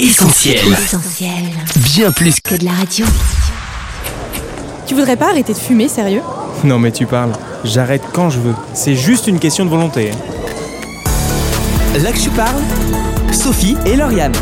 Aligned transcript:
Essentiel. 0.00 0.58
Essentiel. 0.72 1.30
Bien 1.76 2.10
plus 2.10 2.40
Que 2.40 2.56
de 2.56 2.64
la 2.64 2.72
radio. 2.72 3.06
Tu 4.88 4.94
voudrais 4.96 5.16
pas 5.16 5.28
arrêter 5.30 5.52
de 5.52 5.58
fumer, 5.58 5.86
sérieux? 5.86 6.20
Non 6.64 6.80
mais 6.80 6.90
tu 6.90 7.06
parles, 7.06 7.30
j'arrête 7.62 8.02
quand 8.12 8.28
je 8.28 8.40
veux. 8.40 8.54
C'est 8.74 8.96
juste 8.96 9.28
une 9.28 9.38
question 9.38 9.64
de 9.64 9.70
volonté. 9.70 10.10
Là 12.02 12.10
que 12.10 12.18
tu 12.18 12.28
parles, 12.30 12.60
Sophie 13.30 13.76
et 13.86 13.94
Lauriane. 13.94 14.32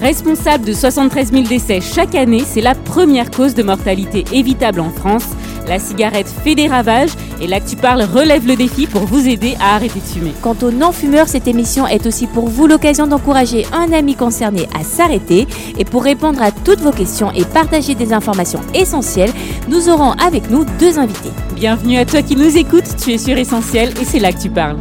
Responsable 0.00 0.64
de 0.64 0.72
73 0.72 1.30
000 1.30 1.42
décès 1.46 1.80
chaque 1.82 2.14
année, 2.14 2.44
c'est 2.50 2.62
la 2.62 2.74
première 2.74 3.30
cause 3.30 3.54
de 3.54 3.62
mortalité 3.62 4.24
évitable 4.32 4.80
en 4.80 4.90
France. 4.90 5.26
La 5.68 5.78
cigarette 5.78 6.28
fait 6.28 6.54
des 6.54 6.68
ravages 6.68 7.10
et 7.40 7.46
là 7.46 7.60
que 7.60 7.68
tu 7.68 7.76
parles 7.76 8.02
relève 8.02 8.46
le 8.46 8.56
défi 8.56 8.86
pour 8.86 9.02
vous 9.02 9.28
aider 9.28 9.56
à 9.60 9.76
arrêter 9.76 10.00
de 10.00 10.04
fumer. 10.04 10.32
Quant 10.42 10.56
aux 10.62 10.70
non-fumeurs, 10.70 11.28
cette 11.28 11.48
émission 11.48 11.86
est 11.86 12.06
aussi 12.06 12.26
pour 12.26 12.48
vous 12.48 12.66
l'occasion 12.66 13.06
d'encourager 13.06 13.66
un 13.72 13.92
ami 13.92 14.14
concerné 14.14 14.68
à 14.78 14.84
s'arrêter. 14.84 15.46
Et 15.78 15.84
pour 15.84 16.04
répondre 16.04 16.42
à 16.42 16.50
toutes 16.50 16.80
vos 16.80 16.92
questions 16.92 17.30
et 17.32 17.44
partager 17.44 17.94
des 17.94 18.12
informations 18.12 18.60
essentielles, 18.74 19.32
nous 19.68 19.88
aurons 19.88 20.12
avec 20.12 20.50
nous 20.50 20.64
deux 20.78 20.98
invités. 20.98 21.30
Bienvenue 21.54 21.98
à 21.98 22.04
toi 22.04 22.22
qui 22.22 22.36
nous 22.36 22.56
écoutes, 22.56 22.96
tu 23.02 23.12
es 23.12 23.18
sur 23.18 23.36
Essentiel 23.38 23.90
et 24.00 24.04
c'est 24.04 24.20
là 24.20 24.32
que 24.32 24.40
tu 24.40 24.50
parles. 24.50 24.78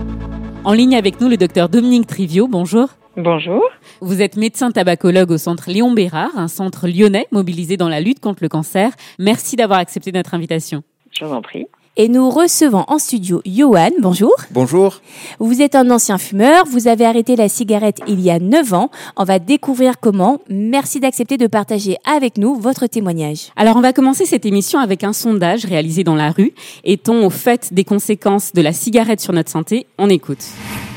En 0.63 0.73
ligne 0.73 0.95
avec 0.95 1.19
nous 1.21 1.29
le 1.29 1.38
docteur 1.38 1.69
Dominique 1.69 2.07
Trivio, 2.07 2.47
bonjour. 2.47 2.89
Bonjour. 3.16 3.62
Vous 4.02 4.23
êtes 4.23 4.38
médecin 4.38 4.72
tabacologue 4.72 5.30
au 5.30 5.38
centre 5.38 5.70
Léon 5.70 5.91
Bérard, 5.91 6.35
un 6.35 6.48
centre 6.48 6.88
lyonnais 6.88 7.27
mobilisé 7.30 7.77
dans 7.77 7.88
la 7.88 8.02
lutte 8.02 8.20
contre 8.20 8.41
le 8.41 8.49
cancer. 8.49 8.91
Merci 9.20 9.55
d'avoir 9.55 9.77
accepté 9.77 10.12
notre 10.12 10.34
invitation. 10.34 10.81
Je 11.12 11.23
vous 11.23 11.31
en 11.31 11.44
prie. 11.44 11.67
Et 11.95 12.08
nous 12.08 12.27
recevons 12.31 12.86
en 12.88 12.98
studio 12.98 13.44
Johan, 13.45 13.91
bonjour. 14.02 14.34
Bonjour. 14.49 14.99
Vous 15.38 15.62
êtes 15.62 15.76
un 15.76 15.91
ancien 15.91 16.17
fumeur, 16.17 16.66
vous 16.66 16.88
avez 16.88 17.05
arrêté 17.05 17.36
la 17.36 17.49
cigarette 17.49 17.99
il 18.08 18.20
y 18.20 18.31
a 18.31 18.39
9 18.39 18.73
ans. 18.73 18.89
On 19.16 19.25
va 19.25 19.38
découvrir 19.38 20.00
comment. 20.00 20.39
Merci 20.50 21.00
d'accepter 21.00 21.38
de 21.38 21.45
partager 21.45 21.98
avec 22.11 22.39
nous 22.39 22.55
votre 22.55 22.88
témoignage. 22.88 23.52
Alors 23.55 23.77
on 23.77 23.81
va 23.81 23.94
commencer 23.94 24.25
cette 24.25 24.48
émission 24.48 24.80
avec 24.80 25.03
un 25.03 25.14
sondage 25.14 25.66
réalisé 25.66 26.03
dans 26.03 26.16
la 26.16 26.31
rue. 26.31 26.53
Est-on 26.83 27.23
au 27.23 27.30
fait 27.30 27.72
des 27.75 27.83
conséquences 27.83 28.53
de 28.53 28.64
la 28.64 28.73
cigarette 28.73 29.22
sur 29.22 29.33
notre 29.33 29.52
santé? 29.52 29.86
On 30.00 30.09
écoute. 30.09 30.44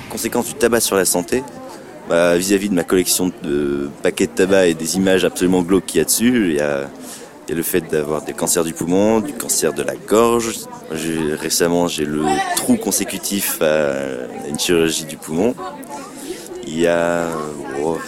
Conséquences 0.09 0.49
du 0.49 0.55
tabac 0.55 0.81
sur 0.81 0.97
la 0.97 1.05
santé? 1.05 1.43
Bah, 2.09 2.37
Vis-à-vis 2.37 2.69
de 2.69 2.75
ma 2.75 2.85
collection 2.85 3.31
de 3.43 3.89
paquets 4.03 4.27
de 4.27 4.33
tabac 4.33 4.67
et 4.67 4.75
des 4.75 4.97
images 4.97 5.25
absolument 5.25 5.63
glauques 5.63 5.87
qu'il 5.87 5.99
y 5.99 6.03
a 6.03 6.05
dessus, 6.05 6.51
il 6.51 6.57
y 6.57 6.61
a, 6.61 6.89
il 7.49 7.55
le 7.55 7.63
fait 7.63 7.81
d'avoir 7.81 8.23
des 8.23 8.33
cancers 8.33 8.65
du 8.65 8.73
poumon, 8.73 9.21
du 9.21 9.33
cancer 9.33 9.73
de 9.73 9.83
la 9.83 9.95
gorge. 9.95 10.53
Récemment, 10.91 11.87
j'ai 11.89 12.05
le 12.05 12.25
trou 12.57 12.77
consécutif 12.77 13.63
à 13.63 13.95
une 14.49 14.59
chirurgie 14.59 15.05
du 15.05 15.17
poumon. 15.17 15.55
Il 16.67 16.79
y 16.79 16.87
a 16.87 17.29
oh, 17.83 17.99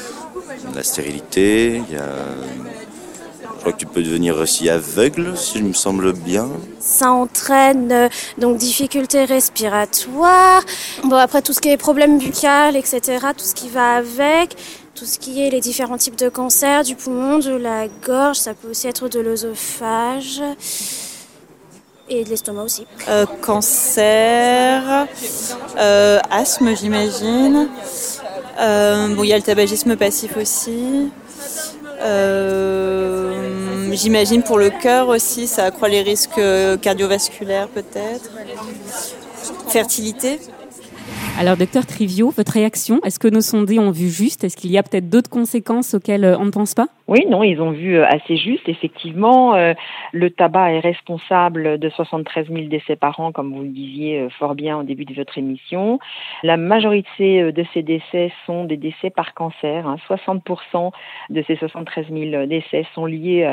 la 0.75 0.83
stérilité, 0.83 1.83
il 1.89 1.95
y 1.95 1.99
a... 1.99 2.78
Je 3.59 3.63
crois 3.63 3.73
que 3.73 3.79
tu 3.79 3.87
peux 3.87 4.05
devenir 4.05 4.37
aussi 4.37 4.71
aveugle, 4.71 5.37
si 5.37 5.59
je 5.59 5.65
me 5.65 5.73
semble 5.73 6.13
bien. 6.13 6.49
Ça 6.79 7.11
entraîne 7.11 7.91
euh, 7.91 8.09
donc 8.39 8.57
difficultés 8.57 9.25
respiratoires. 9.25 10.63
Bon 11.03 11.17
après 11.17 11.43
tout 11.43 11.53
ce 11.53 11.61
qui 11.61 11.69
est 11.69 11.77
problème 11.77 12.19
buccal, 12.19 12.77
etc. 12.77 13.01
Tout 13.37 13.45
ce 13.45 13.57
qui 13.57 13.69
va 13.69 13.97
avec. 13.97 14.57
Tout 14.95 15.07
ce 15.07 15.19
qui 15.19 15.43
est 15.43 15.51
les 15.51 15.61
différents 15.61 15.97
types 15.97 16.17
de 16.17 16.29
cancers 16.29 16.85
du 16.85 16.95
poumon, 16.95 17.41
de 17.41 17.51
la 17.51 17.89
gorge. 17.89 18.37
Ça 18.37 18.55
peut 18.55 18.71
aussi 18.71 18.87
être 18.87 19.09
de 19.09 19.19
l'œsophage. 19.19 20.41
Et 22.09 22.23
de 22.23 22.31
l'estomac 22.31 22.63
aussi. 22.63 22.87
Euh, 23.09 23.27
cancer, 23.43 25.09
euh, 25.77 26.21
asthme 26.31 26.77
j'imagine. 26.77 27.69
Euh, 28.61 29.15
bon, 29.17 29.25
il 29.25 29.31
y 29.31 29.33
a 29.33 29.37
le 29.37 29.43
tabagisme 29.43 29.97
passif 29.97 30.37
aussi. 30.37 31.11
Euh, 32.01 33.91
j'imagine 33.93 34.43
pour 34.43 34.59
le 34.59 34.71
cœur 34.71 35.09
aussi, 35.09 35.47
ça 35.47 35.65
accroît 35.65 35.89
les 35.89 36.03
risques 36.03 36.41
cardiovasculaires 36.81 37.69
peut-être. 37.69 38.31
Fertilité. 39.69 40.41
Alors 41.41 41.57
docteur 41.57 41.87
Trivio, 41.87 42.31
votre 42.31 42.51
réaction 42.51 42.99
Est-ce 43.05 43.21
que 43.21 43.29
nos 43.29 43.43
sondés 43.43 43.79
ont 43.79 43.93
vu 43.93 44.09
juste? 44.09 44.43
Est-ce 44.43 44.57
qu'il 44.57 44.73
y 44.73 44.79
a 44.79 44.83
peut-être 44.83 45.09
d'autres 45.09 45.31
conséquences 45.31 45.95
auxquelles 45.95 46.25
euh, 46.25 46.37
on 46.37 46.47
ne 46.47 46.51
pense 46.51 46.75
pas? 46.75 46.89
Oui, 47.07 47.27
non, 47.29 47.45
ils 47.45 47.63
ont 47.63 47.71
vu 47.71 47.97
euh, 47.97 48.05
assez 48.09 48.37
juste. 48.37 48.69
Effectivement, 48.69 49.55
euh, 49.55 49.73
le 50.13 50.31
tabac 50.31 50.73
est 50.73 50.81
responsable 50.81 51.79
de 51.79 51.89
73 51.91 52.49
000 52.49 52.67
décès 52.67 52.97
par 52.97 53.21
an, 53.21 53.31
comme 53.31 53.55
vous 53.55 53.63
le 53.63 53.69
disiez 53.69 54.27
fort 54.41 54.57
bien 54.57 54.81
au 54.81 54.83
début 54.83 55.05
de 55.05 55.15
votre 55.15 55.39
émission. 55.39 56.01
La 56.43 56.57
majorité 56.57 57.53
de 57.53 57.65
ces 57.73 57.85
décès 57.85 58.33
sont 58.45 58.65
des 58.65 58.77
décès 58.77 59.11
par 59.11 59.33
cancer. 59.35 59.87
hein. 59.87 59.97
60% 60.09 60.91
de 61.31 61.45
ces 61.47 61.55
73 61.55 62.07
000 62.11 62.47
décès 62.47 62.85
sont 62.97 63.07
liés 63.07 63.45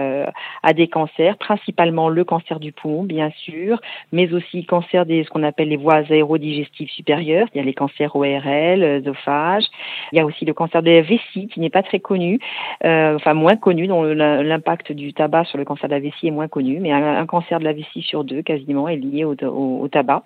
à 0.64 0.74
des 0.74 0.88
cancers, 0.88 1.38
principalement 1.38 2.10
le 2.10 2.24
cancer 2.24 2.60
du 2.60 2.72
poumon, 2.72 3.04
bien 3.04 3.32
sûr, 3.38 3.80
mais 4.12 4.34
aussi 4.34 4.66
cancer 4.66 5.06
des 5.06 5.24
ce 5.24 5.30
qu'on 5.30 5.44
appelle 5.44 5.70
les 5.70 5.78
voies 5.78 6.02
aérodigestives 6.10 6.90
supérieures. 6.90 7.48
A 7.56 7.62
les 7.62 7.75
cancers 7.76 8.16
ORL, 8.16 8.84
œsophage. 8.84 9.66
Il 10.12 10.18
y 10.18 10.22
a 10.22 10.26
aussi 10.26 10.46
le 10.46 10.54
cancer 10.54 10.82
de 10.82 10.90
la 10.90 11.02
vessie 11.02 11.48
qui 11.48 11.60
n'est 11.60 11.70
pas 11.70 11.84
très 11.84 12.00
connu, 12.00 12.40
euh, 12.84 13.16
enfin 13.16 13.34
moins 13.34 13.56
connu, 13.56 13.88
dont 13.88 14.04
l'impact 14.04 14.92
du 14.92 15.14
tabac 15.14 15.46
sur 15.46 15.58
le 15.58 15.66
cancer 15.66 15.90
de 15.90 15.94
la 15.94 16.00
vessie 16.00 16.28
est 16.28 16.32
moins 16.32 16.48
connu, 16.48 16.80
mais 16.80 16.92
un, 16.92 17.26
cancer 17.26 17.60
de 17.60 17.66
la 17.66 17.74
vessie 17.74 18.02
sur 18.02 18.24
deux 18.24 18.42
quasiment 18.42 18.88
est 18.88 18.98
lié 18.98 19.26
au, 19.26 19.88
tabac. 19.92 20.24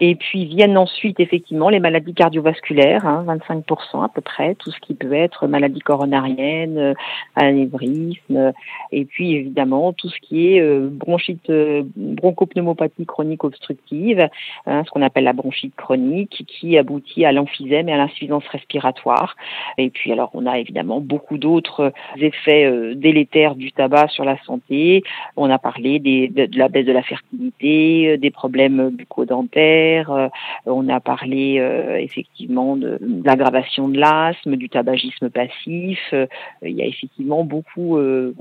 Et 0.00 0.14
puis 0.14 0.46
viennent 0.46 0.78
ensuite 0.78 1.20
effectivement 1.20 1.68
les 1.68 1.80
maladies 1.80 2.14
cardiovasculaires, 2.14 3.06
hein, 3.06 3.24
25% 3.26 4.04
à 4.04 4.08
peu 4.08 4.20
près, 4.20 4.54
tout 4.54 4.70
ce 4.70 4.80
qui 4.80 4.94
peut 4.94 5.12
être 5.12 5.46
maladie 5.46 5.80
coronarienne, 5.80 6.78
euh, 6.78 6.94
anévrisme, 7.36 8.52
et 8.90 9.04
puis 9.04 9.34
évidemment 9.34 9.92
tout 9.92 10.08
ce 10.08 10.18
qui 10.20 10.54
est 10.54 10.60
euh, 10.60 10.88
bronchite, 10.90 11.50
bronchopneumopathie 11.96 13.06
chronique 13.06 13.44
obstructive, 13.44 14.28
hein, 14.66 14.82
ce 14.84 14.90
qu'on 14.90 15.02
appelle 15.02 15.24
la 15.24 15.32
bronchite 15.32 15.74
chronique, 15.76 16.44
qui 16.46 16.76
aboutit 16.92 17.24
à 17.24 17.32
l'emphysème 17.32 17.88
et 17.88 17.92
à 17.92 17.96
l'insuffisance 17.96 18.46
respiratoire. 18.48 19.36
Et 19.78 19.90
puis 19.90 20.12
alors 20.12 20.30
on 20.34 20.46
a 20.46 20.58
évidemment 20.58 21.00
beaucoup 21.00 21.38
d'autres 21.38 21.92
effets 22.18 22.66
euh, 22.66 22.94
délétères 22.94 23.54
du 23.54 23.72
tabac 23.72 24.08
sur 24.08 24.24
la 24.24 24.36
santé. 24.44 25.02
On 25.36 25.50
a 25.50 25.58
parlé 25.58 25.98
de, 25.98 26.58
la 26.58 26.68
baisse 26.68 26.86
de 26.86 26.92
la 26.92 27.02
fertilité, 27.02 28.10
euh, 28.10 28.16
des 28.18 28.30
problèmes 28.30 28.90
bucco-dentaires. 28.90 30.10
euh, 30.10 30.28
on 30.66 30.88
a 30.88 31.00
parlé 31.00 31.62
effectivement 31.98 32.76
de, 32.76 32.98
de 33.00 33.26
l'aggravation 33.26 33.88
de 33.88 33.98
l'asthme, 33.98 34.56
du 34.56 34.68
tabagisme 34.68 35.30
passif. 35.30 36.14
il 36.62 36.72
y 36.72 36.82
a 36.82 36.86
effectivement 36.86 37.44
beaucoup 37.44 37.98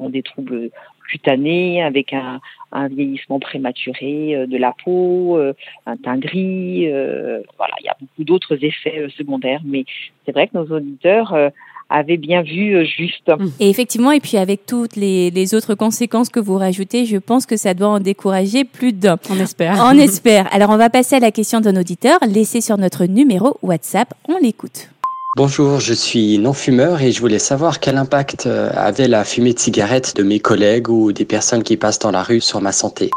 des 0.10 0.24
troubles 0.24 0.70
cutanés 1.10 1.82
avec 1.84 2.14
un, 2.14 2.40
un 2.72 2.88
vieillissement 2.88 3.40
prématuré 3.40 4.36
euh, 4.36 4.46
de 4.46 4.58
la 4.58 4.74
peau, 4.84 5.38
euh, 5.38 5.54
un 5.86 5.98
teint 5.98 6.18
gris. 6.18 6.90
euh, 6.92 7.42
voilà, 7.58 7.74
il 7.82 7.86
y 7.86 7.90
a 7.90 7.98
beaucoup 8.00 8.24
d'autres 8.24 8.64
effets 8.64 9.08
secondaires, 9.18 9.62
mais 9.66 9.86
c'est 10.26 10.32
vrai 10.32 10.48
que 10.48 10.58
nos 10.58 10.66
auditeurs 10.76 11.34
euh, 11.34 11.50
avaient 11.90 12.16
bien 12.18 12.42
vu 12.42 12.76
euh, 12.76 12.86
juste. 12.86 13.30
Et 13.60 13.70
effectivement, 13.70 14.12
et 14.14 14.22
puis 14.22 14.38
avec 14.38 14.66
toutes 14.66 14.96
les, 14.96 15.30
les 15.32 15.54
autres 15.54 15.76
conséquences 15.76 16.30
que 16.30 16.40
vous 16.40 16.58
rajoutez, 16.58 17.06
je 17.06 17.18
pense 17.18 17.46
que 17.46 17.58
ça 17.58 17.74
doit 17.74 17.90
en 17.90 18.00
décourager 18.00 18.64
plus 18.64 18.94
d'un. 18.94 19.18
On 19.30 19.40
espère. 19.40 19.74
On 19.84 19.98
espère. 19.98 20.48
Alors 20.54 20.70
on 20.70 20.78
va 20.78 20.90
passer 20.90 21.16
à 21.18 21.20
la 21.20 21.32
question 21.32 21.60
d'un 21.60 21.76
auditeur 21.76 22.20
laissée 22.26 22.62
sur 22.62 22.78
notre 22.78 23.06
numéro 23.06 23.58
WhatsApp. 23.62 24.14
On 24.30 24.38
l'écoute. 24.38 24.91
Bonjour, 25.38 25.80
je 25.80 25.94
suis 25.94 26.38
non-fumeur 26.40 27.02
et 27.02 27.14
je 27.14 27.22
voulais 27.22 27.40
savoir 27.40 27.80
quel 27.80 27.96
impact 27.96 28.48
euh, 28.48 28.70
avait 28.76 29.08
la 29.08 29.24
fumée 29.24 29.54
de 29.54 29.60
cigarette 29.60 30.14
de 30.18 30.24
mes 30.24 30.40
collègues 30.40 30.90
ou 30.90 31.14
des 31.14 31.24
personnes 31.24 31.64
qui 31.64 31.78
passent 31.78 32.00
dans 32.00 32.12
la 32.12 32.22
rue 32.22 32.42
sur 32.42 32.60
ma 32.60 32.74
santé. 32.74 33.12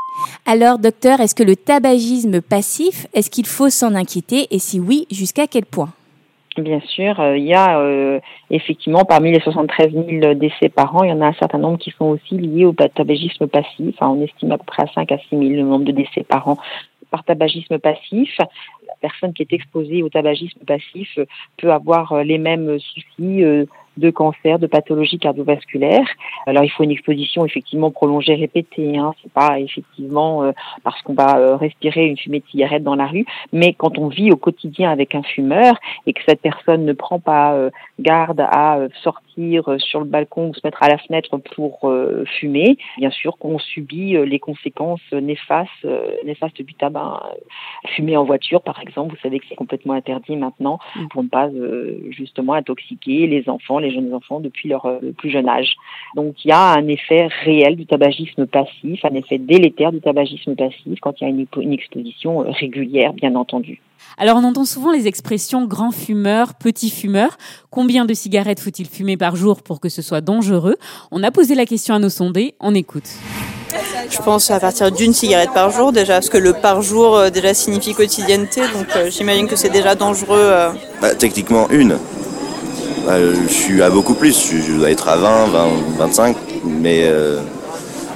Alors 0.46 0.78
docteur, 0.78 1.20
est-ce 1.20 1.34
que 1.34 1.42
le 1.42 1.56
tabagisme 1.56 2.40
passif, 2.40 3.08
est-ce 3.14 3.30
qu'il 3.30 3.46
faut 3.46 3.68
s'en 3.68 3.96
inquiéter 3.96 4.46
et 4.52 4.60
si 4.60 4.78
oui, 4.78 5.08
jusqu'à 5.10 5.48
quel 5.48 5.64
point? 5.64 5.88
Bien 6.56 6.80
sûr, 6.86 7.18
euh, 7.18 7.36
il 7.36 7.46
y 7.46 7.54
a 7.54 7.80
euh, 7.80 8.20
effectivement 8.48 9.04
parmi 9.04 9.32
les 9.32 9.40
73 9.40 9.90
000 9.90 10.34
décès 10.34 10.68
par 10.68 10.94
an, 10.94 11.02
il 11.02 11.10
y 11.10 11.12
en 11.12 11.20
a 11.20 11.26
un 11.26 11.34
certain 11.34 11.58
nombre 11.58 11.78
qui 11.78 11.90
sont 11.98 12.04
aussi 12.04 12.38
liés 12.38 12.64
au 12.64 12.72
tabagisme 12.72 13.48
passif. 13.48 13.92
Enfin, 13.98 14.10
on 14.10 14.22
estime 14.22 14.52
à 14.52 14.58
peu 14.58 14.64
près 14.64 14.84
à 14.84 14.86
5 14.94 15.10
à 15.10 15.18
6 15.18 15.24
000 15.30 15.42
le 15.42 15.62
nombre 15.62 15.84
de 15.84 15.90
décès 15.90 16.22
par 16.22 16.46
an 16.46 16.58
par 17.10 17.22
tabagisme 17.22 17.78
passif. 17.78 18.38
Personne 19.04 19.34
qui 19.34 19.42
est 19.42 19.52
exposée 19.52 20.02
au 20.02 20.08
tabagisme 20.08 20.60
passif 20.66 21.10
euh, 21.18 21.26
peut 21.58 21.70
avoir 21.70 22.12
euh, 22.12 22.22
les 22.22 22.38
mêmes 22.38 22.78
soucis 22.78 23.44
euh, 23.44 23.66
de 23.96 24.10
cancer, 24.10 24.58
de 24.58 24.66
pathologies 24.66 25.18
cardiovasculaires. 25.18 26.08
Alors 26.46 26.64
il 26.64 26.70
faut 26.70 26.82
une 26.82 26.90
exposition 26.90 27.44
effectivement 27.44 27.90
prolongée, 27.90 28.34
répétée. 28.34 28.98
Hein. 28.98 29.14
C'est 29.22 29.32
pas 29.32 29.60
effectivement 29.60 30.42
euh, 30.42 30.52
parce 30.82 31.00
qu'on 31.02 31.14
va 31.14 31.38
euh, 31.38 31.56
respirer 31.56 32.06
une 32.06 32.16
fumée 32.16 32.40
de 32.40 32.46
cigarette 32.46 32.82
dans 32.82 32.94
la 32.94 33.06
rue, 33.06 33.26
mais 33.52 33.72
quand 33.72 33.98
on 33.98 34.08
vit 34.08 34.30
au 34.32 34.36
quotidien 34.36 34.90
avec 34.90 35.14
un 35.14 35.22
fumeur 35.22 35.78
et 36.06 36.12
que 36.12 36.20
cette 36.26 36.40
personne 36.40 36.84
ne 36.84 36.92
prend 36.92 37.18
pas 37.18 37.54
euh, 37.54 37.70
garde 37.98 38.40
à 38.40 38.78
euh, 38.78 38.88
sortir 39.02 39.68
euh, 39.68 39.78
sur 39.78 40.00
le 40.00 40.06
balcon 40.06 40.48
ou 40.48 40.54
se 40.54 40.60
mettre 40.64 40.82
à 40.82 40.88
la 40.88 40.98
fenêtre 40.98 41.36
pour 41.54 41.88
euh, 41.88 42.24
fumer, 42.38 42.76
bien 42.98 43.10
sûr 43.10 43.36
qu'on 43.38 43.58
subit 43.58 44.16
euh, 44.16 44.24
les 44.24 44.38
conséquences 44.38 45.12
néfastes, 45.12 45.70
euh, 45.84 46.10
néfastes 46.24 46.62
du 46.62 46.74
tabac. 46.74 47.22
Fumer 47.94 48.16
en 48.16 48.24
voiture, 48.24 48.62
par 48.62 48.80
exemple, 48.80 49.14
vous 49.14 49.20
savez 49.22 49.38
que 49.38 49.46
c'est 49.48 49.54
complètement 49.54 49.94
interdit 49.94 50.36
maintenant 50.36 50.78
pour 51.10 51.22
ne 51.22 51.28
pas 51.28 51.48
euh, 51.48 52.00
justement 52.10 52.54
intoxiquer 52.54 53.26
les 53.26 53.48
enfants, 53.48 53.78
les 53.84 53.94
jeunes 53.94 54.12
enfants 54.12 54.40
depuis 54.40 54.68
leur 54.68 54.84
euh, 54.86 54.98
plus 55.16 55.30
jeune 55.30 55.48
âge. 55.48 55.72
Donc 56.16 56.44
il 56.44 56.48
y 56.48 56.52
a 56.52 56.72
un 56.72 56.86
effet 56.88 57.28
réel 57.44 57.76
du 57.76 57.86
tabagisme 57.86 58.46
passif, 58.46 59.04
un 59.04 59.14
effet 59.14 59.38
délétère 59.38 59.92
du 59.92 60.00
tabagisme 60.00 60.54
passif 60.54 60.98
quand 61.00 61.14
il 61.20 61.24
y 61.24 61.26
a 61.26 61.30
une, 61.30 61.46
une 61.62 61.72
exposition 61.72 62.42
euh, 62.42 62.50
régulière, 62.50 63.12
bien 63.12 63.34
entendu. 63.34 63.80
Alors 64.18 64.36
on 64.36 64.44
entend 64.44 64.64
souvent 64.64 64.92
les 64.92 65.06
expressions 65.08 65.66
grand 65.66 65.90
fumeur, 65.90 66.54
petit 66.54 66.90
fumeur. 66.90 67.36
Combien 67.70 68.04
de 68.04 68.14
cigarettes 68.14 68.60
faut-il 68.60 68.86
fumer 68.86 69.16
par 69.16 69.34
jour 69.36 69.62
pour 69.62 69.80
que 69.80 69.88
ce 69.88 70.02
soit 70.02 70.20
dangereux? 70.20 70.76
On 71.10 71.22
a 71.22 71.30
posé 71.30 71.54
la 71.54 71.66
question 71.66 71.94
à 71.94 71.98
nos 71.98 72.10
sondés, 72.10 72.54
on 72.60 72.74
écoute. 72.74 73.08
Je 74.10 74.18
pense 74.18 74.50
à 74.50 74.60
partir 74.60 74.92
d'une 74.92 75.12
cigarette 75.12 75.52
par 75.52 75.70
jour 75.70 75.90
déjà, 75.90 76.14
parce 76.14 76.28
que 76.28 76.38
le 76.38 76.52
par 76.52 76.82
jour 76.82 77.16
euh, 77.16 77.30
déjà 77.30 77.54
signifie 77.54 77.94
quotidienneté, 77.94 78.60
donc 78.60 78.86
euh, 78.94 79.10
j'imagine 79.10 79.48
que 79.48 79.56
c'est 79.56 79.70
déjà 79.70 79.94
dangereux. 79.96 80.38
euh. 80.38 80.70
Bah, 81.00 81.14
techniquement, 81.14 81.68
une. 81.70 81.98
Bah, 83.04 83.18
je 83.20 83.52
suis 83.52 83.82
à 83.82 83.90
beaucoup 83.90 84.14
plus. 84.14 84.50
Je, 84.50 84.72
dois 84.72 84.90
être 84.90 85.08
à 85.08 85.16
20, 85.16 85.46
20 85.46 85.68
25. 85.98 86.36
Mais 86.64 87.02
euh, 87.04 87.40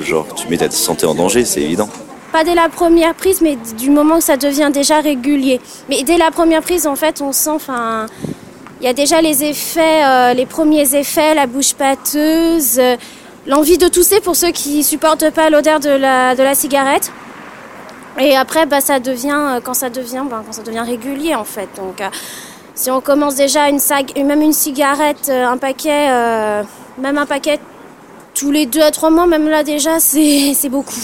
genre, 0.01 0.27
tu 0.35 0.49
mets 0.49 0.57
ta 0.57 0.71
santé 0.71 1.05
en 1.05 1.15
danger, 1.15 1.45
c'est 1.45 1.61
évident. 1.61 1.89
Pas 2.33 2.45
dès 2.45 2.55
la 2.55 2.69
première 2.69 3.15
prise, 3.15 3.41
mais 3.43 3.57
du 3.77 3.91
moment 3.91 4.17
où 4.17 4.21
ça 4.21 4.37
devient 4.37 4.71
déjà 4.73 5.01
régulier. 5.01 5.61
Mais 5.89 6.03
dès 6.05 6.17
la 6.17 6.31
première 6.31 6.63
prise, 6.63 6.87
en 6.87 6.97
fait, 6.97 7.21
on 7.21 7.33
sent, 7.33 7.51
enfin, 7.51 8.07
il 8.81 8.87
y 8.87 8.89
a 8.89 8.95
déjà 8.95 9.21
les 9.21 9.45
effets, 9.45 10.05
euh, 10.05 10.35
les 10.35 10.47
premiers 10.47 10.95
effets, 10.95 11.35
la 11.35 11.47
bouche 11.47 11.75
pâteuse, 11.75 12.79
euh, 12.79 12.97
l'envie 13.47 13.79
de 13.79 13.89
tousser 13.89 14.21
pour 14.21 14.37
ceux 14.37 14.53
qui 14.53 14.85
supportent 14.85 15.31
pas 15.31 15.51
l'odeur 15.51 15.81
de 15.81 15.91
la, 15.91 16.35
de 16.35 16.43
la 16.43 16.55
cigarette. 16.55 17.13
Et 18.19 18.37
après, 18.37 18.67
bah, 18.67 18.81
ça 18.81 19.01
devient, 19.01 19.61
quand 19.63 19.75
ça 19.75 19.91
devient, 19.91 20.25
bah, 20.31 20.43
quand 20.47 20.53
ça 20.53 20.63
devient 20.63 20.85
régulier, 20.87 21.35
en 21.35 21.45
fait. 21.45 21.69
Donc, 21.77 22.01
si 22.79 22.93
on 22.93 23.01
commence 23.01 23.35
déjà 23.35 23.69
une 23.69 23.81
sag, 23.81 24.17
même 24.17 24.41
une 24.41 24.53
cigarette, 24.53 25.29
euh, 25.29 25.47
un 25.47 25.59
paquet, 25.59 26.11
euh, 26.11 26.63
même 26.97 27.19
un 27.19 27.27
paquet 27.27 27.59
tous 28.35 28.53
les 28.53 28.67
deux 28.67 28.81
à 28.81 28.93
trois 28.93 29.11
mois, 29.11 29.27
même 29.27 29.49
là 29.49 29.65
déjà, 29.65 29.99
c'est 30.01 30.55
c'est 30.55 30.69
beaucoup. 30.69 30.95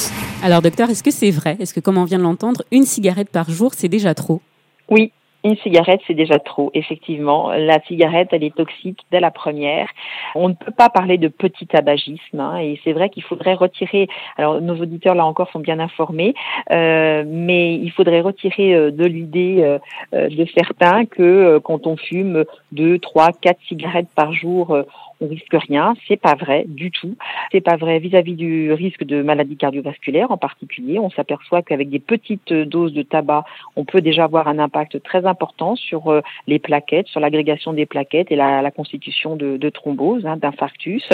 Alors 0.42 0.62
docteur, 0.62 0.88
est-ce 0.88 1.02
que 1.02 1.10
c'est 1.10 1.32
vrai? 1.32 1.56
Est-ce 1.58 1.74
que 1.74 1.80
comme 1.80 1.98
on 1.98 2.04
vient 2.04 2.18
de 2.18 2.22
l'entendre, 2.22 2.62
une 2.70 2.84
cigarette 2.84 3.28
par 3.28 3.50
jour, 3.50 3.72
c'est 3.76 3.88
déjà 3.88 4.14
trop? 4.14 4.40
Oui, 4.88 5.10
une 5.44 5.56
cigarette, 5.58 6.00
c'est 6.06 6.14
déjà 6.14 6.38
trop, 6.38 6.70
effectivement. 6.72 7.50
La 7.52 7.80
cigarette, 7.82 8.28
elle 8.32 8.44
est 8.44 8.54
toxique 8.54 9.00
dès 9.12 9.20
la 9.20 9.30
première. 9.30 9.88
On 10.34 10.48
ne 10.48 10.54
peut 10.54 10.72
pas 10.72 10.88
parler 10.88 11.18
de 11.18 11.28
petit 11.28 11.66
tabagisme, 11.66 12.40
hein, 12.40 12.56
et 12.58 12.80
c'est 12.82 12.92
vrai 12.92 13.10
qu'il 13.10 13.22
faudrait 13.22 13.54
retirer, 13.54 14.08
alors 14.38 14.60
nos 14.62 14.76
auditeurs 14.76 15.14
là 15.14 15.26
encore 15.26 15.50
sont 15.50 15.60
bien 15.60 15.78
informés, 15.80 16.34
euh, 16.70 17.24
mais 17.26 17.74
il 17.74 17.90
faudrait 17.90 18.22
retirer 18.22 18.74
euh, 18.74 18.90
de 18.90 19.04
l'idée 19.04 19.78
euh, 20.14 20.28
de 20.28 20.46
certains 20.54 21.04
que 21.04 21.58
quand 21.58 21.86
on 21.86 21.96
fume 21.96 22.44
deux, 22.72 22.98
trois, 22.98 23.30
quatre 23.32 23.60
cigarettes 23.68 24.08
par 24.16 24.32
jour, 24.32 24.76
on 25.24 25.28
risque 25.28 25.54
rien. 25.68 25.94
C'est 26.06 26.20
pas 26.20 26.34
vrai 26.34 26.64
du 26.68 26.90
tout. 26.90 27.16
C'est 27.52 27.60
pas 27.60 27.76
vrai 27.76 27.98
vis-à-vis 27.98 28.34
du 28.34 28.72
risque 28.72 29.04
de 29.04 29.22
maladies 29.22 29.56
cardiovasculaires 29.56 30.30
en 30.30 30.36
particulier. 30.36 30.98
On 30.98 31.10
s'aperçoit 31.10 31.62
qu'avec 31.62 31.90
des 31.90 31.98
petites 31.98 32.52
doses 32.52 32.92
de 32.92 33.02
tabac, 33.02 33.44
on 33.76 33.84
peut 33.84 34.00
déjà 34.00 34.24
avoir 34.24 34.48
un 34.48 34.58
impact 34.58 35.02
très 35.02 35.26
important 35.26 35.76
sur 35.76 36.08
euh, 36.08 36.20
les 36.46 36.58
plaquettes, 36.58 37.08
sur 37.08 37.20
l'agrégation 37.20 37.72
des 37.72 37.86
plaquettes 37.86 38.30
et 38.30 38.36
la, 38.36 38.62
la 38.62 38.70
constitution 38.70 39.36
de, 39.36 39.56
de 39.56 39.68
thrombose, 39.70 40.26
hein, 40.26 40.36
d'infarctus. 40.36 41.08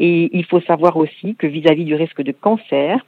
Et 0.00 0.30
il 0.32 0.44
faut 0.44 0.60
savoir 0.60 0.96
aussi 0.96 1.34
que 1.36 1.46
vis-à-vis 1.46 1.84
du 1.84 1.94
risque 1.94 2.22
de 2.22 2.32
cancer, 2.32 3.04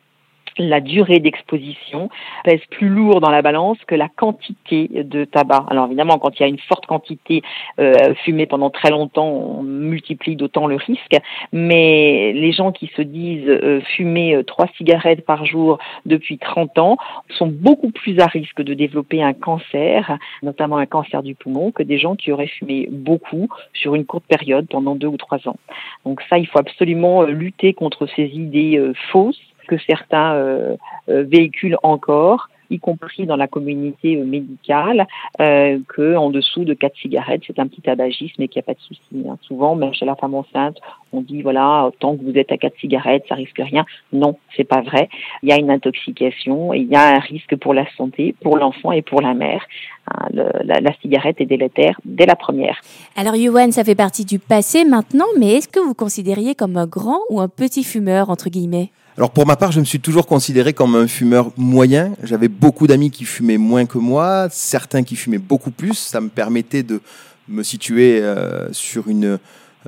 la 0.58 0.80
durée 0.80 1.20
d'exposition 1.20 2.08
pèse 2.44 2.60
plus 2.70 2.88
lourd 2.88 3.20
dans 3.20 3.30
la 3.30 3.42
balance 3.42 3.78
que 3.86 3.94
la 3.94 4.08
quantité 4.08 4.88
de 4.88 5.24
tabac. 5.24 5.64
Alors 5.70 5.86
évidemment, 5.86 6.18
quand 6.18 6.38
il 6.38 6.42
y 6.42 6.44
a 6.44 6.48
une 6.48 6.58
forte 6.58 6.86
quantité 6.86 7.42
euh, 7.80 8.14
fumée 8.24 8.46
pendant 8.46 8.70
très 8.70 8.90
longtemps, 8.90 9.28
on 9.28 9.62
multiplie 9.62 10.36
d'autant 10.36 10.66
le 10.66 10.76
risque. 10.76 11.16
Mais 11.52 12.32
les 12.32 12.52
gens 12.52 12.72
qui 12.72 12.90
se 12.96 13.02
disent 13.02 13.48
euh, 13.48 13.80
fumer 13.96 14.34
euh, 14.34 14.42
trois 14.42 14.66
cigarettes 14.76 15.24
par 15.24 15.44
jour 15.44 15.78
depuis 16.06 16.38
30 16.38 16.78
ans 16.78 16.96
sont 17.30 17.46
beaucoup 17.46 17.90
plus 17.90 18.18
à 18.20 18.26
risque 18.26 18.62
de 18.62 18.74
développer 18.74 19.22
un 19.22 19.32
cancer, 19.32 20.18
notamment 20.42 20.76
un 20.76 20.86
cancer 20.86 21.22
du 21.22 21.34
poumon, 21.34 21.72
que 21.72 21.82
des 21.82 21.98
gens 21.98 22.16
qui 22.16 22.32
auraient 22.32 22.46
fumé 22.46 22.88
beaucoup 22.90 23.48
sur 23.72 23.94
une 23.94 24.04
courte 24.04 24.24
période 24.24 24.66
pendant 24.68 24.94
deux 24.94 25.06
ou 25.06 25.16
trois 25.16 25.46
ans. 25.48 25.56
Donc 26.04 26.22
ça, 26.28 26.38
il 26.38 26.46
faut 26.46 26.58
absolument 26.58 27.22
euh, 27.22 27.26
lutter 27.26 27.74
contre 27.74 28.06
ces 28.16 28.24
idées 28.24 28.78
euh, 28.78 28.92
fausses 29.12 29.40
que 29.68 29.76
certains 29.86 30.34
euh, 30.34 30.76
euh, 31.08 31.22
véhiculent 31.22 31.78
encore 31.82 32.48
y 32.70 32.78
compris 32.78 33.26
dans 33.26 33.36
la 33.36 33.46
communauté 33.46 34.16
euh, 34.16 34.24
médicale, 34.24 35.06
euh, 35.40 35.78
que 35.88 36.16
en 36.16 36.30
dessous 36.30 36.64
de 36.64 36.74
quatre 36.74 36.96
cigarettes, 36.96 37.42
c'est 37.46 37.58
un 37.58 37.66
petit 37.66 37.80
tabagisme 37.80 38.42
et 38.42 38.48
qu'il 38.48 38.60
n'y 38.60 38.64
a 38.64 38.66
pas 38.66 38.74
de 38.74 38.80
souci. 38.80 39.28
hein. 39.28 39.38
Souvent, 39.42 39.74
même 39.74 39.94
chez 39.94 40.04
la 40.04 40.16
femme 40.16 40.34
enceinte, 40.34 40.78
on 41.12 41.20
dit 41.20 41.42
voilà, 41.42 41.90
tant 42.00 42.16
que 42.16 42.22
vous 42.22 42.36
êtes 42.36 42.52
à 42.52 42.58
quatre 42.58 42.78
cigarettes, 42.78 43.24
ça 43.28 43.34
risque 43.34 43.58
rien. 43.58 43.84
Non, 44.12 44.36
c'est 44.56 44.64
pas 44.64 44.82
vrai. 44.82 45.08
Il 45.42 45.48
y 45.48 45.52
a 45.52 45.56
une 45.56 45.70
intoxication, 45.70 46.74
et 46.74 46.78
il 46.78 46.88
y 46.88 46.96
a 46.96 47.16
un 47.16 47.18
risque 47.18 47.56
pour 47.56 47.74
la 47.74 47.86
santé, 47.96 48.34
pour 48.42 48.58
l'enfant 48.58 48.92
et 48.92 49.02
pour 49.02 49.20
la 49.20 49.34
mère. 49.34 49.64
Hein, 50.10 50.28
la, 50.32 50.92
cigarette 51.00 51.40
est 51.40 51.46
délétère 51.46 52.00
dès 52.04 52.26
la 52.26 52.36
première. 52.36 52.80
Alors, 53.16 53.36
Yoann, 53.36 53.72
ça 53.72 53.84
fait 53.84 53.94
partie 53.94 54.24
du 54.24 54.38
passé 54.38 54.84
maintenant, 54.84 55.26
mais 55.38 55.54
est-ce 55.54 55.68
que 55.68 55.80
vous 55.80 55.94
considériez 55.94 56.54
comme 56.54 56.76
un 56.76 56.86
grand 56.86 57.20
ou 57.30 57.40
un 57.40 57.48
petit 57.48 57.84
fumeur, 57.84 58.30
entre 58.30 58.48
guillemets? 58.48 58.90
Alors 59.18 59.30
pour 59.32 59.46
ma 59.46 59.56
part, 59.56 59.72
je 59.72 59.80
me 59.80 59.84
suis 59.84 59.98
toujours 59.98 60.26
considéré 60.28 60.72
comme 60.72 60.94
un 60.94 61.08
fumeur 61.08 61.50
moyen. 61.56 62.12
J'avais 62.22 62.46
beaucoup 62.46 62.86
d'amis 62.86 63.10
qui 63.10 63.24
fumaient 63.24 63.58
moins 63.58 63.84
que 63.84 63.98
moi, 63.98 64.46
certains 64.52 65.02
qui 65.02 65.16
fumaient 65.16 65.38
beaucoup 65.38 65.72
plus. 65.72 65.94
Ça 65.94 66.20
me 66.20 66.28
permettait 66.28 66.84
de 66.84 67.00
me 67.48 67.64
situer 67.64 68.20
euh, 68.22 68.72
sur 68.72 69.08
une 69.08 69.24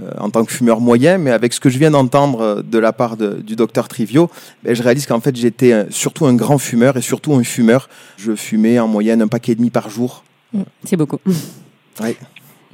euh, 0.03 0.11
en 0.19 0.31
tant 0.31 0.45
que 0.45 0.53
fumeur 0.53 0.81
moyen, 0.81 1.17
mais 1.19 1.31
avec 1.31 1.53
ce 1.53 1.61
que 1.61 1.71
je 1.71 1.79
viens 1.79 1.93
d'entendre 1.93 2.41
euh, 2.41 2.63
de 2.63 2.79
la 2.79 2.93
part 2.93 3.17
de- 3.17 3.35
du 3.41 3.55
docteur 3.55 3.87
Trivio, 3.87 4.31
ben, 4.65 4.75
je 4.75 4.83
réalise 4.83 5.07
qu'en 5.07 5.21
fait 5.21 5.37
j'étais 5.37 5.87
surtout 5.91 6.27
un 6.27 6.35
grand 6.35 6.59
fumeur 6.59 6.97
et 6.97 7.01
surtout 7.03 7.33
un 7.35 7.45
fumeur. 7.45 7.89
Je 8.17 8.35
fumais 8.35 8.81
en 8.81 8.89
moyenne 8.89 9.23
un 9.23 9.29
paquet 9.29 9.53
et 9.53 9.55
demi 9.55 9.71
par 9.71 9.91
jour. 9.91 10.25
C'est 10.85 10.97
beaucoup. 10.97 11.19
Ouais. 12.01 12.17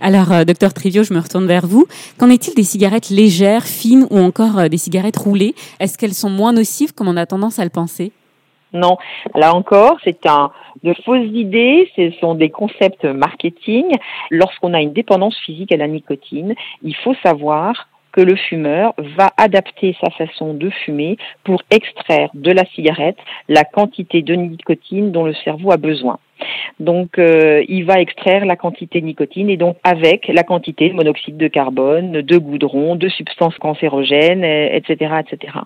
Alors, 0.00 0.31
euh, 0.31 0.44
docteur 0.44 0.75
Trivio, 0.75 1.04
je 1.04 1.14
me 1.14 1.20
retourne 1.20 1.46
vers 1.46 1.66
vous. 1.66 1.87
Qu'en 2.19 2.28
est-il 2.28 2.54
des 2.54 2.62
cigarettes 2.62 3.08
légères, 3.08 3.64
fines 3.64 4.06
ou 4.10 4.19
encore 4.19 4.58
euh, 4.58 4.69
des 4.69 4.76
cigarettes 4.76 5.16
roulées? 5.16 5.54
Est-ce 5.81 5.96
qu'elles 5.96 6.12
sont 6.12 6.28
moins 6.28 6.52
nocives 6.52 6.93
comme 6.93 7.08
on 7.08 7.16
a 7.16 7.25
tendance 7.25 7.58
à 7.58 7.64
le 7.64 7.70
penser? 7.70 8.12
Non, 8.75 8.98
là 9.34 9.54
encore, 9.54 9.96
c'est 10.04 10.19
de 10.82 10.94
fausses 11.04 11.31
idées, 11.32 11.90
ce 11.96 12.10
sont 12.20 12.34
des 12.34 12.50
concepts 12.50 13.04
marketing. 13.04 13.87
Lorsqu'on 14.31 14.75
a 14.75 14.82
une 14.82 14.93
dépendance 14.93 15.37
physique 15.46 15.72
à 15.72 15.78
la 15.78 15.88
nicotine, 15.88 16.54
il 16.82 16.94
faut 16.96 17.14
savoir 17.22 17.88
que 18.12 18.20
le 18.20 18.37
fumeur 18.37 18.93
va 19.16 19.31
adapter 19.38 19.96
sa 20.00 20.10
façon 20.10 20.53
de 20.53 20.69
fumer 20.84 21.17
pour 21.44 21.62
extraire 21.70 22.29
de 22.34 22.50
la 22.50 22.65
cigarette 22.74 23.19
la 23.48 23.65
quantité 23.65 24.22
de 24.22 24.34
nicotine 24.34 25.10
dont 25.10 25.24
le 25.24 25.34
cerveau 25.44 25.70
a 25.70 25.76
besoin. 25.79 26.19
Donc, 26.81 27.19
euh, 27.19 27.64
il 27.69 27.84
va 27.84 28.00
extraire 28.00 28.44
la 28.44 28.56
quantité 28.56 29.00
de 29.00 29.06
nicotine 29.06 29.48
et 29.48 29.56
donc 29.56 29.76
avec 29.82 30.28
la 30.28 30.43
quantité 30.43 30.88
de 30.88 30.94
monoxyde 30.94 31.36
de 31.36 31.48
carbone, 31.48 32.20
de 32.20 32.38
goudron, 32.38 32.96
de 32.96 33.08
substances 33.08 33.56
cancérogènes, 33.58 34.44
euh, 34.44 34.69
etc., 34.72 35.14
etc. 35.20 35.58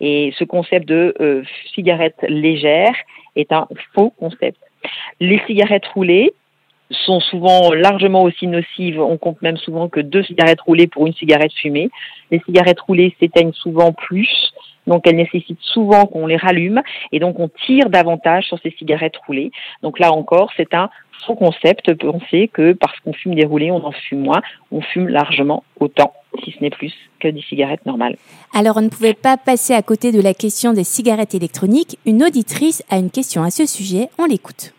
Et 0.00 0.32
ce 0.38 0.44
concept 0.44 0.88
de 0.88 1.14
euh, 1.20 1.42
cigarette 1.74 2.24
légère 2.28 2.94
est 3.36 3.52
un 3.52 3.68
faux 3.94 4.10
concept. 4.18 4.58
Les 5.20 5.40
cigarettes 5.46 5.86
roulées 5.86 6.32
sont 6.90 7.20
souvent 7.20 7.72
largement 7.72 8.22
aussi 8.22 8.46
nocives. 8.46 9.00
On 9.00 9.16
compte 9.16 9.40
même 9.42 9.56
souvent 9.56 9.88
que 9.88 10.00
deux 10.00 10.22
cigarettes 10.22 10.60
roulées 10.60 10.86
pour 10.86 11.06
une 11.06 11.14
cigarette 11.14 11.52
fumée. 11.52 11.90
Les 12.30 12.40
cigarettes 12.40 12.80
roulées 12.80 13.14
s'éteignent 13.20 13.52
souvent 13.52 13.92
plus, 13.92 14.52
donc 14.86 15.06
elles 15.06 15.16
nécessitent 15.16 15.60
souvent 15.60 16.06
qu'on 16.06 16.26
les 16.26 16.36
rallume 16.36 16.82
et 17.12 17.18
donc 17.18 17.38
on 17.38 17.48
tire 17.66 17.90
davantage 17.90 18.46
sur 18.46 18.58
ces 18.62 18.70
cigarettes 18.78 19.16
roulées. 19.26 19.50
Donc 19.82 19.98
là 19.98 20.12
encore, 20.12 20.50
c'est 20.56 20.74
un 20.74 20.90
faux 21.26 21.34
concept 21.34 21.90
de 21.90 21.94
penser 21.94 22.48
que 22.52 22.72
parce 22.72 22.98
qu'on 23.00 23.12
fume 23.12 23.34
des 23.34 23.44
roulés, 23.44 23.70
on 23.70 23.84
en 23.84 23.92
fume 23.92 24.20
moins. 24.20 24.42
On 24.70 24.80
fume 24.80 25.08
largement 25.08 25.64
autant, 25.80 26.12
si 26.44 26.52
ce 26.52 26.62
n'est 26.62 26.70
plus, 26.70 26.92
que 27.20 27.28
des 27.28 27.42
cigarettes 27.42 27.86
normales. 27.86 28.16
Alors, 28.54 28.76
on 28.76 28.82
ne 28.82 28.88
pouvait 28.88 29.14
pas 29.14 29.36
passer 29.36 29.74
à 29.74 29.82
côté 29.82 30.12
de 30.12 30.20
la 30.20 30.34
question 30.34 30.72
des 30.72 30.84
cigarettes 30.84 31.34
électroniques. 31.34 31.98
Une 32.06 32.22
auditrice 32.22 32.82
a 32.90 32.98
une 32.98 33.10
question 33.10 33.42
à 33.42 33.50
ce 33.50 33.66
sujet. 33.66 34.08
On 34.18 34.26
l'écoute. 34.26 34.72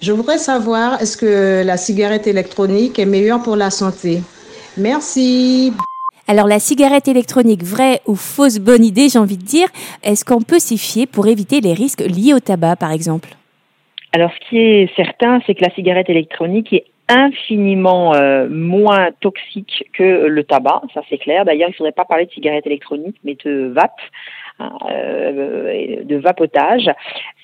Je 0.00 0.12
voudrais 0.12 0.38
savoir, 0.38 1.00
est-ce 1.00 1.16
que 1.16 1.62
la 1.64 1.76
cigarette 1.76 2.26
électronique 2.26 2.98
est 2.98 3.06
meilleure 3.06 3.42
pour 3.42 3.56
la 3.56 3.70
santé? 3.70 4.20
Merci. 4.76 5.72
Alors, 6.28 6.46
la 6.46 6.58
cigarette 6.58 7.08
électronique, 7.08 7.62
vraie 7.62 8.00
ou 8.06 8.14
fausse 8.14 8.58
bonne 8.58 8.84
idée, 8.84 9.08
j'ai 9.08 9.18
envie 9.18 9.36
de 9.36 9.44
dire, 9.44 9.68
est-ce 10.02 10.24
qu'on 10.24 10.42
peut 10.42 10.58
s'y 10.58 10.78
fier 10.78 11.06
pour 11.06 11.26
éviter 11.26 11.60
les 11.60 11.72
risques 11.72 12.00
liés 12.00 12.32
au 12.32 12.40
tabac, 12.40 12.76
par 12.76 12.92
exemple? 12.92 13.30
Alors, 14.12 14.30
ce 14.32 14.48
qui 14.48 14.58
est 14.58 14.94
certain, 14.94 15.40
c'est 15.46 15.54
que 15.54 15.62
la 15.62 15.74
cigarette 15.74 16.10
électronique 16.10 16.72
est 16.72 16.84
infiniment 17.08 18.14
euh, 18.14 18.48
moins 18.48 19.10
toxique 19.20 19.84
que 19.92 20.26
le 20.26 20.44
tabac, 20.44 20.82
ça 20.94 21.02
c'est 21.10 21.18
clair. 21.18 21.44
D'ailleurs, 21.44 21.68
il 21.68 21.72
ne 21.72 21.76
faudrait 21.76 21.92
pas 21.92 22.04
parler 22.04 22.26
de 22.26 22.30
cigarette 22.30 22.66
électronique, 22.66 23.16
mais 23.24 23.36
de 23.44 23.72
vape. 23.74 24.00
hein, 24.58 24.70
euh, 24.90 26.04
de 26.04 26.16
vapotage. 26.16 26.90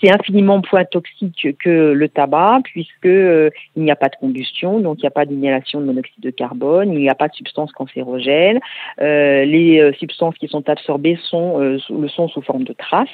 C'est 0.01 0.13
infiniment 0.13 0.63
moins 0.73 0.85
toxique 0.85 1.49
que 1.59 1.93
le 1.93 2.09
tabac 2.09 2.61
puisque 2.65 3.07
euh, 3.07 3.51
il 3.75 3.83
n'y 3.83 3.91
a 3.91 3.97
pas 3.97 4.09
de 4.09 4.17
combustion, 4.17 4.81
donc 4.81 4.99
il 4.99 5.03
n'y 5.03 5.09
a 5.09 5.11
pas 5.11 5.25
d'inhalation 5.25 5.81
de 5.81 5.87
monoxyde 5.87 6.23
de 6.23 6.31
carbone, 6.31 6.93
il 6.93 7.01
n'y 7.01 7.09
a 7.09 7.15
pas 7.15 7.29
de 7.29 7.35
substances 7.35 7.73
cancérogènes. 7.73 8.61
Euh, 9.01 9.45
les 9.45 9.93
substances 9.99 10.37
qui 10.37 10.49
sont 10.49 10.69
absorbées 10.69 11.19
sont 11.23 11.59
le 11.59 12.09
sont 12.09 12.29
sous 12.29 12.43
forme 12.43 12.65
de 12.65 12.73
traces. 12.73 13.09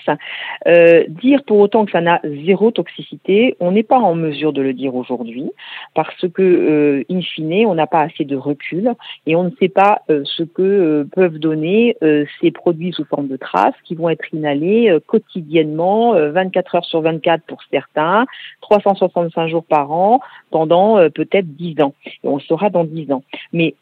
dire 1.09 1.43
pour 1.45 1.59
autant 1.59 1.85
que 1.85 1.93
ça 1.93 2.01
n'a 2.01 2.21
zéro 2.45 2.71
toxicité, 2.71 3.57
on 3.61 3.73
n'est 3.73 3.83
pas 3.83 3.99
en 3.99 4.15
mesure 4.15 4.53
de 4.53 4.61
le 4.61 4.73
dire 4.73 4.95
aujourd'hui 4.95 5.51
parce 5.95 6.29
que 6.29 7.05
in 7.11 7.21
fine, 7.23 7.67
on 7.67 7.75
n'a 7.75 7.87
pas 7.87 8.01
assez 8.01 8.25
de 8.25 8.37
recul 8.37 8.93
et 9.27 9.37
on 9.37 9.45
ne 9.45 9.51
sait 9.59 9.69
pas 9.69 10.03
ce 10.09 10.43
que 10.43 11.07
peuvent 11.15 11.39
donner 11.39 11.97
ces 12.41 12.51
produits 12.51 12.93
sous 12.93 13.05
forme 13.05 13.29
de 13.29 13.37
traces 13.37 13.75
qui 13.85 13.95
vont 13.95 14.09
être 14.09 14.25
inhalés 14.33 14.97
quotidiennement 15.07 16.13
24 16.15 16.74
heures 16.75 16.85
sur 16.85 17.01
24 17.01 17.43
pour 17.45 17.59
certains, 17.71 18.27
365 18.63 19.49
jours 19.49 19.65
par 19.65 19.91
an 19.93 20.21
pendant 20.51 20.99
euh, 20.99 21.09
peut-être 21.09 21.47
10 21.47 21.81
ans. 21.83 21.95
Et 22.07 22.29
on 22.29 22.37
le 22.37 22.43
saura 22.43 22.71
dans 22.71 22.85
10 22.85 23.13
ans. 23.13 23.23
Mais 23.53 23.75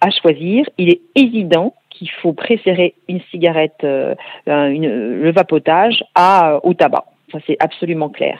à 0.00 0.10
choisir, 0.10 0.68
il 0.78 0.90
est 0.90 1.00
évident 1.14 1.74
qu'il 1.90 2.10
faut 2.10 2.32
préférer 2.32 2.94
une 3.08 3.20
cigarette, 3.30 3.84
euh, 3.84 4.14
le 4.46 5.30
vapotage 5.30 6.02
à, 6.14 6.58
au 6.64 6.74
tabac. 6.74 7.04
Ça, 7.30 7.38
c'est 7.46 7.56
absolument 7.60 8.08
clair. 8.08 8.38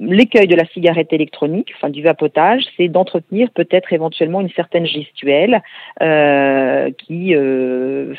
L'écueil 0.00 0.46
de 0.46 0.56
la 0.56 0.64
cigarette 0.66 1.12
électronique, 1.12 1.72
enfin 1.76 1.88
du 1.88 2.02
vapotage, 2.02 2.64
c'est 2.76 2.88
d'entretenir 2.88 3.50
peut-être 3.50 3.92
éventuellement 3.92 4.40
une 4.40 4.50
certaine 4.50 4.86
gestuelle 4.86 5.62
euh, 6.02 6.90
qui 6.98 7.34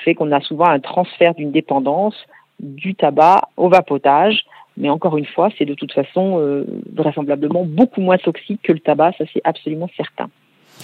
fait 0.03 0.15
qu'on 0.15 0.31
a 0.31 0.41
souvent 0.41 0.67
un 0.67 0.79
transfert 0.79 1.33
d'une 1.33 1.51
dépendance 1.51 2.15
du 2.59 2.95
tabac 2.95 3.49
au 3.57 3.69
vapotage 3.69 4.45
mais 4.77 4.89
encore 4.89 5.17
une 5.17 5.25
fois, 5.25 5.49
c'est 5.57 5.65
de 5.65 5.73
toute 5.73 5.91
façon 5.93 6.39
euh, 6.39 6.65
vraisemblablement 6.93 7.65
beaucoup 7.65 8.01
moins 8.01 8.17
toxique 8.17 8.61
que 8.63 8.71
le 8.71 8.79
tabac, 8.79 9.13
ça 9.17 9.25
c'est 9.33 9.41
absolument 9.43 9.89
certain. 9.95 10.29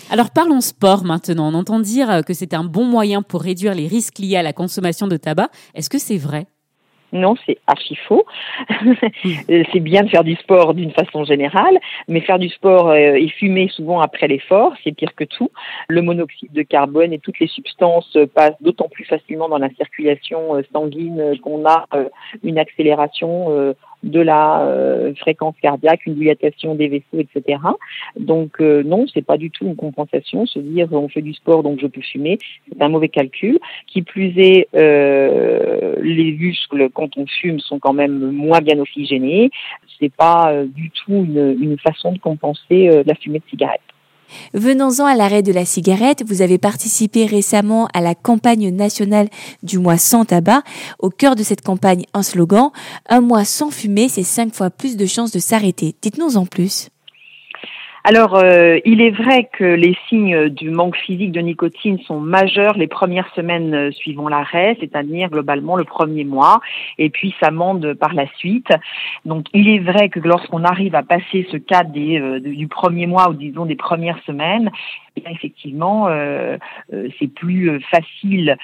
Alors 0.10 0.32
parlons 0.32 0.62
sport 0.62 1.04
maintenant. 1.04 1.52
On 1.52 1.54
entend 1.54 1.80
dire 1.80 2.24
que 2.26 2.34
c'est 2.34 2.54
un 2.54 2.64
bon 2.64 2.86
moyen 2.86 3.22
pour 3.22 3.42
réduire 3.42 3.74
les 3.74 3.88
risques 3.88 4.20
liés 4.20 4.38
à 4.38 4.44
la 4.44 4.54
consommation 4.54 5.08
de 5.08 5.18
tabac. 5.18 5.50
Est-ce 5.76 5.90
que 5.90 5.98
c'est 5.98 6.18
vrai? 6.18 6.46
Non, 7.12 7.36
c'est 7.46 7.58
archi 7.68 7.96
faux. 7.96 8.26
Euh, 8.70 8.94
c'est 9.72 9.80
bien 9.80 10.04
de 10.04 10.10
faire 10.10 10.24
du 10.24 10.36
sport 10.36 10.74
d'une 10.74 10.92
façon 10.92 11.24
générale, 11.24 11.78
mais 12.08 12.22
faire 12.22 12.40
du 12.40 12.50
sport 12.50 12.90
euh, 12.90 13.16
et 13.16 13.30
fumer 13.30 13.68
souvent 13.70 14.02
après 14.02 14.28
l'effort, 14.28 14.74
c'est 14.84 14.92
pire 14.92 15.16
que 15.16 15.24
tout. 15.24 15.52
Le 15.88 16.02
monoxyde 16.02 16.54
de 16.54 16.62
carbone 16.62 17.14
et 17.14 17.20
toutes 17.20 17.40
les 17.40 17.48
substances 17.48 18.18
passent 18.34 18.62
d'autant 18.62 18.90
plus 18.90 19.06
facilement 19.06 19.50
dans 19.50 19.58
la 19.58 19.70
circulation 19.72 20.62
sanguine 20.72 21.38
qu'on 21.42 21.66
a 21.66 21.86
une 22.44 22.58
accélération 22.58 23.74
de 24.04 24.20
la 24.20 24.62
euh, 24.62 25.14
fréquence 25.16 25.56
cardiaque, 25.62 26.06
une 26.06 26.16
dilatation 26.16 26.76
des 26.76 26.88
vaisseaux, 26.88 27.20
etc. 27.20 27.60
Donc 28.20 28.62
euh, 28.62 28.84
non, 28.84 29.06
c'est 29.14 29.22
pas 29.22 29.38
du 29.38 29.52
tout 29.52 29.66
une 29.66 29.76
compensation. 29.76 30.46
Se 30.46 30.60
dire 30.60 30.88
on 30.92 31.10
fait 31.10 31.22
du 31.22 31.34
sport 31.34 31.64
donc 31.64 31.80
je 31.80 31.88
peux 31.88 32.02
fumer, 32.02 32.38
c'est 32.68 32.82
un 32.82 32.90
mauvais 32.90 33.10
calcul. 33.10 33.60
Qui 33.88 34.02
plus 34.02 34.34
est, 34.38 34.68
euh, 34.76 35.96
les 36.02 36.32
muscles 36.32 36.90
quand 36.90 37.18
on 37.18 37.26
fume 37.26 37.60
sont 37.60 37.80
quand 37.80 37.94
même 37.94 38.32
moins 38.32 38.62
bien 38.62 38.80
oxygénés. 38.80 39.50
C'est 40.00 40.14
pas 40.14 40.52
euh, 40.52 40.66
du 40.66 40.90
tout 40.92 41.14
une, 41.14 41.58
une, 41.62 41.78
façon 41.78 42.12
de 42.12 42.20
compenser 42.20 43.04
la 43.06 43.16
fumée 43.16 43.40
de 43.40 43.50
cigarette. 43.50 43.82
Venons-en 44.54 45.06
à 45.06 45.16
l'arrêt 45.16 45.44
de 45.44 45.52
la 45.52 45.66
cigarette. 45.66 46.24
Vous 46.26 46.42
avez 46.42 46.58
participé 46.58 47.26
récemment 47.26 47.88
à 47.94 48.02
la 48.02 48.16
campagne 48.16 48.70
nationale 48.70 49.30
du 49.64 49.80
mois 49.80 49.98
sans 49.98 50.26
tabac. 50.26 50.64
Au 51.00 51.10
cœur 51.10 51.36
de 51.36 51.44
cette 51.44 51.62
campagne, 51.62 52.06
un 52.14 52.24
slogan 52.24 52.72
Un 53.10 53.22
mois 53.22 53.46
sans 53.46 53.72
fumer, 53.72 54.10
c'est 54.10 54.24
cinq 54.24 54.54
fois 54.54 54.70
plus 54.70 54.98
de 54.98 55.06
chances 55.06 55.32
de 55.32 55.40
s'arrêter. 55.40 55.96
Dites-nous 56.02 56.38
en 56.38 56.46
plus. 56.46 56.90
Alors, 58.04 58.36
euh, 58.36 58.80
il 58.84 59.00
est 59.00 59.12
vrai 59.12 59.48
que 59.54 59.64
les 59.64 59.96
signes 60.10 60.50
du 60.50 60.72
manque 60.72 60.98
physique 60.98 61.32
de 61.32 61.40
nicotine 61.40 62.00
sont 62.00 62.20
majeurs 62.20 62.76
les 62.76 62.88
premières 62.88 63.32
semaines 63.36 63.76
euh, 63.76 63.92
suivant 63.92 64.28
l'arrêt, 64.28 64.76
c'est-à-dire 64.80 65.30
globalement 65.30 65.76
le 65.76 65.84
premier 65.84 66.24
mois, 66.24 66.62
et 66.98 67.12
puis 67.12 67.36
ça 67.40 67.52
monte 67.52 67.94
par 67.94 68.16
la 68.16 68.26
suite. 68.38 68.70
Donc, 69.26 69.46
il 69.54 69.70
est 69.70 69.80
vrai 69.80 70.10
que 70.10 70.20
lorsqu'on 70.20 70.64
arrive 70.64 70.96
à 70.96 71.04
passer 71.04 71.48
ce 71.52 71.58
cadre 71.58 71.92
des, 71.92 72.20
euh, 72.20 72.40
du 72.40 72.68
premier 72.68 73.06
mois 73.06 73.30
ou 73.30 73.34
disons 73.36 73.66
des 73.66 73.76
premières 73.76 74.20
semaines, 74.26 74.72
eh 75.18 75.24
effectivement, 75.30 76.08
euh, 76.08 76.58
euh, 76.94 77.10
c'est 77.20 77.28
plus 77.28 77.70
euh, 77.70 77.80
facile 77.92 78.58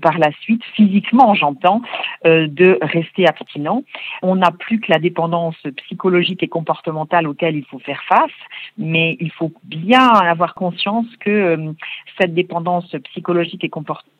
par 0.00 0.18
la 0.18 0.30
suite, 0.40 0.62
physiquement 0.74 1.34
j'entends, 1.34 1.82
de 2.24 2.78
rester 2.80 3.26
abstinent. 3.26 3.82
On 4.22 4.36
n'a 4.36 4.50
plus 4.50 4.80
que 4.80 4.90
la 4.90 4.98
dépendance 4.98 5.56
psychologique 5.76 6.42
et 6.42 6.48
comportementale 6.48 7.26
auquel 7.26 7.56
il 7.56 7.64
faut 7.64 7.78
faire 7.78 8.02
face, 8.08 8.30
mais 8.78 9.16
il 9.20 9.30
faut 9.32 9.52
bien 9.64 10.08
avoir 10.08 10.54
conscience 10.54 11.06
que 11.20 11.74
cette 12.18 12.34
dépendance 12.34 12.94
psychologique 13.10 13.64
et 13.64 13.68
comportementale 13.68 14.17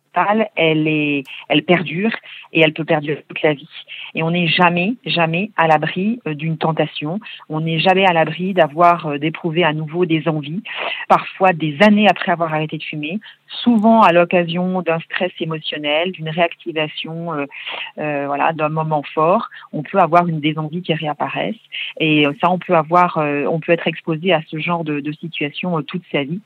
elle 0.56 1.62
perdure 1.62 2.12
et 2.52 2.60
elle 2.60 2.72
peut 2.72 2.84
perdurer 2.84 3.25
toute 3.28 3.42
la 3.42 3.54
vie. 3.54 3.68
Et 4.14 4.22
on 4.22 4.30
n'est 4.30 4.48
jamais, 4.48 4.94
jamais 5.04 5.50
à 5.56 5.66
l'abri 5.66 6.20
euh, 6.26 6.34
d'une 6.34 6.56
tentation. 6.58 7.20
On 7.48 7.60
n'est 7.60 7.78
jamais 7.78 8.06
à 8.06 8.12
l'abri 8.12 8.54
d'avoir, 8.54 9.06
euh, 9.06 9.18
d'éprouver 9.18 9.64
à 9.64 9.72
nouveau 9.72 10.06
des 10.06 10.28
envies, 10.28 10.62
parfois 11.08 11.52
des 11.52 11.76
années 11.82 12.08
après 12.08 12.32
avoir 12.32 12.52
arrêté 12.54 12.78
de 12.78 12.82
fumer, 12.82 13.20
souvent 13.62 14.02
à 14.02 14.12
l'occasion 14.12 14.82
d'un 14.82 15.00
stress 15.00 15.32
émotionnel, 15.40 16.12
d'une 16.12 16.28
réactivation, 16.28 17.32
euh, 17.32 18.26
voilà, 18.26 18.52
d'un 18.52 18.68
moment 18.68 19.02
fort. 19.14 19.48
On 19.72 19.82
peut 19.82 19.98
avoir 19.98 20.26
une 20.26 20.40
des 20.40 20.58
envies 20.58 20.82
qui 20.82 20.94
réapparaissent. 20.94 21.54
Et 22.00 22.25
ça, 22.40 22.50
on 22.50 22.58
peut 22.58 22.75
avoir, 22.75 23.16
on 23.16 23.60
peut 23.60 23.72
être 23.72 23.87
exposé 23.87 24.32
à 24.32 24.42
ce 24.48 24.58
genre 24.58 24.84
de 24.84 25.12
situation 25.12 25.80
toute 25.82 26.02
sa 26.12 26.22
vie 26.25 26.40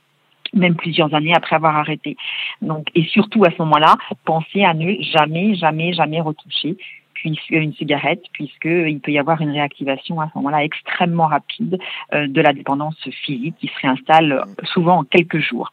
même 0.53 0.75
plusieurs 0.75 1.13
années 1.13 1.33
après 1.35 1.55
avoir 1.55 1.75
arrêté. 1.75 2.17
Donc, 2.61 2.87
et 2.95 3.03
surtout 3.03 3.43
à 3.45 3.51
ce 3.51 3.61
moment-là, 3.63 3.95
pensez 4.25 4.63
à 4.63 4.73
ne 4.73 5.01
jamais, 5.01 5.55
jamais, 5.55 5.93
jamais 5.93 6.21
retoucher 6.21 6.77
une 7.49 7.73
cigarette, 7.73 8.23
puisqu'il 8.33 8.99
peut 8.99 9.11
y 9.11 9.19
avoir 9.19 9.41
une 9.41 9.51
réactivation 9.51 10.19
à 10.19 10.27
ce 10.27 10.37
moment-là 10.37 10.63
extrêmement 10.63 11.27
rapide 11.27 11.79
euh, 12.13 12.27
de 12.27 12.41
la 12.41 12.53
dépendance 12.53 12.97
physique 13.23 13.55
qui 13.59 13.67
se 13.67 13.81
réinstalle 13.81 14.43
souvent 14.63 14.99
en 14.99 15.03
quelques 15.03 15.39
jours. 15.39 15.71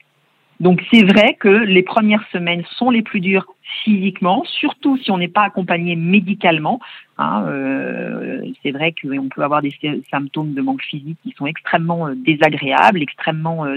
Donc 0.61 0.83
c'est 0.93 1.03
vrai 1.03 1.35
que 1.35 1.49
les 1.49 1.83
premières 1.83 2.25
semaines 2.33 2.65
sont 2.77 2.91
les 2.91 3.03
plus 3.03 3.21
dures 3.21 3.47
physiquement, 3.85 4.43
surtout 4.45 4.97
si 4.99 5.11
on 5.11 5.19
n'est 5.19 5.29
pas 5.29 5.43
accompagné 5.43 5.97
médicalement. 5.97 6.81
Hein, 7.23 7.45
euh, 7.49 8.41
c'est 8.63 8.71
vrai 8.71 8.95
qu'on 8.95 9.29
peut 9.29 9.43
avoir 9.43 9.61
des 9.61 9.75
symptômes 10.11 10.55
de 10.55 10.63
manque 10.63 10.83
physique 10.83 11.19
qui 11.23 11.35
sont 11.37 11.45
extrêmement 11.45 12.09
euh, 12.09 12.15
désagréables, 12.17 13.03
extrêmement 13.03 13.67
euh, 13.67 13.77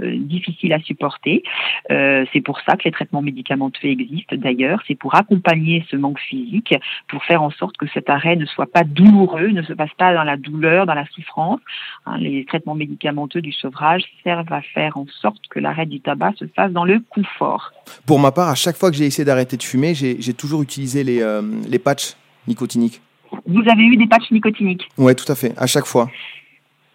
difficiles 0.00 0.72
à 0.72 0.80
supporter. 0.80 1.44
c'est 1.88 2.40
pour 2.44 2.58
ça 2.62 2.76
que 2.76 2.84
les 2.84 2.90
traitements 2.90 3.22
médicamenteux 3.22 3.86
existent 3.86 4.34
d'ailleurs. 4.36 4.82
C'est 4.88 4.96
pour 4.96 5.14
accompagner 5.14 5.84
ce 5.88 5.96
manque 5.96 6.18
physique, 6.18 6.74
pour 7.06 7.22
faire 7.24 7.42
en 7.44 7.50
sorte 7.50 7.76
que 7.76 7.86
cet 7.94 8.10
arrêt 8.10 8.34
ne 8.34 8.46
soit 8.46 8.70
pas 8.70 8.82
douloureux, 8.82 9.48
ne 9.48 9.62
se 9.62 9.72
passe 9.72 9.94
pas 9.96 10.12
dans 10.12 10.24
la 10.24 10.36
douleur, 10.36 10.84
dans 10.84 10.94
la 10.94 11.06
souffrance. 11.06 11.60
Hein, 12.06 12.18
les 12.18 12.44
traitements 12.44 12.74
médicamenteux 12.74 13.40
du 13.40 13.52
sevrage 13.52 14.02
servent 14.24 14.52
à 14.52 14.62
faire 14.62 14.96
en 14.96 15.06
sorte 15.20 15.46
que 15.48 15.60
l'arrêt 15.60 15.86
du 15.86 16.00
tabac 16.00 16.32
se 16.38 16.46
fasse 16.48 16.72
dans 16.72 16.84
le 16.84 17.00
confort. 17.10 17.72
Pour 18.06 18.18
ma 18.18 18.32
part, 18.32 18.48
à 18.48 18.54
chaque 18.56 18.76
fois 18.76 18.90
que 18.90 18.96
j'ai 18.96 19.06
essayé 19.14 19.24
d'arrêter 19.24 19.56
de 19.56 19.62
fumer, 19.62 19.94
j'ai 19.94 20.34
toujours 20.34 20.62
utilisé 20.62 21.04
les, 21.04 21.24
les 21.68 21.78
patchs 21.78 22.16
nicotinique. 22.46 23.00
Vous 23.46 23.62
avez 23.70 23.82
eu 23.82 23.96
des 23.96 24.06
patchs 24.06 24.30
nicotiniques? 24.30 24.88
Oui, 24.98 25.14
tout 25.14 25.30
à 25.30 25.34
fait, 25.34 25.52
à 25.56 25.66
chaque 25.66 25.86
fois. 25.86 26.10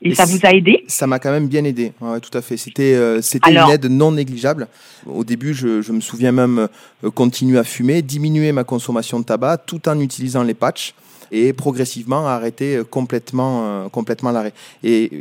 Et, 0.01 0.15
ça 0.15 0.25
vous 0.25 0.39
a 0.43 0.51
aidé? 0.51 0.83
Ça 0.87 1.07
m'a 1.07 1.19
quand 1.19 1.31
même 1.31 1.47
bien 1.47 1.63
aidé, 1.65 1.91
ouais, 1.99 2.19
tout 2.21 2.35
à 2.37 2.41
fait. 2.41 2.55
C'était 2.55 2.93
euh, 2.93 3.21
c'était 3.21 3.51
une 3.51 3.69
aide 3.69 3.85
non 3.85 4.13
négligeable. 4.13 4.67
Au 5.05 5.25
début, 5.25 5.53
je, 5.53 5.81
je 5.81 5.91
me 5.91 5.99
souviens 5.99 6.31
même 6.31 6.69
euh, 7.03 7.11
continuer 7.11 7.59
à 7.59 7.65
fumer, 7.65 8.01
diminuer 8.01 8.53
ma 8.53 8.63
consommation 8.63 9.19
de 9.19 9.25
tabac 9.25 9.57
tout 9.57 9.89
en 9.89 9.99
utilisant 9.99 10.43
les 10.43 10.53
patchs 10.53 10.93
et 11.31 11.51
progressivement 11.51 12.25
arrêter 12.27 12.77
euh, 12.77 12.83
complètement, 12.85 13.89
complètement 13.89 14.31
l'arrêt. 14.31 14.53
Et 14.83 15.11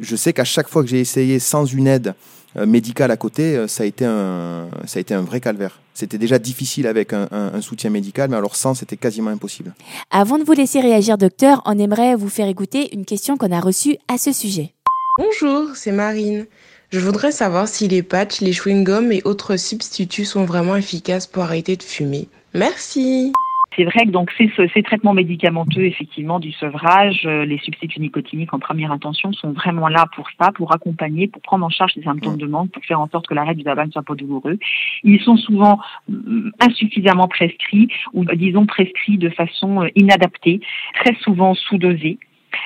je 0.00 0.14
sais 0.14 0.32
qu'à 0.32 0.44
chaque 0.44 0.68
fois 0.68 0.84
que 0.84 0.88
j'ai 0.88 1.00
essayé 1.00 1.40
sans 1.40 1.66
une 1.66 1.88
aide 1.88 2.08
euh, 2.08 2.37
médical 2.66 3.10
à 3.10 3.16
côté, 3.16 3.56
euh, 3.56 3.66
ça 3.66 3.82
a 3.82 3.86
été 3.86 4.04
un, 4.04 4.68
ça 4.86 4.98
a 4.98 5.00
été 5.00 5.14
un 5.14 5.22
vrai 5.22 5.40
calvaire. 5.40 5.80
C'était 5.94 6.18
déjà 6.18 6.38
difficile 6.38 6.86
avec 6.86 7.12
un, 7.12 7.60
soutien 7.60 7.90
médical, 7.90 8.30
mais 8.30 8.36
alors 8.36 8.54
sans, 8.54 8.74
c'était 8.74 8.96
quasiment 8.96 9.30
impossible. 9.30 9.74
Avant 10.12 10.38
de 10.38 10.44
vous 10.44 10.52
laisser 10.52 10.80
réagir, 10.80 11.18
docteur, 11.18 11.60
on 11.66 11.76
aimerait 11.76 12.14
vous 12.14 12.28
faire 12.28 12.46
écouter 12.46 12.94
une 12.94 13.04
question 13.04 13.36
qu'on 13.36 13.50
a 13.50 13.58
reçue 13.58 13.96
à 14.06 14.16
ce 14.16 14.32
sujet. 14.32 14.74
Bonjour, 15.18 15.74
c'est 15.74 15.90
Marine. 15.90 16.46
Je 16.90 17.00
voudrais 17.00 17.32
savoir 17.32 17.66
si 17.66 17.88
les 17.88 18.04
patchs, 18.04 18.40
les 18.40 18.52
chewing-gums 18.52 19.10
et 19.10 19.22
autres 19.24 19.56
substituts 19.56 20.24
sont 20.24 20.44
vraiment 20.44 20.76
efficaces 20.76 21.26
pour 21.26 21.42
arrêter 21.42 21.76
de 21.76 21.82
fumer. 21.82 22.28
Merci. 22.54 23.32
C'est 23.78 23.84
vrai 23.84 24.06
que 24.06 24.10
donc 24.10 24.32
ces, 24.36 24.50
ces, 24.74 24.82
traitements 24.82 25.14
médicamenteux, 25.14 25.84
effectivement, 25.84 26.40
du 26.40 26.50
sevrage, 26.50 27.22
euh, 27.26 27.44
les 27.44 27.58
substituts 27.58 28.00
nicotiniques 28.00 28.52
en 28.52 28.58
première 28.58 28.90
intention 28.90 29.32
sont 29.32 29.52
vraiment 29.52 29.86
là 29.86 30.06
pour 30.16 30.28
ça, 30.40 30.50
pour 30.50 30.74
accompagner, 30.74 31.28
pour 31.28 31.40
prendre 31.42 31.64
en 31.64 31.68
charge 31.68 31.92
les 31.94 32.02
symptômes 32.02 32.38
de 32.38 32.46
manque, 32.46 32.72
pour 32.72 32.84
faire 32.84 33.00
en 33.00 33.08
sorte 33.08 33.28
que 33.28 33.34
l'arrêt 33.34 33.54
du 33.54 33.62
tabac 33.62 33.86
ne 33.86 33.92
soit 33.92 34.02
pas 34.02 34.16
douloureux. 34.16 34.58
Ils 35.04 35.20
sont 35.20 35.36
souvent 35.36 35.78
mm, 36.08 36.50
insuffisamment 36.58 37.28
prescrits 37.28 37.88
ou 38.12 38.24
disons 38.24 38.66
prescrits 38.66 39.16
de 39.16 39.30
façon 39.30 39.84
euh, 39.84 39.88
inadaptée, 39.94 40.60
très 40.94 41.14
souvent 41.20 41.54
sous-dosés. 41.54 42.18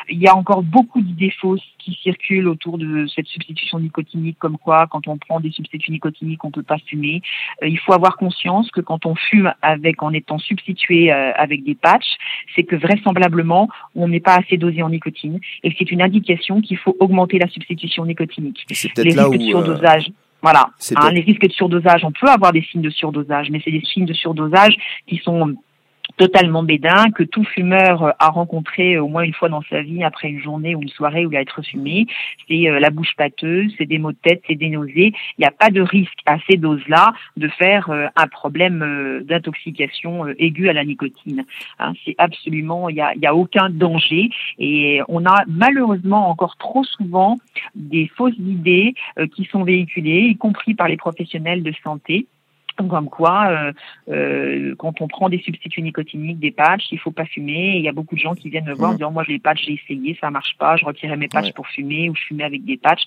Il 0.09 0.19
y 0.19 0.27
a 0.27 0.37
encore 0.37 0.63
beaucoup 0.63 1.01
d'idées 1.01 1.33
fausses 1.41 1.63
qui 1.79 1.99
circulent 2.03 2.49
autour 2.49 2.79
de 2.79 3.07
cette 3.07 3.27
substitution 3.27 3.79
nicotinique, 3.81 4.39
comme 4.39 4.59
quoi 4.59 4.87
quand 4.87 5.09
on 5.09 5.19
prend 5.19 5.41
des 5.41 5.51
substituts 5.51 5.91
nicotiniques, 5.91 6.45
on 6.45 6.51
peut 6.51 6.63
pas 6.63 6.79
fumer. 6.79 7.23
Euh, 7.63 7.69
il 7.69 7.79
faut 7.79 7.93
avoir 7.93 8.17
conscience 8.17 8.71
que 8.71 8.81
quand 8.81 9.07
on 9.07 9.15
fume 9.15 9.53
avec 9.63 10.03
en 10.03 10.13
étant 10.13 10.39
substitué 10.39 11.13
euh, 11.13 11.33
avec 11.37 11.65
des 11.65 11.75
patchs, 11.75 12.17
c'est 12.55 12.65
que 12.65 12.77
vraisemblablement 12.77 13.69
on 13.95 14.09
n'est 14.09 14.21
pas 14.21 14.37
assez 14.37 14.57
dosé 14.57 14.83
en 14.83 14.91
nicotine 14.91 15.41
et 15.63 15.75
c'est 15.79 15.91
une 15.91 16.03
indication 16.03 16.61
qu'il 16.61 16.79
faut 16.79 16.97
augmenter 17.01 17.39
la 17.39 17.49
substitution 17.49 18.05
nicotinique. 18.05 18.65
Les 18.69 18.75
risques 19.13 19.37
de 19.37 19.43
surdosage. 19.43 20.11
Voilà. 20.43 20.71
Hein, 20.97 21.13
les 21.13 21.21
risques 21.21 21.47
de 21.47 21.53
surdosage, 21.53 22.05
on 22.05 22.11
peut 22.11 22.29
avoir 22.29 22.53
des 22.53 22.63
signes 22.63 22.83
de 22.83 22.91
surdosage, 22.91 23.51
mais 23.51 23.61
c'est 23.65 23.71
des 23.71 23.83
signes 23.85 24.07
de 24.07 24.13
surdosage 24.13 24.77
qui 25.07 25.19
sont 25.19 25.55
totalement 26.17 26.63
bédin, 26.63 27.11
que 27.15 27.23
tout 27.23 27.45
fumeur 27.45 28.03
euh, 28.03 28.11
a 28.19 28.29
rencontré 28.29 28.99
au 28.99 29.09
moins 29.09 29.23
une 29.23 29.33
fois 29.33 29.49
dans 29.49 29.63
sa 29.71 29.83
vie 29.83 30.05
après 30.05 30.29
une 30.29 30.41
journée 30.41 30.75
ou 30.75 30.83
une 30.83 30.89
soirée 30.89 31.27
où 31.27 31.33
il 31.33 31.37
a 31.37 31.43
été 31.43 31.53
fumé. 31.63 32.07
C'est 32.49 32.69
euh, 32.69 32.81
la 32.81 32.91
bouche 32.91 33.15
pâteuse, 33.17 33.73
c'est 33.79 33.87
des 33.87 33.99
maux 33.99 34.13
de 34.13 34.19
tête, 34.23 34.43
c'est 34.47 34.55
des 34.55 34.69
nausées. 34.69 35.13
Il 35.39 35.41
n'y 35.41 35.47
a 35.47 35.51
pas 35.51 35.71
de 35.71 35.81
risque 35.81 36.19
à 36.27 36.37
ces 36.49 36.57
doses-là 36.57 37.13
de 37.37 37.49
faire 37.49 37.91
euh, 37.91 38.07
un 38.17 38.27
problème 38.27 39.23
d'intoxication 39.25 40.27
aiguë 40.39 40.69
à 40.69 40.73
la 40.73 40.85
nicotine. 40.85 41.45
Hein, 41.79 41.93
c'est 42.05 42.15
absolument, 42.19 42.89
il 42.89 42.95
n'y 42.95 43.01
a, 43.01 43.31
a 43.31 43.35
aucun 43.35 43.71
danger. 43.71 44.31
Et 44.59 45.01
on 45.09 45.25
a 45.27 45.45
malheureusement 45.47 46.29
encore 46.29 46.57
trop 46.57 46.85
souvent 46.85 47.39
des 47.75 48.11
fausses 48.17 48.39
idées 48.39 48.95
qui 49.35 49.45
sont 49.45 49.65
véhiculées, 49.65 50.29
y 50.31 50.37
compris 50.37 50.75
par 50.75 50.89
les 50.89 50.97
professionnels 50.97 51.63
de 51.63 51.73
santé 51.83 52.27
comme 52.77 53.09
quoi, 53.09 53.49
euh, 53.49 53.73
euh, 54.11 54.75
quand 54.77 55.01
on 55.01 55.09
prend 55.09 55.29
des 55.29 55.39
substituts 55.39 55.83
nicotiniques, 55.83 56.39
des 56.39 56.51
patchs, 56.51 56.91
il 56.91 56.99
faut 56.99 57.11
pas 57.11 57.27
fumer. 57.27 57.77
il 57.77 57.83
y 57.83 57.89
a 57.89 57.93
beaucoup 57.93 58.15
de 58.15 58.21
gens 58.21 58.35
qui 58.35 58.51
viennent 58.51 58.67
me 58.67 58.75
voir 58.75 58.91
en 58.91 58.93
mmh. 58.95 58.97
disant 58.97 59.11
moi 59.13 59.25
les 59.29 59.39
patchs 59.39 59.65
j'ai 59.67 59.75
essayé, 59.75 60.17
ça 60.21 60.31
marche 60.31 60.57
pas, 60.59 60.77
je 60.77 60.85
retirais 60.85 61.17
mes 61.17 61.29
patchs 61.29 61.53
pour 61.53 61.67
fumer 61.69 62.11
ou 62.11 62.15
je 62.15 62.23
fumais 62.23 62.45
avec 62.45 62.65
des 62.65 62.77
patchs. 62.77 63.05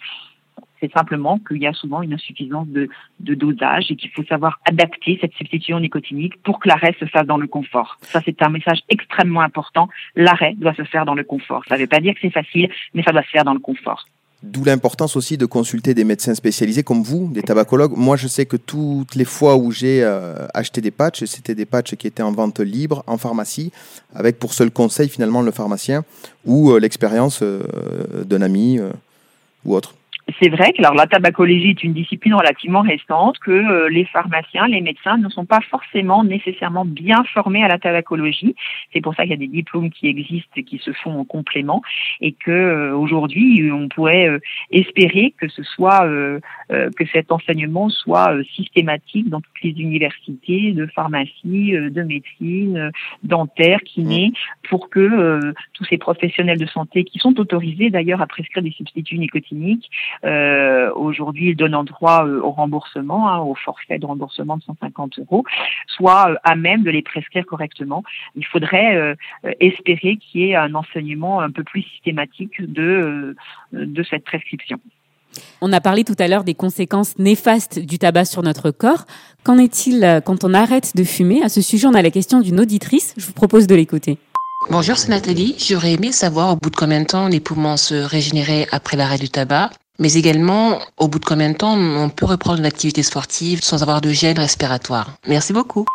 C'est 0.80 0.92
simplement 0.92 1.40
qu'il 1.40 1.58
y 1.58 1.68
a 1.68 1.74
souvent 1.74 2.02
une 2.02 2.14
insuffisance 2.14 2.68
de, 2.68 2.90
de 3.20 3.34
dosage 3.34 3.92
et 3.92 3.96
qu'il 3.96 4.12
faut 4.12 4.24
savoir 4.24 4.60
adapter 4.70 5.18
cette 5.20 5.34
substitution 5.34 5.80
nicotinique 5.80 6.42
pour 6.44 6.60
que 6.60 6.68
l'arrêt 6.68 6.96
se 7.00 7.06
fasse 7.06 7.26
dans 7.26 7.38
le 7.38 7.48
confort. 7.48 7.98
Ça, 8.02 8.22
c'est 8.24 8.42
un 8.42 8.50
message 8.50 8.80
extrêmement 8.90 9.42
important. 9.42 9.90
L'arrêt 10.16 10.54
doit 10.56 10.74
se 10.74 10.84
faire 10.84 11.06
dans 11.06 11.16
le 11.16 11.24
confort. 11.24 11.64
Ça 11.68 11.76
ne 11.76 11.82
veut 11.82 11.88
pas 11.88 12.02
dire 12.02 12.14
que 12.14 12.20
c'est 12.22 12.30
facile, 12.30 12.70
mais 12.94 13.04
ça 13.04 13.12
doit 13.12 13.24
se 13.24 13.30
faire 13.30 13.46
dans 13.46 13.54
le 13.54 13.60
confort. 13.60 14.06
D'où 14.46 14.64
l'importance 14.64 15.16
aussi 15.16 15.38
de 15.38 15.48
consulter 15.48 15.96
des 15.96 16.04
médecins 16.04 16.36
spécialisés 16.36 16.84
comme 16.84 17.02
vous, 17.02 17.30
des 17.32 17.42
tabacologues. 17.42 17.94
Moi, 17.96 18.16
je 18.16 18.28
sais 18.28 18.46
que 18.46 18.58
toutes 18.58 19.16
les 19.16 19.26
fois 19.26 19.56
où 19.56 19.72
j'ai 19.72 20.04
euh, 20.04 20.46
acheté 20.54 20.82
des 20.82 20.92
patchs, 20.92 21.26
c'était 21.26 21.56
des 21.56 21.66
patchs 21.66 21.96
qui 21.96 22.06
étaient 22.06 22.22
en 22.22 22.32
vente 22.32 22.60
libre 22.60 23.04
en 23.08 23.18
pharmacie, 23.18 23.72
avec 24.14 24.38
pour 24.38 24.54
seul 24.54 24.70
conseil 24.70 25.10
finalement 25.10 25.42
le 25.42 25.52
pharmacien 25.52 26.06
ou 26.46 26.72
euh, 26.72 26.80
l'expérience 26.80 27.40
euh, 27.42 27.64
d'un 28.24 28.44
ami 28.44 28.80
ou 29.66 29.74
autre 29.74 29.96
c'est 30.40 30.50
vrai 30.50 30.74
que 30.74 30.80
alors, 30.80 30.96
la 30.96 31.06
tabacologie 31.06 31.70
est 31.70 31.84
une 31.84 31.94
discipline 31.94 32.34
relativement 32.34 32.82
récente, 32.82 33.38
que 33.40 33.52
euh, 33.52 33.90
les 33.90 34.06
pharmaciens, 34.06 34.68
les 34.68 34.82
médecins 34.82 35.18
ne 35.18 35.30
sont 35.30 35.46
pas 35.46 35.62
forcément 35.70 36.24
nécessairement 36.24 36.84
bien 36.84 37.24
formés 37.34 37.64
à 37.64 37.68
la 37.68 37.78
tabacologie. 37.78 38.56
C'est 38.92 39.02
pour 39.02 39.14
ça 39.14 39.24
qu'il 39.24 39.32
y 39.32 39.36
a 39.36 39.38
des 39.38 39.48
diplômes 39.48 39.92
qui 39.92 40.08
existent 40.08 40.52
et 40.56 40.64
qui 40.64 40.80
se 40.80 40.92
font 40.94 41.20
en 41.20 41.26
complément 41.26 41.82
et 42.22 42.32
que 42.32 42.52
euh, 42.52 42.96
aujourd'hui 42.96 43.72
on 43.72 43.88
pourrait 43.88 44.28
euh, 44.28 44.40
espérer 44.72 45.34
que 45.38 45.48
ce 45.48 45.64
soit 45.64 46.06
que 46.70 47.06
cet 47.12 47.32
enseignement 47.32 47.90
soit 47.90 48.36
systématique 48.56 49.30
dans 49.30 49.42
toutes 49.42 49.62
les 49.62 49.72
universités 49.72 50.72
de 50.72 50.86
pharmacie, 50.88 51.72
de 51.72 52.04
médecine, 52.04 52.92
dentaire, 53.24 53.80
kiné, 53.82 54.32
pour 54.70 54.90
que 54.90 55.54
tous 55.74 55.86
ces 55.86 55.98
professionnels 55.98 56.58
de 56.58 56.66
santé 56.66 57.04
qui 57.04 57.20
sont 57.20 57.40
autorisés 57.40 57.90
d'ailleurs 57.90 58.22
à 58.22 58.28
prescrire 58.28 58.64
des 58.64 58.72
substituts 58.72 59.18
nicotiniques 59.18 59.90
euh, 60.24 60.92
Aujourd'hui, 60.96 61.50
il 61.50 61.56
donne 61.56 61.76
droit 61.84 62.26
euh, 62.26 62.42
au 62.42 62.52
remboursement, 62.52 63.30
hein, 63.30 63.40
au 63.40 63.56
forfait 63.56 64.00
de 64.00 64.06
remboursement 64.06 64.58
de 64.58 64.64
150 64.64 65.20
euros, 65.20 65.44
soit 65.88 66.32
euh, 66.32 66.36
à 66.44 66.56
même 66.56 66.84
de 66.84 66.92
les 66.92 67.02
prescrire 67.02 67.46
correctement. 67.46 68.04
Il 68.36 68.46
faudrait 68.46 68.96
euh, 68.96 69.16
espérer 69.60 70.18
qu'il 70.18 70.42
y 70.42 70.52
ait 70.52 70.56
un 70.56 70.74
enseignement 70.76 71.42
un 71.42 71.52
peu 71.52 71.64
plus 71.64 71.84
systématique 71.84 72.62
de, 72.62 73.36
de 73.74 74.04
cette 74.04 74.24
prescription. 74.24 74.80
On 75.60 75.74
a 75.74 75.82
parlé 75.82 76.04
tout 76.06 76.16
à 76.20 76.28
l'heure 76.28 76.46
des 76.46 76.54
conséquences 76.54 77.20
néfastes 77.20 77.80
du 77.80 77.98
tabac 78.00 78.26
sur 78.26 78.42
notre 78.42 78.72
corps. 78.72 79.06
Qu'en 79.44 79.58
est-il 79.58 80.22
quand 80.26 80.46
on 80.46 80.54
arrête 80.54 80.96
de 80.96 81.04
fumer? 81.04 81.42
À 81.44 81.50
ce 81.50 81.62
sujet, 81.62 81.88
on 81.88 81.94
a 81.94 82.02
la 82.02 82.12
question 82.12 82.40
d'une 82.40 82.60
auditrice. 82.60 83.14
Je 83.18 83.26
vous 83.26 83.34
propose 83.34 83.68
de 83.68 83.76
l'écouter. 83.76 84.18
Bonjour, 84.70 84.98
c'est 84.98 85.10
Nathalie. 85.10 85.56
J'aurais 85.60 85.94
aimé 85.94 86.12
savoir 86.14 86.54
au 86.54 86.56
bout 86.56 86.70
de 86.70 86.76
combien 86.76 87.02
de 87.02 87.06
temps 87.06 87.28
les 87.28 87.42
poumons 87.42 87.78
se 87.78 87.96
régénéraient 87.96 88.68
après 88.72 88.96
l'arrêt 88.96 89.18
du 89.18 89.30
tabac? 89.30 89.72
Mais 90.00 90.14
également, 90.14 90.80
au 90.98 91.08
bout 91.08 91.20
de 91.20 91.26
combien 91.26 91.50
de 91.50 91.58
temps 91.58 91.78
on 91.78 92.10
peut 92.10 92.26
reprendre 92.26 92.60
une 92.60 92.66
activité 92.66 93.04
sportive 93.04 93.64
sans 93.64 93.82
avoir 93.82 94.02
de 94.02 94.10
gêne 94.12 94.38
respiratoire 94.38 95.14
Merci 95.28 95.54
beaucoup. 95.54 95.86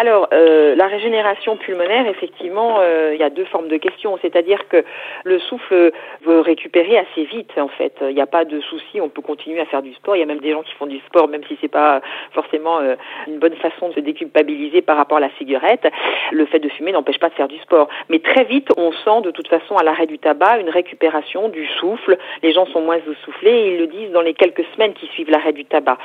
Alors, 0.00 0.28
euh, 0.32 0.76
la 0.76 0.86
régénération 0.86 1.56
pulmonaire, 1.56 2.06
effectivement, 2.06 2.76
euh, 2.78 3.10
il 3.14 3.20
y 3.20 3.24
a 3.24 3.30
deux 3.30 3.46
formes 3.46 3.66
de 3.66 3.78
questions. 3.78 4.16
C'est-à-dire 4.22 4.68
que 4.68 4.84
le 5.24 5.40
souffle 5.40 5.90
veut 6.22 6.38
récupérer 6.38 6.98
assez 6.98 7.24
vite, 7.24 7.50
en 7.58 7.66
fait. 7.66 7.94
Il 8.02 8.14
n'y 8.14 8.20
a 8.20 8.26
pas 8.26 8.44
de 8.44 8.60
souci, 8.60 9.00
on 9.00 9.08
peut 9.08 9.22
continuer 9.22 9.58
à 9.58 9.66
faire 9.66 9.82
du 9.82 9.92
sport. 9.94 10.14
Il 10.14 10.20
y 10.20 10.22
a 10.22 10.26
même 10.26 10.38
des 10.38 10.52
gens 10.52 10.62
qui 10.62 10.72
font 10.74 10.86
du 10.86 11.00
sport, 11.00 11.26
même 11.26 11.42
si 11.48 11.58
c'est 11.60 11.66
pas 11.66 12.00
forcément 12.30 12.78
euh, 12.78 12.94
une 13.26 13.40
bonne 13.40 13.56
façon 13.56 13.88
de 13.88 13.94
se 13.94 14.00
déculpabiliser 14.00 14.82
par 14.82 14.96
rapport 14.96 15.16
à 15.16 15.20
la 15.20 15.30
cigarette. 15.36 15.88
Le 16.30 16.46
fait 16.46 16.60
de 16.60 16.68
fumer 16.68 16.92
n'empêche 16.92 17.18
pas 17.18 17.30
de 17.30 17.34
faire 17.34 17.48
du 17.48 17.58
sport. 17.58 17.88
Mais 18.08 18.20
très 18.20 18.44
vite, 18.44 18.68
on 18.76 18.92
sent 18.92 19.22
de 19.24 19.32
toute 19.32 19.48
façon 19.48 19.78
à 19.78 19.82
l'arrêt 19.82 20.06
du 20.06 20.20
tabac 20.20 20.60
une 20.60 20.70
récupération 20.70 21.48
du 21.48 21.66
souffle. 21.80 22.18
Les 22.44 22.52
gens 22.52 22.66
sont 22.66 22.82
moins 22.82 22.98
essoufflés 22.98 23.50
et 23.50 23.74
ils 23.74 23.78
le 23.80 23.88
disent 23.88 24.12
dans 24.12 24.22
les 24.22 24.34
quelques 24.34 24.64
semaines 24.76 24.92
qui 24.92 25.08
suivent 25.08 25.30
l'arrêt 25.30 25.52
du 25.52 25.64
tabac. 25.64 25.98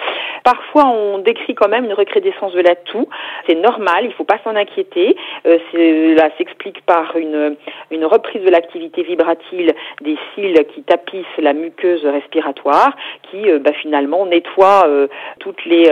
Parfois, 0.44 0.88
on 0.88 1.20
décrit 1.20 1.54
quand 1.54 1.70
même 1.70 1.86
une 1.86 1.94
recrudescence 1.94 2.54
de 2.54 2.62
la 2.62 2.74
toux. 2.74 3.08
C'est 3.46 3.54
normal 3.54 3.83
il 4.02 4.08
ne 4.08 4.14
faut 4.14 4.24
pas 4.24 4.40
s'en 4.44 4.56
inquiéter. 4.56 5.16
Euh, 5.46 5.58
cela 5.72 6.30
s'explique 6.38 6.82
par 6.86 7.16
une, 7.18 7.56
reprise 8.04 8.44
de 8.44 8.50
l'activité 8.50 9.04
vibratile 9.04 9.74
des 10.02 10.18
cils 10.34 10.66
qui 10.74 10.84
tapissent 10.84 11.26
la 11.38 11.54
muqueuse 11.54 12.06
respiratoire, 12.06 12.96
qui 13.30 13.50
euh, 13.50 13.60
bah, 13.60 13.72
finalement 13.74 14.26
nettoie 14.26 14.86
euh, 14.88 15.08
toutes 15.40 15.66
les, 15.66 15.84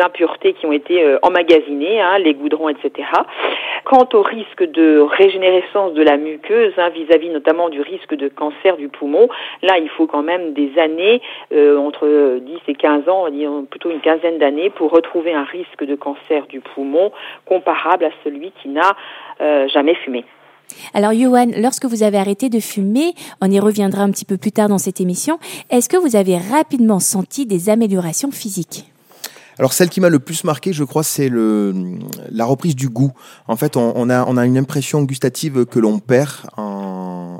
impuretés 0.00 0.52
qui 0.52 0.66
ont 0.66 0.72
été 0.72 1.16
emmagasinées, 1.22 2.00
hein, 2.00 2.18
les 2.18 2.34
goudrons, 2.34 2.68
etc. 2.68 3.08
Quant 3.84 4.08
au 4.12 4.22
risque 4.22 4.62
de 4.62 5.00
régénérescence 5.00 5.94
de 5.94 6.02
la 6.02 6.16
muqueuse, 6.16 6.72
hein, 6.76 6.90
vis-à-vis 6.90 7.30
notamment 7.30 7.68
du 7.68 7.80
risque 7.80 8.14
de 8.14 8.28
cancer 8.28 8.76
du 8.76 8.88
poumon, 8.88 9.28
là 9.62 9.78
il 9.78 9.88
faut 9.88 10.06
quand 10.06 10.22
même 10.22 10.52
des 10.52 10.78
années, 10.78 11.20
entre 11.52 12.38
10 12.38 12.58
et 12.68 12.74
15 12.74 13.08
ans, 13.08 13.26
plutôt 13.70 13.90
une 13.90 14.00
quinzaine 14.00 14.38
d'années, 14.38 14.70
pour 14.70 14.92
retrouver 14.92 15.32
un 15.32 15.44
risque 15.44 15.84
de 15.84 15.96
cancer 15.96 16.46
du 16.46 16.60
poumon 16.60 17.10
comparable 17.46 18.04
à 18.04 18.10
celui 18.24 18.52
qui 18.62 18.68
n'a 18.68 18.96
euh, 19.40 19.68
jamais 19.68 19.94
fumé. 19.94 20.24
Alors 20.94 21.12
Johan, 21.12 21.46
lorsque 21.56 21.86
vous 21.86 22.02
avez 22.02 22.18
arrêté 22.18 22.48
de 22.48 22.60
fumer, 22.60 23.14
on 23.40 23.50
y 23.50 23.58
reviendra 23.58 24.02
un 24.02 24.10
petit 24.10 24.24
peu 24.24 24.36
plus 24.36 24.52
tard 24.52 24.68
dans 24.68 24.78
cette 24.78 25.00
émission, 25.00 25.38
est-ce 25.70 25.88
que 25.88 25.96
vous 25.96 26.16
avez 26.16 26.36
rapidement 26.36 27.00
senti 27.00 27.46
des 27.46 27.70
améliorations 27.70 28.30
physiques? 28.30 28.84
Alors 29.58 29.72
celle 29.72 29.88
qui 29.88 30.00
m'a 30.00 30.08
le 30.08 30.20
plus 30.20 30.44
marqué, 30.44 30.72
je 30.72 30.84
crois, 30.84 31.02
c'est 31.02 31.28
le 31.28 31.74
la 32.30 32.44
reprise 32.44 32.76
du 32.76 32.88
goût. 32.88 33.10
En 33.48 33.56
fait, 33.56 33.76
on, 33.76 34.08
a 34.08 34.24
on 34.24 34.36
a 34.36 34.46
une 34.46 34.56
impression 34.56 35.02
gustative 35.02 35.66
que 35.66 35.80
l'on 35.80 35.98
perd 35.98 36.30
en, 36.56 36.77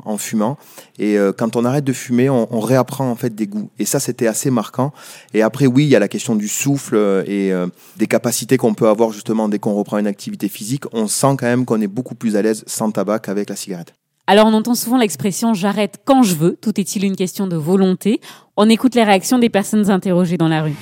en, 0.09 0.17
fumant, 0.17 0.57
et 0.97 1.17
euh, 1.17 1.31
quand 1.31 1.55
on 1.55 1.65
arrête 1.65 1.83
de 1.83 1.93
fumer, 1.93 2.29
on, 2.29 2.59
réapprend 2.59 3.09
en 3.09 3.15
fait 3.15 3.33
des 3.33 3.47
goûts. 3.47 3.69
Et 3.79 3.85
ça, 3.85 3.99
c'était 3.99 4.27
assez 4.27 4.51
marquant. 4.51 4.91
Et 5.33 5.41
après, 5.41 5.65
oui, 5.65 5.85
il 5.85 5.89
y 5.89 5.95
a 5.95 5.99
la 5.99 6.07
question 6.07 6.35
du 6.35 6.47
souffle 6.47 6.95
euh, 6.95 7.23
et 7.25 7.53
euh, 7.53 7.67
des 7.97 8.07
capacités 8.07 8.57
qu'on 8.57 8.73
peut 8.73 8.87
avoir 8.87 9.11
justement 9.11 9.47
dès 9.49 9.59
qu'on 9.59 9.73
reprend 9.73 9.97
une 9.97 10.07
activité 10.07 10.49
physique. 10.49 10.83
On 10.93 11.07
sent 11.07 11.35
quand 11.37 11.45
même 11.45 11.65
qu'on 11.65 11.81
est 11.81 11.87
beaucoup 11.87 12.15
plus 12.15 12.35
à 12.35 12.41
l'aise 12.41 12.63
sans 12.67 12.91
tabac 12.91 13.19
qu'avec 13.19 13.49
la 13.49 13.55
cigarette. 13.55 13.93
Alors 14.27 14.45
on 14.45 14.53
entend 14.53 14.75
souvent 14.75 14.97
l'expression 14.97 15.55
j'arrête 15.55 16.01
quand 16.05 16.21
je 16.21 16.35
veux. 16.35 16.57
Tout 16.61 16.79
est-il 16.79 17.03
une 17.03 17.15
question 17.15 17.47
de 17.47 17.55
volonté? 17.55 18.21
On 18.57 18.69
écoute 18.69 18.93
les 18.93 19.03
réactions 19.03 19.39
des 19.39 19.49
personnes 19.49 19.89
interrogées 19.89 20.37
dans 20.37 20.49
la 20.49 20.61
rue. 20.61 20.75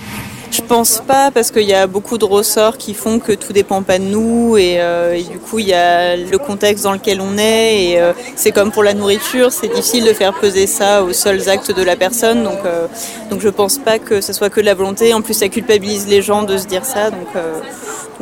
Je 0.52 0.62
pense 0.62 1.02
pas 1.06 1.32
parce 1.32 1.52
qu'il 1.52 1.64
y 1.68 1.74
a 1.74 1.88
beaucoup 1.88 2.18
de 2.18 2.26
ressorts 2.26 2.78
qui 2.78 2.94
font 2.94 3.20
que 3.20 3.32
tout 3.34 3.54
dépend 3.54 3.84
pas 3.84 4.00
de 4.00 4.06
nous 4.06 4.58
et, 4.58 4.78
euh, 4.80 5.22
du 5.22 5.38
coup 5.40 5.60
il 5.60 5.68
y 5.68 5.74
a 5.74 6.16
le 6.16 6.38
contexte 6.38 6.84
dans 6.84 6.94
lequel 6.94 7.22
on 7.22 7.38
est 7.38 7.84
et 7.84 8.02
euh, 8.02 8.14
c'est 8.36 8.52
comme 8.52 8.72
pour 8.72 8.84
la 8.84 8.94
nourriture, 8.94 9.52
c'est 9.52 9.68
difficile 9.68 10.06
de 10.06 10.14
faire 10.14 10.34
peser 10.34 10.68
ça 10.68 11.04
aux 11.04 11.14
seuls 11.14 11.50
actes 11.50 11.72
de 11.76 11.84
la 11.84 11.96
personne 11.96 12.44
donc 12.44 12.60
euh, 12.66 12.88
donc 13.30 13.42
je 13.42 13.50
pense 13.50 13.78
pas 13.78 14.00
que 14.00 14.22
ce 14.22 14.34
soit 14.34 14.50
que 14.50 14.60
de 14.60 14.66
la 14.66 14.74
volonté. 14.74 15.14
En 15.14 15.22
plus 15.22 15.36
ça 15.36 15.48
culpabilise 15.50 16.08
les 16.08 16.22
gens 16.22 16.44
de 16.44 16.58
se 16.58 16.66
dire 16.66 16.86
ça 16.86 17.12
donc 17.12 17.28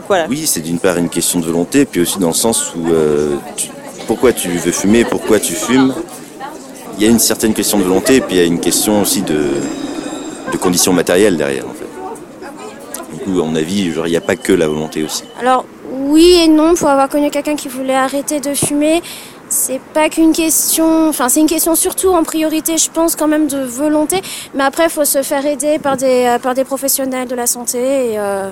voilà. 0.08 0.28
Oui, 0.30 0.46
c'est 0.46 0.62
d'une 0.62 0.80
part 0.80 0.98
une 0.98 1.10
question 1.10 1.40
de 1.40 1.46
volonté, 1.46 1.86
puis 1.86 2.02
aussi 2.02 2.20
dans 2.20 2.28
le 2.28 2.34
sens 2.34 2.74
où 2.76 2.90
euh, 2.90 3.36
pourquoi 4.08 4.34
tu 4.34 4.50
veux 4.50 4.72
fumer, 4.72 5.06
pourquoi 5.06 5.40
tu 5.40 5.54
fumes? 5.54 5.94
Il 6.98 7.04
y 7.04 7.08
a 7.08 7.10
une 7.10 7.20
certaine 7.20 7.54
question 7.54 7.80
de 7.80 7.84
volonté, 7.84 8.22
puis 8.22 8.36
il 8.36 8.40
y 8.40 8.42
a 8.42 8.46
une 8.46 8.60
question 8.60 9.02
aussi 9.02 9.22
de, 9.22 9.46
de 10.52 10.58
conditions 10.58 10.94
matérielles 10.94 11.38
derrière, 11.38 11.66
en 11.66 11.74
fait. 11.74 11.85
Coup, 13.26 13.42
à 13.42 13.44
mon 13.44 13.56
avis, 13.56 13.86
il 13.86 14.04
n'y 14.04 14.16
a 14.16 14.22
pas 14.22 14.36
que 14.36 14.54
la 14.54 14.68
volonté 14.68 15.04
aussi. 15.04 15.24
Alors 15.40 15.66
oui 15.90 16.44
et 16.44 16.48
non, 16.48 16.76
pour 16.76 16.90
avoir 16.90 17.10
connu 17.10 17.32
quelqu'un 17.32 17.56
qui 17.56 17.68
voulait 17.68 17.96
arrêter 17.96 18.40
de 18.40 18.54
fumer, 18.54 19.02
c'est 19.50 19.82
pas 19.94 20.10
qu'une 20.10 20.32
question, 20.32 21.10
enfin 21.10 21.28
c'est 21.28 21.40
une 21.40 21.48
question 21.48 21.74
surtout 21.74 22.10
en 22.10 22.24
priorité, 22.24 22.78
je 22.78 22.92
pense 22.92 23.16
quand 23.16 23.28
même 23.28 23.48
de 23.48 23.64
volonté, 23.64 24.18
mais 24.54 24.64
après 24.64 24.86
il 24.86 24.90
faut 24.92 25.06
se 25.06 25.24
faire 25.24 25.46
aider 25.46 25.80
par 25.80 25.98
des 25.98 26.26
euh, 26.26 26.40
par 26.40 26.54
des 26.54 26.66
professionnels 26.66 27.28
de 27.28 27.36
la 27.36 27.48
santé 27.48 27.80
et 27.80 28.20
euh, 28.20 28.50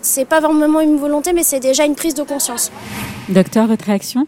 c'est 0.00 0.28
pas 0.28 0.40
vraiment 0.40 0.80
une 0.80 0.96
volonté, 0.96 1.32
mais 1.32 1.42
c'est 1.42 1.60
déjà 1.60 1.84
une 1.84 1.94
prise 1.94 2.14
de 2.14 2.22
conscience. 2.22 2.72
Docteur, 3.28 3.66
votre 3.66 3.84
réaction? 3.84 4.26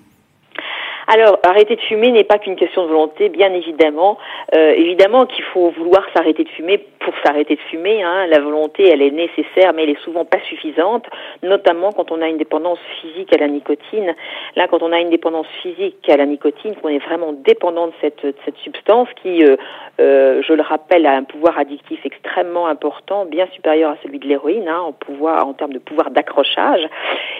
Alors, 1.06 1.38
arrêter 1.42 1.76
de 1.76 1.80
fumer 1.82 2.10
n'est 2.12 2.24
pas 2.24 2.38
qu'une 2.38 2.56
question 2.56 2.84
de 2.84 2.88
volonté, 2.88 3.28
bien 3.28 3.52
évidemment. 3.52 4.16
Euh, 4.54 4.72
évidemment 4.76 5.26
qu'il 5.26 5.44
faut 5.52 5.70
vouloir 5.76 6.02
s'arrêter 6.14 6.44
de 6.44 6.48
fumer 6.48 6.78
pour 7.04 7.14
s'arrêter 7.24 7.56
de 7.56 7.60
fumer. 7.70 8.02
Hein. 8.02 8.26
La 8.26 8.40
volonté, 8.40 8.88
elle 8.88 9.02
est 9.02 9.10
nécessaire, 9.10 9.72
mais 9.74 9.84
elle 9.84 9.90
est 9.90 10.02
souvent 10.02 10.24
pas 10.24 10.40
suffisante, 10.48 11.06
notamment 11.42 11.92
quand 11.92 12.10
on 12.10 12.20
a 12.20 12.28
une 12.28 12.38
dépendance 12.38 12.78
physique 13.00 13.32
à 13.34 13.38
la 13.38 13.48
nicotine. 13.48 14.14
Là, 14.56 14.66
quand 14.68 14.82
on 14.82 14.92
a 14.92 15.00
une 15.00 15.10
dépendance 15.10 15.46
physique 15.62 16.08
à 16.08 16.16
la 16.16 16.26
nicotine, 16.26 16.74
qu'on 16.76 16.88
est 16.88 17.04
vraiment 17.04 17.32
dépendant 17.32 17.88
de 17.88 17.92
cette, 18.00 18.24
de 18.24 18.34
cette 18.44 18.56
substance 18.58 19.08
qui, 19.22 19.44
euh, 19.44 19.56
euh, 20.00 20.42
je 20.42 20.52
le 20.52 20.62
rappelle, 20.62 21.06
a 21.06 21.12
un 21.12 21.24
pouvoir 21.24 21.58
addictif 21.58 22.00
extrêmement 22.04 22.66
important, 22.66 23.26
bien 23.26 23.46
supérieur 23.52 23.90
à 23.90 23.96
celui 24.02 24.18
de 24.18 24.26
l'héroïne, 24.26 24.68
hein, 24.68 24.80
en 24.80 24.94
en 25.24 25.52
termes 25.52 25.72
de 25.72 25.78
pouvoir 25.78 26.10
d'accrochage. 26.10 26.88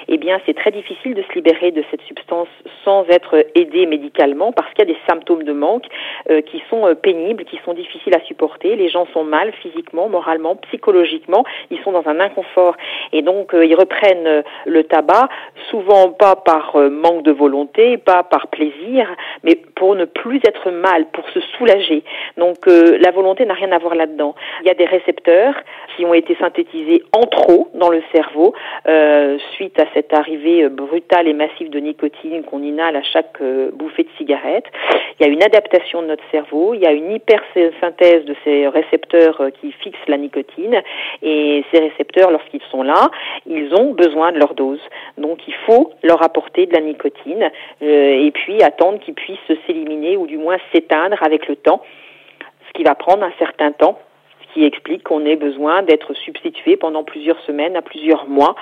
Eh 0.08 0.18
bien, 0.18 0.40
c'est 0.46 0.54
très 0.54 0.70
difficile 0.70 1.14
de 1.14 1.22
se 1.22 1.32
libérer 1.34 1.70
de 1.70 1.82
cette 1.90 2.02
substance 2.02 2.48
sans 2.84 3.04
être 3.08 3.46
aidé 3.54 3.86
médicalement 3.86 4.52
parce 4.52 4.68
qu'il 4.70 4.86
y 4.86 4.90
a 4.90 4.92
des 4.92 5.00
symptômes 5.08 5.44
de 5.44 5.52
manque 5.52 5.86
euh, 6.30 6.42
qui 6.42 6.62
sont 6.70 6.86
euh, 6.86 6.94
pénibles, 6.94 7.44
qui 7.44 7.58
sont 7.64 7.74
difficiles 7.74 8.14
à 8.14 8.20
supporter. 8.20 8.76
Les 8.76 8.88
gens 8.88 9.06
sont 9.12 9.24
mal 9.24 9.52
physiquement, 9.62 10.08
moralement, 10.08 10.56
psychologiquement. 10.56 11.44
Ils 11.70 11.80
sont 11.82 11.92
dans 11.92 12.06
un 12.06 12.20
inconfort 12.20 12.76
et 13.12 13.22
donc 13.22 13.54
euh, 13.54 13.64
ils 13.64 13.74
reprennent 13.74 14.26
euh, 14.26 14.42
le 14.66 14.84
tabac, 14.84 15.28
souvent 15.70 16.10
pas 16.10 16.36
par 16.36 16.76
euh, 16.76 16.90
manque 16.90 17.22
de 17.22 17.32
volonté, 17.32 17.96
pas 17.98 18.22
par 18.22 18.48
plaisir, 18.48 19.08
mais 19.42 19.56
pour 19.74 19.94
ne 19.94 20.04
plus 20.04 20.40
être 20.44 20.70
mal, 20.70 21.06
pour 21.12 21.28
se 21.30 21.40
soulager. 21.56 22.02
Donc 22.36 22.66
la 22.66 23.10
volonté 23.10 23.44
n'a 23.44 23.54
rien 23.54 23.72
à 23.72 23.78
voir 23.78 23.94
là-dedans. 23.94 24.34
Il 24.62 24.66
y 24.66 24.70
a 24.70 24.74
des 24.74 24.84
récepteurs 24.84 25.54
qui 25.96 26.04
ont 26.04 26.14
été 26.14 26.34
synthétisés 26.36 27.02
en 27.12 27.22
trop 27.22 27.68
dans 27.74 27.90
le 27.90 28.02
cerveau 28.12 28.54
suite 29.54 29.78
à 29.80 29.84
cette 29.94 30.12
arrivée 30.12 30.68
brutale 30.68 31.28
et 31.28 31.32
massive 31.32 31.70
de 31.70 31.78
nicotine 31.78 32.42
qu'on 32.44 32.62
inhale 32.62 32.96
à 32.96 33.02
chaque 33.02 33.42
bouffée 33.72 34.04
de 34.04 34.08
cigarette. 34.16 34.64
Il 35.18 35.26
y 35.26 35.28
a 35.28 35.32
une 35.32 35.42
adaptation 35.42 36.02
de 36.02 36.08
notre 36.08 36.24
cerveau, 36.30 36.74
il 36.74 36.80
y 36.80 36.86
a 36.86 36.92
une 36.92 37.12
hypersynthèse 37.12 38.24
de 38.24 38.34
ces 38.44 38.68
récepteurs 38.68 39.43
euh, 39.44 39.50
qui 39.50 39.72
fixent 39.72 40.08
la 40.08 40.16
nicotine 40.16 40.82
et 41.22 41.64
ces 41.72 41.80
récepteurs, 41.80 42.30
lorsqu'ils 42.30 42.62
sont 42.70 42.82
là, 42.82 43.10
ils 43.46 43.72
ont 43.74 43.92
besoin 43.92 44.32
de 44.32 44.38
leur 44.38 44.54
dose. 44.54 44.80
Donc 45.18 45.38
il 45.46 45.54
faut 45.66 45.92
leur 46.02 46.22
apporter 46.22 46.66
de 46.66 46.72
la 46.74 46.80
nicotine 46.80 47.50
euh, 47.82 48.26
et 48.26 48.30
puis 48.30 48.62
attendre 48.62 48.98
qu'ils 49.00 49.14
puissent 49.14 49.38
s'éliminer 49.66 50.16
ou 50.16 50.26
du 50.26 50.38
moins 50.38 50.56
s'éteindre 50.72 51.22
avec 51.22 51.48
le 51.48 51.56
temps, 51.56 51.82
ce 52.68 52.72
qui 52.74 52.82
va 52.82 52.94
prendre 52.94 53.22
un 53.22 53.32
certain 53.38 53.72
temps 53.72 53.98
qui 54.54 54.64
explique 54.64 55.02
qu'on 55.02 55.26
ait 55.26 55.36
besoin 55.36 55.82
d'être 55.82 56.14
substitué 56.14 56.76
pendant 56.76 57.02
plusieurs 57.02 57.38
semaines 57.40 57.76
à 57.76 57.82
plusieurs 57.82 58.28
mois 58.28 58.54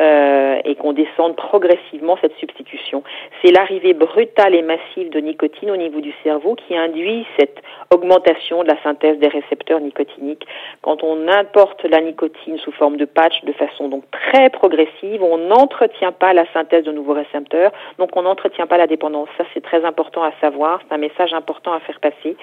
euh, 0.00 0.58
et 0.64 0.76
qu'on 0.76 0.92
descende 0.92 1.34
progressivement 1.34 2.16
cette 2.20 2.36
substitution. 2.36 3.02
C'est 3.42 3.50
l'arrivée 3.50 3.92
brutale 3.92 4.54
et 4.54 4.62
massive 4.62 5.10
de 5.10 5.18
nicotine 5.18 5.70
au 5.72 5.76
niveau 5.76 6.00
du 6.00 6.14
cerveau 6.22 6.54
qui 6.54 6.76
induit 6.76 7.26
cette 7.38 7.58
augmentation 7.92 8.62
de 8.62 8.68
la 8.68 8.80
synthèse 8.82 9.18
des 9.18 9.26
récepteurs 9.26 9.80
nicotiniques. 9.80 10.46
Quand 10.82 11.02
on 11.02 11.26
importe 11.26 11.84
la 11.84 12.00
nicotine 12.00 12.56
sous 12.58 12.72
forme 12.72 12.96
de 12.96 13.04
patch 13.04 13.44
de 13.44 13.52
façon 13.52 13.88
donc 13.88 14.04
très 14.12 14.50
progressive, 14.50 15.22
on 15.22 15.38
n'entretient 15.38 16.12
pas 16.12 16.32
la 16.32 16.44
synthèse 16.52 16.84
de 16.84 16.92
nouveaux 16.92 17.14
récepteurs, 17.14 17.72
donc 17.98 18.16
on 18.16 18.22
n'entretient 18.22 18.68
pas 18.68 18.78
la 18.78 18.86
dépendance. 18.86 19.28
Ça 19.36 19.44
c'est 19.52 19.62
très 19.62 19.84
important 19.84 20.22
à 20.22 20.32
savoir, 20.40 20.80
c'est 20.86 20.94
un 20.94 20.98
message 20.98 21.34
important 21.34 21.72
à 21.72 21.80
faire 21.80 21.98
passer. 21.98 22.36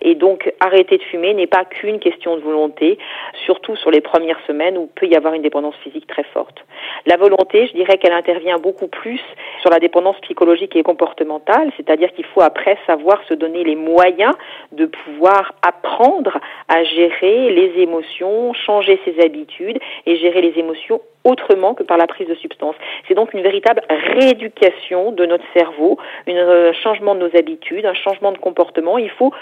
Et 0.00 0.14
donc 0.14 0.50
arrêter 0.60 0.96
de 0.96 1.02
fumer 1.02 1.34
n'est 1.34 1.46
pas 1.46 1.66
qu'une 1.66 1.98
question 1.98 2.37
volonté, 2.38 2.98
surtout 3.44 3.76
sur 3.76 3.90
les 3.90 4.00
premières 4.00 4.40
semaines 4.46 4.78
où 4.78 4.88
peut 4.94 5.06
y 5.06 5.14
avoir 5.14 5.34
une 5.34 5.42
dépendance 5.42 5.76
physique 5.82 6.06
très 6.06 6.24
forte. 6.24 6.64
La 7.06 7.16
volonté, 7.16 7.66
je 7.66 7.72
dirais 7.72 7.98
qu'elle 7.98 8.12
intervient 8.12 8.58
beaucoup 8.58 8.88
plus 8.88 9.20
sur 9.60 9.70
la 9.70 9.78
dépendance 9.78 10.18
psychologique 10.20 10.74
et 10.76 10.82
comportementale, 10.82 11.70
c'est-à-dire 11.76 12.12
qu'il 12.12 12.24
faut 12.26 12.42
après 12.42 12.78
savoir 12.86 13.22
se 13.28 13.34
donner 13.34 13.64
les 13.64 13.76
moyens 13.76 14.34
de 14.72 14.86
pouvoir 14.86 15.54
apprendre 15.62 16.38
à 16.68 16.84
gérer 16.84 17.50
les 17.50 17.82
émotions, 17.82 18.52
changer 18.54 19.00
ses 19.04 19.20
habitudes 19.24 19.78
et 20.06 20.16
gérer 20.16 20.40
les 20.40 20.58
émotions 20.58 21.00
autrement 21.24 21.74
que 21.74 21.82
par 21.82 21.98
la 21.98 22.06
prise 22.06 22.28
de 22.28 22.34
substances. 22.36 22.76
C'est 23.06 23.14
donc 23.14 23.34
une 23.34 23.42
véritable 23.42 23.82
rééducation 23.88 25.12
de 25.12 25.26
notre 25.26 25.44
cerveau, 25.52 25.98
un 26.26 26.32
euh, 26.32 26.72
changement 26.72 27.14
de 27.14 27.20
nos 27.20 27.36
habitudes, 27.36 27.84
un 27.84 27.94
changement 27.94 28.32
de 28.32 28.38
comportement. 28.38 28.98
Il 28.98 29.10
faut 29.10 29.32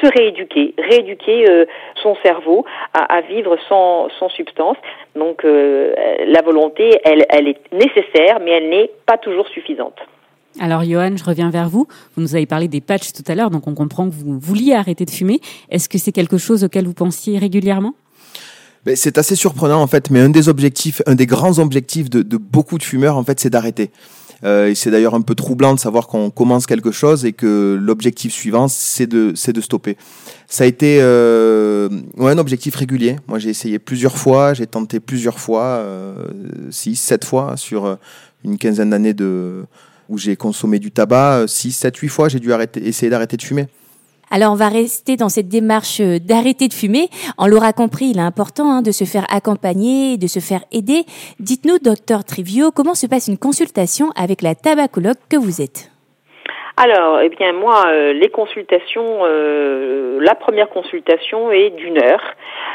se 0.00 0.06
rééduquer, 0.18 0.74
rééduquer 0.78 1.48
euh, 1.48 1.64
son 2.02 2.16
cerveau 2.22 2.64
à, 2.94 3.16
à 3.16 3.20
vivre 3.22 3.56
sans, 3.68 4.08
sans 4.18 4.28
substance. 4.28 4.76
Donc 5.16 5.44
euh, 5.44 5.94
la 6.26 6.42
volonté, 6.42 7.00
elle, 7.04 7.26
elle 7.28 7.48
est 7.48 7.60
nécessaire, 7.72 8.40
mais 8.42 8.52
elle 8.52 8.68
n'est 8.70 8.90
pas 9.06 9.18
toujours 9.18 9.48
suffisante. 9.48 9.96
Alors 10.60 10.82
Johan, 10.82 11.16
je 11.16 11.24
reviens 11.24 11.50
vers 11.50 11.68
vous. 11.68 11.86
Vous 12.14 12.22
nous 12.22 12.34
avez 12.34 12.46
parlé 12.46 12.66
des 12.66 12.80
patchs 12.80 13.12
tout 13.12 13.22
à 13.26 13.34
l'heure, 13.34 13.50
donc 13.50 13.66
on 13.66 13.74
comprend 13.74 14.08
que 14.08 14.14
vous 14.14 14.38
vouliez 14.38 14.74
arrêter 14.74 15.04
de 15.04 15.10
fumer. 15.10 15.40
Est-ce 15.70 15.88
que 15.88 15.98
c'est 15.98 16.12
quelque 16.12 16.38
chose 16.38 16.64
auquel 16.64 16.86
vous 16.86 16.94
pensiez 16.94 17.38
régulièrement? 17.38 17.94
Ben, 18.84 18.96
c'est 18.96 19.18
assez 19.18 19.36
surprenant 19.36 19.80
en 19.82 19.86
fait, 19.86 20.10
mais 20.10 20.20
un 20.20 20.30
des 20.30 20.48
objectifs, 20.48 21.02
un 21.06 21.14
des 21.14 21.26
grands 21.26 21.58
objectifs 21.58 22.08
de, 22.08 22.22
de 22.22 22.36
beaucoup 22.36 22.78
de 22.78 22.82
fumeurs 22.82 23.16
en 23.16 23.22
fait, 23.22 23.38
c'est 23.38 23.50
d'arrêter. 23.50 23.90
Euh, 24.42 24.68
et 24.68 24.74
c'est 24.74 24.90
d'ailleurs 24.90 25.14
un 25.14 25.20
peu 25.20 25.34
troublant 25.34 25.74
de 25.74 25.78
savoir 25.78 26.06
qu'on 26.06 26.30
commence 26.30 26.66
quelque 26.66 26.90
chose 26.90 27.24
et 27.24 27.32
que 27.32 27.78
l'objectif 27.80 28.32
suivant 28.32 28.68
c'est 28.68 29.06
de 29.06 29.32
c'est 29.34 29.52
de 29.52 29.60
stopper. 29.60 29.96
Ça 30.48 30.64
a 30.64 30.66
été 30.66 30.98
euh, 31.00 31.88
ouais, 32.16 32.32
un 32.32 32.38
objectif 32.38 32.74
régulier. 32.74 33.16
Moi 33.28 33.38
j'ai 33.38 33.50
essayé 33.50 33.78
plusieurs 33.78 34.16
fois, 34.16 34.54
j'ai 34.54 34.66
tenté 34.66 34.98
plusieurs 34.98 35.38
fois, 35.38 35.64
euh, 35.64 36.14
six, 36.70 36.96
sept 36.96 37.24
fois 37.24 37.56
sur 37.56 37.98
une 38.44 38.56
quinzaine 38.56 38.90
d'années 38.90 39.14
de 39.14 39.64
où 40.08 40.18
j'ai 40.18 40.34
consommé 40.36 40.80
du 40.80 40.90
tabac, 40.90 41.44
6, 41.46 41.70
7, 41.70 41.96
8 41.96 42.08
fois, 42.08 42.28
j'ai 42.28 42.40
dû 42.40 42.52
arrêter, 42.52 42.84
essayer 42.84 43.08
d'arrêter 43.08 43.36
de 43.36 43.42
fumer. 43.42 43.68
Alors 44.32 44.52
on 44.52 44.56
va 44.56 44.68
rester 44.68 45.16
dans 45.16 45.28
cette 45.28 45.48
démarche 45.48 46.00
euh, 46.00 46.18
d'arrêter 46.20 46.68
de 46.68 46.72
fumer. 46.72 47.08
On 47.36 47.48
l'aura 47.48 47.72
compris, 47.72 48.06
il 48.06 48.18
est 48.18 48.22
important 48.22 48.70
hein, 48.70 48.80
de 48.82 48.92
se 48.92 49.02
faire 49.02 49.26
accompagner, 49.28 50.18
de 50.18 50.28
se 50.28 50.38
faire 50.38 50.60
aider. 50.70 51.02
Dites-nous, 51.40 51.80
docteur 51.80 52.22
Trivio, 52.22 52.70
comment 52.70 52.94
se 52.94 53.08
passe 53.08 53.26
une 53.26 53.38
consultation 53.38 54.10
avec 54.14 54.42
la 54.42 54.54
tabacologue 54.54 55.18
que 55.28 55.36
vous 55.36 55.60
êtes? 55.60 55.90
Alors, 56.76 57.20
eh 57.20 57.28
bien 57.28 57.52
moi, 57.52 57.82
euh, 57.88 58.12
les 58.12 58.28
consultations, 58.28 59.18
euh, 59.24 60.20
la 60.22 60.36
première 60.36 60.68
consultation 60.68 61.50
est 61.50 61.70
d'une 61.70 61.98
heure 61.98 62.22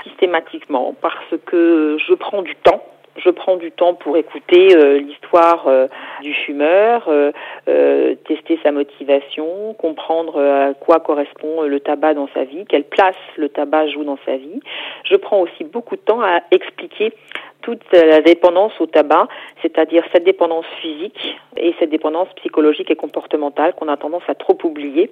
systématiquement 0.03 0.93
parce 1.01 1.33
que 1.45 1.97
je 2.05 2.13
prends 2.15 2.41
du 2.41 2.55
temps. 2.57 2.83
Je 3.17 3.29
prends 3.29 3.55
du 3.55 3.71
temps 3.71 3.93
pour 3.93 4.17
écouter 4.17 4.75
euh, 4.75 4.99
l'histoire 4.99 5.67
euh, 5.67 5.87
du 6.21 6.33
fumeur, 6.33 7.05
euh, 7.07 7.31
euh, 7.69 8.15
tester 8.27 8.59
sa 8.61 8.71
motivation, 8.71 9.73
comprendre 9.75 10.39
à 10.41 10.73
quoi 10.73 10.99
correspond 10.99 11.61
le 11.61 11.79
tabac 11.79 12.13
dans 12.13 12.27
sa 12.33 12.43
vie, 12.43 12.65
quelle 12.65 12.83
place 12.83 13.15
le 13.37 13.47
tabac 13.49 13.87
joue 13.87 14.03
dans 14.03 14.19
sa 14.25 14.35
vie. 14.35 14.59
Je 15.05 15.15
prends 15.15 15.39
aussi 15.39 15.63
beaucoup 15.63 15.95
de 15.95 16.01
temps 16.01 16.21
à 16.21 16.41
expliquer 16.51 17.13
toute 17.61 17.81
la 17.93 18.21
dépendance 18.21 18.73
au 18.79 18.85
tabac, 18.85 19.27
c'est-à-dire 19.61 20.03
cette 20.13 20.23
dépendance 20.23 20.67
physique 20.81 21.37
et 21.57 21.73
cette 21.79 21.89
dépendance 21.89 22.27
psychologique 22.35 22.91
et 22.91 22.95
comportementale 22.95 23.73
qu'on 23.73 23.87
a 23.87 23.97
tendance 23.97 24.23
à 24.27 24.35
trop 24.35 24.57
oublier. 24.63 25.09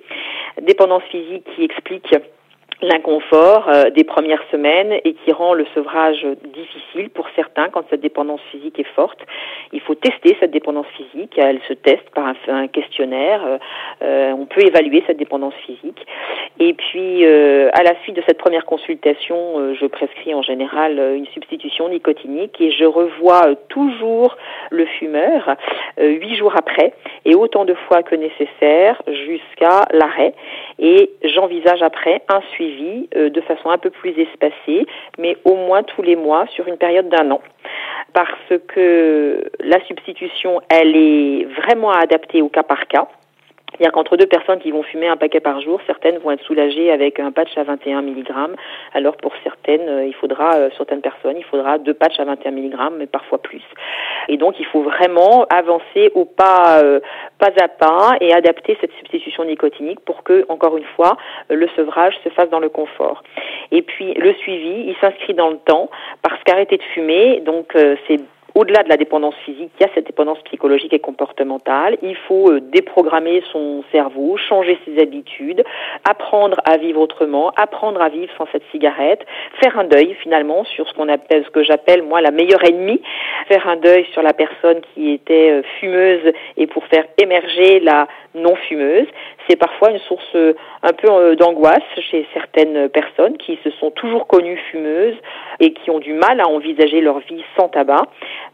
Dépendance 0.62 1.04
physique 1.04 1.46
qui 1.56 1.64
explique 1.64 2.14
l'inconfort 2.84 3.70
euh, 3.70 3.90
des 3.90 4.04
premières 4.04 4.44
semaines 4.52 4.94
et 5.06 5.14
qui 5.14 5.32
rend 5.32 5.54
le 5.54 5.66
sevrage 5.74 6.26
difficile 6.54 7.10
pour 7.10 7.28
certains 7.36 7.70
quand 7.70 7.84
cette 7.90 8.02
dépendance 8.02 8.42
physique 8.52 8.78
est 8.78 8.94
forte. 8.96 9.20
Il 9.72 9.80
faut 9.80 9.96
tester 9.96 10.36
cette 10.40 10.52
dépendance 10.52 10.86
physique, 10.98 11.38
elle 11.38 11.62
se 11.68 11.74
teste 11.74 12.10
par 12.14 12.34
un, 12.48 12.68
questionnaire, 12.68 13.42
euh, 13.46 13.58
euh, 14.04 14.32
on 14.32 14.46
peut 14.46 14.62
évaluer 14.62 15.04
cette 15.08 15.18
dépendance 15.18 15.54
physique. 15.66 16.06
Et 16.60 16.74
puis 16.74 17.26
euh, 17.26 17.70
à 17.74 17.84
la 17.84 17.96
suite 18.04 18.16
de 18.16 18.24
cette 18.28 18.38
première 18.38 18.66
consultation, 18.66 19.60
euh, 19.60 19.76
je 19.80 19.86
prescris 19.86 20.34
en 20.34 20.42
général 20.42 21.00
une 21.16 21.26
substitution 21.28 21.88
nicotinique 21.90 22.60
et 22.60 22.72
je 22.72 22.86
revois 22.86 23.56
toujours 23.70 24.38
le 24.72 24.86
fumeur 24.86 25.56
huit 25.98 26.36
jours 26.36 26.54
après 26.58 26.94
et 27.26 27.36
autant 27.36 27.66
de 27.66 27.74
fois 27.74 28.04
que 28.04 28.16
nécessaire 28.16 29.02
jusqu'à 29.08 29.86
l'arrêt 29.92 30.34
et 30.80 31.12
j'envisage 31.24 31.82
après 31.82 32.22
un 32.30 32.42
suivi 32.54 32.73
suivi 32.74 33.10
de 33.14 33.42
façon 33.42 33.70
un 33.70 33.78
peu 33.78 33.90
plus 33.90 34.18
espacée, 34.18 34.86
mais 35.18 35.38
au 35.46 35.56
moins 35.56 35.84
tous 35.84 36.02
les 36.02 36.16
mois 36.16 36.46
sur 36.48 36.68
une 36.68 36.78
période 36.78 37.10
d'un 37.10 37.32
an 37.32 37.42
parce 38.14 38.54
que 38.68 39.44
la 39.60 39.84
substitution, 39.86 40.62
elle 40.70 40.96
est 40.96 41.46
vraiment 41.46 41.92
adaptée 41.92 42.42
au 42.42 42.50
cas 42.50 42.64
par 42.64 42.88
cas. 42.88 43.08
C'est-à-dire 43.74 43.92
qu'entre 43.92 44.18
deux 44.18 44.28
personnes 44.28 44.60
qui 44.60 44.70
vont 44.70 44.84
fumer 44.84 45.08
un 45.08 45.18
paquet 45.18 45.40
par 45.40 45.60
jour, 45.60 45.82
certaines 45.88 46.20
vont 46.20 46.30
être 46.32 46.44
soulagées 46.44 46.92
avec 46.92 47.20
un 47.20 47.32
patch 47.32 47.58
à 47.58 47.64
21 47.64 48.04
mg, 48.04 48.32
alors 48.94 49.18
pour 49.18 49.34
certaines, 49.44 49.90
euh, 49.90 50.06
il 50.06 50.14
faudra, 50.14 50.56
euh, 50.56 50.70
certaines 50.78 51.02
personnes, 51.02 51.38
il 51.38 51.44
faudra 51.44 51.80
deux 51.80 51.96
patchs 51.96 52.20
à 52.20 52.26
21 52.26 52.52
mg, 52.52 52.76
mais 52.98 53.08
parfois 53.08 53.40
plus. 53.40 53.64
Et 54.28 54.38
donc, 54.38 54.60
il 54.60 54.66
faut 54.68 54.84
vraiment 54.84 55.46
avancer 55.50 56.12
au 56.14 56.26
pas, 56.26 56.82
euh, 56.84 57.00
pas 57.40 57.50
à 57.60 57.68
pas 57.68 58.12
et 58.22 58.32
adapter 58.32 58.78
cette 58.80 58.94
substitution 58.94 59.44
nicotinique 59.44 60.00
pour 60.02 60.24
que, 60.24 60.46
encore 60.50 60.78
une 60.78 60.86
fois, 60.96 61.18
le 61.50 61.68
sevrage 61.76 62.14
se 62.24 62.30
fasse 62.30 62.50
dans 62.50 62.60
le 62.60 62.70
confort. 62.70 63.24
Et 63.72 63.82
puis, 63.82 64.14
le 64.14 64.34
suivi, 64.36 64.86
il 64.88 64.96
s'inscrit 65.02 65.34
dans 65.34 65.50
le 65.50 65.58
temps 65.58 65.90
parce 66.22 66.42
qu'arrêter 66.44 66.78
de 66.78 66.84
fumer, 66.94 67.40
donc, 67.40 67.76
c'est 68.08 68.20
au-delà 68.56 68.84
de 68.84 68.90
la 68.90 68.98
dépendance 68.98 69.36
physique, 69.46 69.72
il 69.80 69.84
y 69.84 69.90
a 69.90 69.94
cette 69.96 70.06
dépendance 70.06 70.40
psychologique 70.44 70.94
et 70.94 71.00
comportementale. 71.00 71.98
Il 72.04 72.16
faut 72.16 72.52
euh, 72.52 72.60
déprogrammer 72.60 73.42
son 73.52 73.84
cerveau, 73.92 74.38
changer 74.38 74.78
ses 74.86 75.02
habitudes, 75.02 75.64
apprendre 76.08 76.58
à 76.66 76.78
vivre 76.78 77.02
autrement, 77.02 77.52
apprendre 77.56 78.02
à 78.02 78.10
vivre 78.10 78.32
sans 78.38 78.48
cette 78.52 78.64
cigarette, 78.72 79.26
faire 79.62 79.80
un 79.80 79.86
deuil 79.86 80.16
finalement 80.22 80.64
sur 80.66 80.88
ce 80.88 80.94
qu'on 80.94 81.10
appelle, 81.10 81.44
ce 81.46 81.50
que 81.50 81.64
j'appelle 81.64 82.04
moi 82.04 82.22
la 82.22 82.32
meilleure 82.32 82.64
ennemie, 82.64 83.02
faire 83.48 83.68
un 83.68 83.78
deuil 83.78 84.06
sur 84.14 84.22
la 84.22 84.34
personne 84.34 84.82
qui 84.94 85.12
était 85.12 85.52
euh, 85.52 85.62
fumeuse 85.80 86.34
et 86.58 86.68
pour 86.68 86.86
faire 86.86 87.06
émerger 87.22 87.80
la 87.80 88.08
non 88.36 88.56
fumeuse. 88.56 89.08
C'est 89.48 89.56
parfois 89.56 89.92
une 89.92 90.00
source 90.00 90.36
euh, 90.36 90.54
un 90.84 90.94
peu 90.94 91.36
d'angoisse 91.36 91.82
chez 92.12 92.28
certaines 92.34 92.88
personnes 92.90 93.38
qui 93.38 93.58
se 93.64 93.72
sont 93.72 93.92
toujours 93.92 94.28
connues 94.28 94.60
fumeuses 94.72 95.18
et 95.60 95.74
qui 95.74 95.90
ont 95.90 96.00
du 96.00 96.14
mal 96.14 96.40
à 96.40 96.48
envisager 96.48 97.02
leur 97.02 97.20
vie 97.20 97.44
sans 97.58 97.70
tabac. 97.70 98.04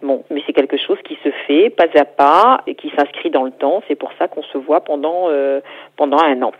Bon, 0.01 0.23
mais 0.29 0.41
c'est 0.45 0.53
quelque 0.53 0.77
chose 0.77 0.97
qui 1.03 1.17
se 1.23 1.29
fait 1.47 1.69
pas 1.69 1.87
à 1.95 2.05
pas 2.05 2.61
et 2.67 2.75
qui 2.75 2.91
s'inscrit 2.95 3.29
dans 3.29 3.43
le 3.43 3.51
temps. 3.51 3.81
C'est 3.87 3.95
pour 3.95 4.11
ça 4.17 4.27
qu'on 4.27 4.43
se 4.43 4.57
voit 4.57 4.81
pendant, 4.81 5.29
euh, 5.29 5.59
pendant 5.97 6.19
un 6.19 6.41
an. 6.41 6.51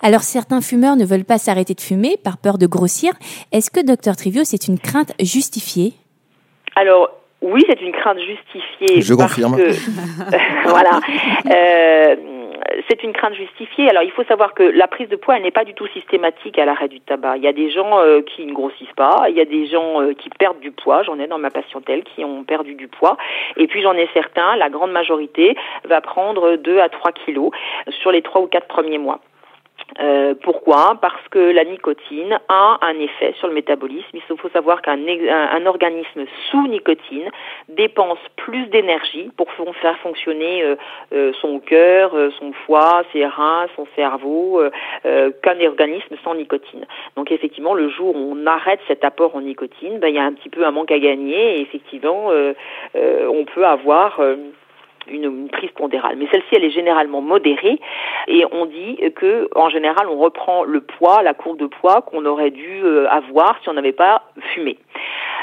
Alors 0.00 0.22
certains 0.22 0.60
fumeurs 0.60 0.96
ne 0.96 1.04
veulent 1.04 1.24
pas 1.24 1.38
s'arrêter 1.38 1.74
de 1.74 1.80
fumer 1.80 2.16
par 2.22 2.38
peur 2.38 2.58
de 2.58 2.66
grossir. 2.66 3.12
Est-ce 3.52 3.70
que, 3.70 3.84
docteur 3.84 4.16
Trivio, 4.16 4.44
c'est 4.44 4.68
une 4.68 4.78
crainte 4.78 5.12
justifiée? 5.20 5.92
Alors, 6.76 7.10
oui, 7.42 7.62
c'est 7.68 7.80
une 7.80 7.92
crainte 7.92 8.18
justifiée. 8.18 9.00
Je 9.00 9.14
confirme. 9.14 9.56
voilà. 10.64 11.00
Euh, 11.50 12.16
c'est 12.88 13.02
une 13.02 13.12
crainte 13.12 13.34
justifiée. 13.34 13.88
Alors 13.90 14.02
il 14.02 14.10
faut 14.10 14.24
savoir 14.24 14.54
que 14.54 14.62
la 14.62 14.86
prise 14.86 15.08
de 15.08 15.16
poids, 15.16 15.36
elle 15.36 15.42
n'est 15.42 15.50
pas 15.50 15.64
du 15.64 15.74
tout 15.74 15.86
systématique 15.88 16.58
à 16.58 16.64
l'arrêt 16.64 16.88
du 16.88 17.00
tabac. 17.00 17.36
Il 17.36 17.42
y 17.42 17.48
a 17.48 17.52
des 17.52 17.70
gens 17.70 18.00
euh, 18.00 18.22
qui 18.22 18.44
ne 18.46 18.52
grossissent 18.52 18.92
pas, 18.96 19.26
il 19.28 19.36
y 19.36 19.40
a 19.40 19.44
des 19.44 19.66
gens 19.66 20.02
euh, 20.02 20.12
qui 20.14 20.30
perdent 20.30 20.60
du 20.60 20.70
poids, 20.70 21.02
j'en 21.02 21.18
ai 21.18 21.26
dans 21.26 21.38
ma 21.38 21.50
patientèle 21.50 22.04
qui 22.04 22.24
ont 22.24 22.44
perdu 22.44 22.74
du 22.74 22.88
poids, 22.88 23.16
et 23.56 23.66
puis 23.66 23.82
j'en 23.82 23.94
ai 23.94 24.08
certains, 24.14 24.56
la 24.56 24.70
grande 24.70 24.92
majorité, 24.92 25.56
va 25.84 26.00
prendre 26.00 26.56
2 26.56 26.78
à 26.80 26.88
3 26.88 27.12
kilos 27.12 27.50
sur 28.00 28.12
les 28.12 28.22
3 28.22 28.42
ou 28.42 28.46
4 28.46 28.66
premiers 28.66 28.98
mois. 28.98 29.20
Euh, 30.00 30.34
pourquoi? 30.42 30.98
Parce 31.00 31.26
que 31.30 31.38
la 31.38 31.64
nicotine 31.64 32.38
a 32.48 32.78
un 32.82 32.98
effet 33.00 33.34
sur 33.38 33.48
le 33.48 33.54
métabolisme. 33.54 34.06
Il 34.14 34.36
faut 34.36 34.48
savoir 34.50 34.82
qu'un 34.82 34.98
un, 34.98 35.66
organisme 35.66 36.24
sous 36.50 36.66
nicotine 36.68 37.30
dépense 37.68 38.18
plus 38.36 38.66
d'énergie 38.66 39.30
pour 39.36 39.48
faire 39.80 39.98
fonctionner 39.98 40.62
euh, 40.62 40.76
euh, 41.12 41.32
son 41.40 41.58
cœur, 41.58 42.12
son 42.38 42.52
foie, 42.66 43.02
ses 43.12 43.24
reins, 43.26 43.66
son 43.76 43.86
cerveau, 43.96 44.62
qu'un 45.02 45.60
organisme 45.66 46.16
sans 46.22 46.34
nicotine. 46.34 46.86
Donc 47.16 47.32
effectivement, 47.32 47.74
le 47.74 47.88
jour 47.88 48.14
où 48.14 48.34
on 48.34 48.46
arrête 48.46 48.80
cet 48.88 49.04
apport 49.04 49.34
en 49.34 49.40
nicotine, 49.40 49.98
ben, 49.98 50.08
il 50.08 50.14
y 50.14 50.18
a 50.18 50.24
un 50.24 50.32
petit 50.32 50.48
peu 50.48 50.64
un 50.64 50.70
manque 50.70 50.92
à 50.92 50.98
gagner 50.98 51.58
et 51.58 51.60
effectivement, 51.60 52.30
on 52.94 53.44
peut 53.44 53.66
avoir 53.66 54.20
une, 55.10 55.48
prise 55.48 55.70
pondérale. 55.70 56.16
Mais 56.16 56.26
celle-ci, 56.30 56.54
elle 56.54 56.64
est 56.64 56.70
généralement 56.70 57.20
modérée 57.20 57.80
et 58.26 58.44
on 58.52 58.66
dit 58.66 58.98
que, 59.16 59.48
en 59.54 59.68
général, 59.68 60.06
on 60.08 60.18
reprend 60.18 60.64
le 60.64 60.80
poids, 60.80 61.22
la 61.22 61.34
courbe 61.34 61.58
de 61.58 61.66
poids 61.66 62.02
qu'on 62.02 62.24
aurait 62.26 62.50
dû 62.50 62.82
euh, 62.84 63.08
avoir 63.08 63.58
si 63.62 63.68
on 63.68 63.74
n'avait 63.74 63.92
pas 63.92 64.22
fumé. 64.54 64.78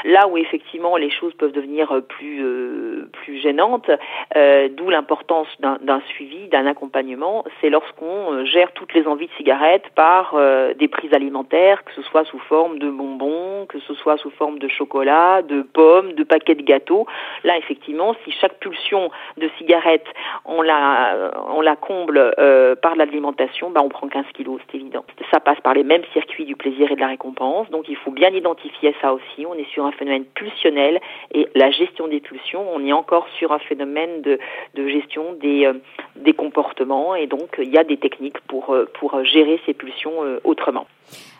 Là 0.04 0.28
où 0.28 0.36
effectivement 0.36 0.96
les 0.96 1.10
choses 1.10 1.34
peuvent 1.34 1.52
devenir 1.52 2.00
plus 2.08 2.44
euh, 2.44 3.08
plus 3.12 3.38
gênantes, 3.38 3.90
euh, 4.36 4.68
d'où 4.70 4.90
l'importance 4.90 5.48
d'un 5.60 6.00
suivi, 6.08 6.48
d'un 6.48 6.66
accompagnement, 6.66 7.44
c'est 7.60 7.70
lorsqu'on 7.70 8.44
gère 8.44 8.72
toutes 8.72 8.94
les 8.94 9.06
envies 9.06 9.26
de 9.26 9.32
cigarettes 9.32 9.88
par 9.94 10.34
des 10.78 10.88
prises 10.88 11.12
alimentaires, 11.14 11.84
que 11.84 11.92
ce 11.92 12.02
soit 12.02 12.24
sous 12.24 12.38
forme 12.38 12.78
de 12.78 12.90
bonbons, 12.90 13.66
que 13.68 13.78
ce 13.80 13.94
soit 13.94 14.16
sous 14.18 14.30
forme 14.30 14.58
de 14.58 14.68
chocolat, 14.68 15.42
de 15.42 15.62
pommes, 15.62 16.12
de 16.12 16.24
paquets 16.24 16.54
de 16.54 16.62
gâteaux. 16.62 17.06
Là, 17.44 17.56
effectivement, 17.58 18.14
si 18.24 18.32
chaque 18.32 18.58
pulsion 18.58 19.10
de 19.36 19.48
cigarette, 19.58 20.06
on 20.44 20.62
la, 20.62 21.76
comble 21.80 22.34
euh, 22.38 22.74
par 22.74 22.96
l'alimentation, 22.96 23.70
bah 23.70 23.80
on 23.82 23.88
prend 23.88 24.08
15 24.08 24.26
kilos, 24.34 24.60
c'est 24.66 24.76
évident. 24.76 25.04
Ça 25.30 25.40
passe 25.40 25.60
par 25.60 25.74
les 25.74 25.84
mêmes 25.84 26.04
circuits 26.12 26.44
du 26.44 26.56
plaisir 26.56 26.90
et 26.90 26.94
de 26.94 27.00
la 27.00 27.08
récompense, 27.08 27.68
donc 27.70 27.88
il 27.88 27.96
faut 27.96 28.10
bien 28.10 28.30
identifier 28.30 28.94
ça 29.00 29.12
aussi. 29.12 29.45
On 29.48 29.54
est 29.54 29.68
sur 29.72 29.84
un 29.84 29.92
phénomène 29.92 30.24
pulsionnel 30.24 31.00
et 31.32 31.48
la 31.54 31.70
gestion 31.70 32.08
des 32.08 32.20
pulsions, 32.20 32.64
on 32.74 32.84
est 32.84 32.92
encore 32.92 33.26
sur 33.38 33.52
un 33.52 33.58
phénomène 33.58 34.22
de, 34.22 34.38
de 34.74 34.88
gestion 34.88 35.34
des, 35.40 35.66
euh, 35.66 35.74
des 36.16 36.32
comportements 36.32 37.14
et 37.14 37.26
donc 37.26 37.56
il 37.58 37.70
y 37.70 37.78
a 37.78 37.84
des 37.84 37.96
techniques 37.96 38.40
pour, 38.48 38.70
euh, 38.70 38.88
pour 38.98 39.22
gérer 39.24 39.60
ces 39.66 39.74
pulsions 39.74 40.12
autrement. 40.44 40.86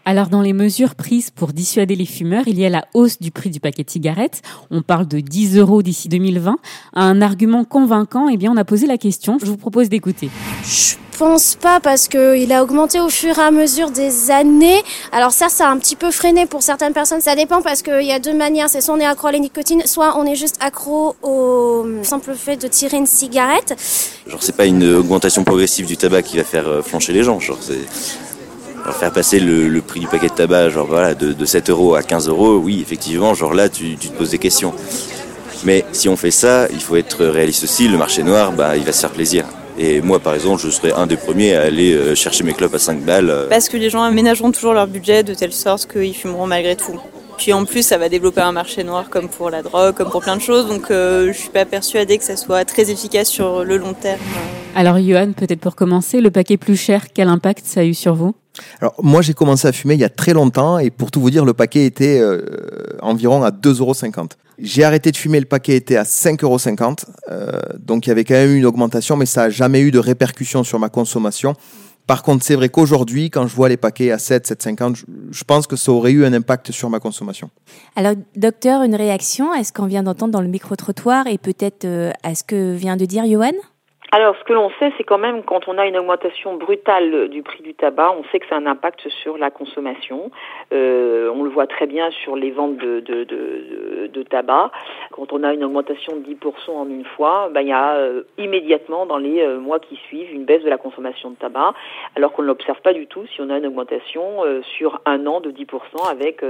Alors, 0.08 0.28
dans 0.28 0.40
les 0.40 0.52
mesures 0.52 0.94
prises 0.94 1.30
pour 1.32 1.48
dissuader 1.48 1.96
les 1.96 2.06
fumeurs, 2.06 2.44
il 2.46 2.60
y 2.60 2.64
a 2.64 2.68
la 2.68 2.84
hausse 2.94 3.20
du 3.20 3.32
prix 3.32 3.50
du 3.50 3.58
paquet 3.58 3.82
de 3.82 3.90
cigarettes. 3.90 4.40
On 4.70 4.82
parle 4.82 5.08
de 5.08 5.18
10 5.18 5.58
euros 5.58 5.82
d'ici 5.82 6.08
2020. 6.08 6.58
Un 6.94 7.20
argument 7.20 7.64
convaincant, 7.64 8.28
eh 8.28 8.36
bien, 8.36 8.52
on 8.52 8.56
a 8.56 8.64
posé 8.64 8.86
la 8.86 8.98
question. 8.98 9.38
Je 9.40 9.46
vous 9.46 9.56
propose 9.56 9.88
d'écouter. 9.88 10.28
Je 10.62 10.94
pense 11.18 11.54
pas 11.54 11.80
parce 11.80 12.08
qu'il 12.08 12.52
a 12.52 12.62
augmenté 12.62 13.00
au 13.00 13.08
fur 13.08 13.38
et 13.38 13.42
à 13.42 13.50
mesure 13.50 13.90
des 13.90 14.30
années. 14.30 14.82
Alors 15.12 15.32
ça, 15.32 15.48
ça 15.48 15.68
a 15.68 15.70
un 15.70 15.78
petit 15.78 15.96
peu 15.96 16.10
freiné 16.10 16.46
pour 16.46 16.62
certaines 16.62 16.92
personnes. 16.92 17.20
Ça 17.20 17.34
dépend 17.34 17.62
parce 17.62 17.82
qu'il 17.82 18.02
y 18.02 18.12
a 18.12 18.18
deux 18.18 18.34
manières. 18.34 18.68
C'est 18.68 18.80
soit 18.80 18.94
on 18.94 19.00
est 19.00 19.06
accro 19.06 19.28
à 19.28 19.32
la 19.32 19.38
nicotine, 19.38 19.82
soit 19.86 20.16
on 20.18 20.26
est 20.26 20.34
juste 20.34 20.56
accro 20.60 21.16
au 21.22 21.86
simple 22.02 22.34
fait 22.34 22.56
de 22.56 22.68
tirer 22.68 22.98
une 22.98 23.06
cigarette. 23.06 23.74
Genre 24.26 24.42
c'est 24.42 24.56
pas 24.56 24.66
une 24.66 24.84
augmentation 24.94 25.44
progressive 25.44 25.86
du 25.86 25.96
tabac 25.96 26.22
qui 26.22 26.36
va 26.36 26.44
faire 26.44 26.68
euh, 26.68 26.82
flancher 26.82 27.12
les 27.12 27.22
gens. 27.22 27.40
Genre 27.40 27.58
faire 28.92 29.12
passer 29.12 29.40
le, 29.40 29.80
prix 29.80 30.00
du 30.00 30.06
paquet 30.06 30.28
de 30.28 30.34
tabac 30.34 30.70
genre 30.70 30.88
de, 31.18 31.44
7 31.44 31.70
euros 31.70 31.94
à 31.94 32.02
15 32.02 32.28
euros, 32.28 32.56
oui 32.56 32.80
effectivement 32.80 33.34
genre 33.34 33.52
là 33.52 33.68
tu, 33.68 33.96
te 33.96 34.08
poses 34.08 34.30
des 34.30 34.38
questions. 34.38 34.72
Mais 35.64 35.84
si 35.92 36.08
on 36.08 36.16
fait 36.16 36.30
ça, 36.30 36.68
il 36.70 36.80
faut 36.80 36.96
être 36.96 37.24
réaliste 37.24 37.64
aussi. 37.64 37.88
Le 37.88 37.96
marché 37.96 38.22
noir, 38.22 38.52
bah, 38.52 38.76
il 38.76 38.84
va 38.84 38.92
se 38.92 39.00
faire 39.00 39.10
plaisir. 39.10 39.46
Et 39.78 40.00
moi, 40.00 40.18
par 40.18 40.34
exemple, 40.34 40.62
je 40.62 40.70
serais 40.70 40.92
un 40.92 41.06
des 41.06 41.16
premiers 41.16 41.54
à 41.54 41.62
aller 41.62 41.94
euh, 41.94 42.14
chercher 42.14 42.44
mes 42.44 42.52
clopes 42.52 42.74
à 42.74 42.78
5 42.78 43.00
balles. 43.00 43.30
Euh. 43.30 43.46
Parce 43.48 43.68
que 43.68 43.76
les 43.76 43.90
gens 43.90 44.02
aménageront 44.02 44.50
toujours 44.50 44.72
leur 44.72 44.86
budget 44.86 45.22
de 45.22 45.34
telle 45.34 45.52
sorte 45.52 45.90
qu'ils 45.90 46.14
fumeront 46.14 46.46
malgré 46.46 46.76
tout. 46.76 46.98
Puis 47.36 47.52
en 47.52 47.64
plus, 47.64 47.82
ça 47.82 47.98
va 47.98 48.08
développer 48.08 48.40
un 48.40 48.52
marché 48.52 48.82
noir 48.82 49.10
comme 49.10 49.28
pour 49.28 49.50
la 49.50 49.62
drogue, 49.62 49.94
comme 49.94 50.10
pour 50.10 50.22
plein 50.22 50.36
de 50.36 50.42
choses. 50.42 50.66
Donc 50.66 50.90
euh, 50.90 51.32
je 51.32 51.38
suis 51.38 51.50
pas 51.50 51.64
persuadée 51.64 52.18
que 52.18 52.24
ça 52.24 52.36
soit 52.36 52.64
très 52.64 52.90
efficace 52.90 53.28
sur 53.28 53.64
le 53.64 53.76
long 53.76 53.94
terme. 53.94 54.20
Alors 54.74 54.98
Johan, 54.98 55.32
peut-être 55.32 55.60
pour 55.60 55.74
commencer, 55.74 56.20
le 56.20 56.30
paquet 56.30 56.56
plus 56.56 56.76
cher, 56.76 57.06
quel 57.12 57.28
impact 57.28 57.64
ça 57.64 57.80
a 57.80 57.84
eu 57.84 57.94
sur 57.94 58.14
vous? 58.14 58.34
Alors 58.80 58.94
moi 59.02 59.22
j'ai 59.22 59.34
commencé 59.34 59.68
à 59.68 59.72
fumer 59.72 59.94
il 59.94 60.00
y 60.00 60.04
a 60.04 60.08
très 60.08 60.32
longtemps 60.32 60.78
et 60.78 60.90
pour 60.90 61.10
tout 61.10 61.20
vous 61.20 61.30
dire 61.30 61.44
le 61.44 61.52
paquet 61.52 61.84
était 61.84 62.18
euh, 62.20 62.40
environ 63.02 63.42
à 63.42 63.50
2,50 63.50 63.80
euros. 63.80 63.94
J'ai 64.58 64.84
arrêté 64.84 65.12
de 65.12 65.16
fumer, 65.16 65.40
le 65.40 65.46
paquet 65.46 65.76
était 65.76 65.96
à 65.96 66.04
5,50 66.04 66.42
euros. 66.42 66.56
Euh, 67.30 67.60
donc 67.78 68.06
il 68.06 68.10
y 68.10 68.12
avait 68.12 68.24
quand 68.24 68.34
même 68.34 68.50
eu 68.50 68.58
une 68.58 68.66
augmentation 68.66 69.16
mais 69.16 69.26
ça 69.26 69.42
n'a 69.42 69.50
jamais 69.50 69.80
eu 69.80 69.90
de 69.90 69.98
répercussion 69.98 70.64
sur 70.64 70.78
ma 70.78 70.88
consommation. 70.88 71.54
Par 72.06 72.22
contre, 72.22 72.44
c'est 72.44 72.54
vrai 72.54 72.68
qu'aujourd'hui, 72.68 73.30
quand 73.30 73.48
je 73.48 73.54
vois 73.56 73.68
les 73.68 73.76
paquets 73.76 74.12
à 74.12 74.18
7, 74.18 74.48
7,50, 74.48 75.04
je 75.30 75.44
pense 75.44 75.66
que 75.66 75.74
ça 75.74 75.90
aurait 75.90 76.12
eu 76.12 76.24
un 76.24 76.32
impact 76.32 76.70
sur 76.70 76.88
ma 76.88 77.00
consommation. 77.00 77.50
Alors, 77.96 78.14
docteur, 78.36 78.82
une 78.82 78.94
réaction 78.94 79.50
à 79.52 79.64
ce 79.64 79.72
qu'on 79.72 79.86
vient 79.86 80.04
d'entendre 80.04 80.32
dans 80.32 80.40
le 80.40 80.48
micro-trottoir 80.48 81.26
et 81.26 81.38
peut-être 81.38 81.84
euh, 81.84 82.12
à 82.22 82.36
ce 82.36 82.44
que 82.44 82.74
vient 82.74 82.96
de 82.96 83.04
dire 83.06 83.24
Johan? 83.26 83.52
Alors, 84.12 84.36
ce 84.38 84.44
que 84.44 84.52
l'on 84.52 84.70
sait, 84.78 84.92
c'est 84.96 85.04
quand 85.04 85.18
même 85.18 85.42
quand 85.42 85.66
on 85.68 85.78
a 85.78 85.86
une 85.86 85.98
augmentation 85.98 86.54
brutale 86.54 87.28
du 87.28 87.42
prix 87.42 87.62
du 87.62 87.74
tabac, 87.74 88.12
on 88.12 88.24
sait 88.30 88.38
que 88.38 88.46
ça 88.48 88.54
a 88.54 88.58
un 88.58 88.66
impact 88.66 89.08
sur 89.08 89.36
la 89.36 89.50
consommation. 89.50 90.30
Euh, 90.72 91.30
on 91.34 91.42
le 91.42 91.50
voit 91.50 91.66
très 91.66 91.86
bien 91.86 92.10
sur 92.10 92.36
les 92.36 92.52
ventes 92.52 92.76
de, 92.76 93.00
de, 93.00 93.24
de, 93.24 94.06
de, 94.12 94.22
tabac. 94.22 94.70
Quand 95.10 95.32
on 95.32 95.42
a 95.42 95.52
une 95.52 95.64
augmentation 95.64 96.16
de 96.16 96.22
10% 96.22 96.70
en 96.70 96.88
une 96.88 97.04
fois, 97.04 97.50
ben, 97.52 97.62
il 97.62 97.68
y 97.68 97.72
a 97.72 97.94
euh, 97.94 98.22
immédiatement 98.38 99.06
dans 99.06 99.18
les 99.18 99.40
euh, 99.40 99.58
mois 99.58 99.80
qui 99.80 99.96
suivent 100.08 100.32
une 100.32 100.44
baisse 100.44 100.62
de 100.62 100.70
la 100.70 100.78
consommation 100.78 101.30
de 101.30 101.36
tabac, 101.36 101.74
alors 102.14 102.32
qu'on 102.32 102.42
ne 102.42 102.48
l'observe 102.48 102.80
pas 102.82 102.92
du 102.92 103.06
tout 103.06 103.26
si 103.34 103.40
on 103.40 103.50
a 103.50 103.58
une 103.58 103.66
augmentation 103.66 104.44
euh, 104.44 104.62
sur 104.78 105.00
un 105.04 105.26
an 105.26 105.40
de 105.40 105.50
10% 105.50 106.10
avec 106.10 106.44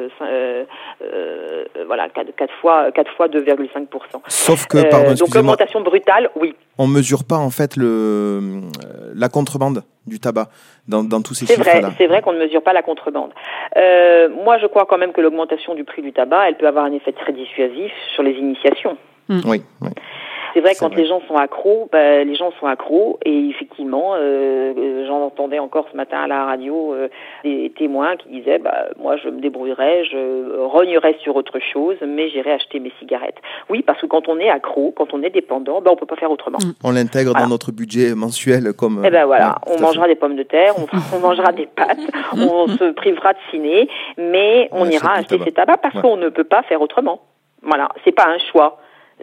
voilà 1.87 2.09
4, 2.09 2.53
fois 2.61 2.91
4 2.93 3.13
fois 3.13 3.29
2,5%. 3.29 3.87
Sauf 4.29 4.67
que, 4.67 4.89
pardon, 4.91 5.15
donc 5.15 5.35
l'augmentation 5.35 5.81
brutale, 5.81 6.31
oui. 6.37 6.55
On 6.79 6.87
mesure 6.87 7.25
pas 7.25 7.37
en 7.37 7.46
fait 7.51 7.77
le, 7.77 7.87
euh, 7.87 8.61
la 9.15 9.29
contrebande 9.29 9.83
du 10.07 10.21
tabac 10.21 10.49
dans, 10.89 11.03
dans 11.05 11.21
tous 11.23 11.35
ces 11.35 11.47
C'est 11.47 11.57
vrai, 11.57 11.73
chiffres-là. 11.73 11.91
c'est 11.99 12.07
vrai 12.07 12.23
qu'on 12.23 12.33
ne 12.33 12.39
mesure 12.39 12.63
pas 12.63 12.73
la 12.73 12.83
contrebande. 12.83 13.33
Euh, 13.77 14.29
moi, 14.45 14.59
je 14.59 14.67
crois 14.67 14.87
quand 14.87 14.99
même 14.99 15.13
que 15.13 15.21
l'augmentation 15.21 15.75
du 15.75 15.85
prix 15.85 16.03
du 16.03 16.13
tabac, 16.13 16.49
elle 16.49 16.57
peut 16.57 16.69
avoir 16.69 16.85
un 16.85 16.93
effet 16.93 17.13
très 17.13 17.33
dissuasif 17.33 17.93
sur 18.15 18.23
les 18.23 18.33
initiations. 18.33 18.97
Oui, 19.29 19.63
oui. 19.81 19.89
C'est 20.57 20.63
vrai, 20.63 20.73
quand 20.75 20.95
les 20.97 21.07
gens 21.07 21.21
sont 21.29 21.37
accros, 21.37 21.87
bah, 21.93 22.25
les 22.25 22.35
gens 22.35 22.51
sont 22.59 22.67
accros 22.67 23.19
et 23.27 23.49
effectivement, 23.51 24.15
euh, 24.15 24.73
euh, 24.75 25.07
j'en 25.07 25.21
entendais 25.21 25.59
encore 25.59 25.87
ce 25.93 25.97
matin 25.99 26.17
à 26.21 26.27
la 26.27 26.47
radio 26.47 26.95
euh, 26.95 27.09
des 27.45 27.71
témoins 27.77 28.17
qui 28.17 28.31
disaient, 28.31 28.59
bah, 28.59 28.87
moi 28.99 29.19
je 29.19 29.29
me 29.29 29.39
débrouillerai, 29.43 30.07
je 30.11 30.59
rognerai 30.65 31.19
sur 31.23 31.37
autre 31.37 31.59
chose, 31.61 31.97
mais 32.01 32.31
j'irai 32.31 32.53
acheter 32.53 32.81
mes 32.81 32.91
cigarettes. 32.99 33.37
Oui, 33.69 33.83
parce 33.83 34.01
que 34.01 34.07
quand 34.07 34.29
on 34.29 34.39
est 34.39 34.49
accro, 34.49 34.93
quand 34.97 35.13
on 35.13 35.23
est 35.23 35.29
dépendant, 35.29 35.83
bah, 35.83 35.91
on 35.93 35.97
peut 35.97 36.07
pas 36.07 36.17
faire 36.17 36.31
autrement. 36.31 36.57
On 36.83 36.91
l'intègre 36.93 37.35
dans 37.35 37.49
notre 37.49 37.71
budget 37.71 38.15
mensuel 38.15 38.73
comme. 38.73 39.03
Eh 39.05 39.11
ben 39.11 39.27
voilà, 39.27 39.59
ouais, 39.67 39.75
on 39.75 39.77
fait. 39.77 39.83
mangera 39.83 40.07
des 40.09 40.15
pommes 40.15 40.37
de 40.37 40.43
terre, 40.43 40.73
on, 40.79 40.87
on 41.17 41.21
mangera 41.21 41.53
des 41.53 41.67
pâtes, 41.67 41.99
on 42.33 42.67
se 42.69 42.93
privera 42.93 43.35
de 43.35 43.39
ciné, 43.51 43.91
mais 44.17 44.71
on 44.73 44.89
ira 44.89 45.17
acheter 45.17 45.35
tabac. 45.37 45.45
ses 45.45 45.53
tabacs 45.53 45.81
parce 45.83 45.95
Ouais. 45.97 46.01
qu'on 46.01 46.17
ne 46.17 46.31
peut 46.31 46.45
pas 46.45 46.63
faire 46.63 46.81
autrement. 46.81 47.21
Voilà, 47.61 47.91
c'est 48.07 48.13
pas 48.13 48.27
un 48.29 48.39
choix. 48.51 48.79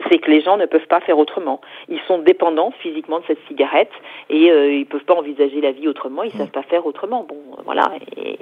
C'est 0.10 0.18
que 0.18 0.32
les 0.32 0.42
gens 0.42 0.58
ne 0.58 0.66
peuvent 0.66 0.88
pas 0.88 1.02
faire 1.02 1.20
autrement. 1.20 1.62
Ils 1.88 2.00
sont 2.08 2.18
dépendants 2.18 2.72
physiquement 2.80 3.20
de 3.20 3.26
cette 3.26 3.46
cigarette 3.48 3.92
et 4.30 4.50
euh, 4.50 4.74
ils 4.74 4.88
peuvent 4.88 5.04
pas 5.04 5.14
envisager 5.14 5.62
la 5.62 5.72
vie 5.72 5.88
autrement. 5.88 6.24
Ils 6.24 6.32
savent 6.32 6.50
pas 6.50 6.64
faire 6.64 6.86
autrement. 6.88 7.24
Bon, 7.28 7.38
euh, 7.58 7.62
voilà, 7.64 7.92
et, 8.18 8.40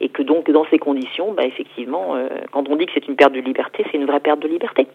et 0.00 0.08
que 0.08 0.22
donc 0.22 0.50
dans 0.50 0.64
ces 0.70 0.78
conditions, 0.78 1.32
bah, 1.32 1.44
effectivement, 1.44 2.16
euh, 2.16 2.28
quand 2.52 2.68
on 2.70 2.76
dit 2.76 2.86
que 2.86 2.92
c'est 2.94 3.06
une 3.06 3.16
perte 3.16 3.32
de 3.32 3.40
liberté, 3.40 3.84
c'est 3.90 3.98
une 3.98 4.06
vraie 4.06 4.20
perte 4.20 4.40
de 4.40 4.48
liberté. 4.48 4.86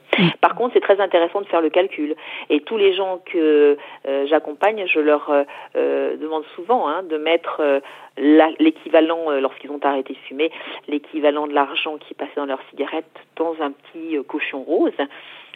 Par 0.41 0.55
contre, 0.55 0.73
c'est 0.73 0.81
très 0.81 0.99
intéressant 0.99 1.41
de 1.41 1.45
faire 1.45 1.61
le 1.61 1.69
calcul. 1.69 2.15
Et 2.49 2.61
tous 2.61 2.77
les 2.77 2.93
gens 2.93 3.19
que 3.25 3.77
euh, 4.07 4.25
j'accompagne, 4.27 4.85
je 4.87 4.99
leur 4.99 5.29
euh, 5.29 5.43
euh, 5.75 6.17
demande 6.17 6.43
souvent 6.55 6.87
hein, 6.87 7.03
de 7.03 7.17
mettre 7.17 7.61
euh, 7.61 7.79
l'équivalent, 8.59 9.29
euh, 9.29 9.39
lorsqu'ils 9.39 9.71
ont 9.71 9.79
arrêté 9.83 10.13
de 10.13 10.19
fumer, 10.27 10.51
l'équivalent 10.87 11.47
de 11.47 11.53
l'argent 11.53 11.97
qui 11.97 12.13
passait 12.15 12.31
dans 12.35 12.45
leur 12.45 12.61
cigarette 12.69 13.05
dans 13.35 13.55
un 13.61 13.71
petit 13.71 14.17
euh, 14.17 14.23
cochon 14.23 14.63
rose. 14.63 14.91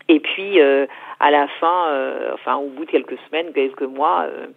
Et 0.09 0.19
puis, 0.19 0.59
euh, 0.59 0.85
à 1.19 1.31
la 1.31 1.47
fin, 1.59 1.87
euh, 1.87 2.31
enfin, 2.33 2.55
au 2.57 2.67
bout 2.67 2.85
de 2.85 2.91
quelques 2.91 3.17
semaines, 3.27 3.53
quelques 3.53 3.83
mois, 3.83 4.25
euh, 4.27 4.47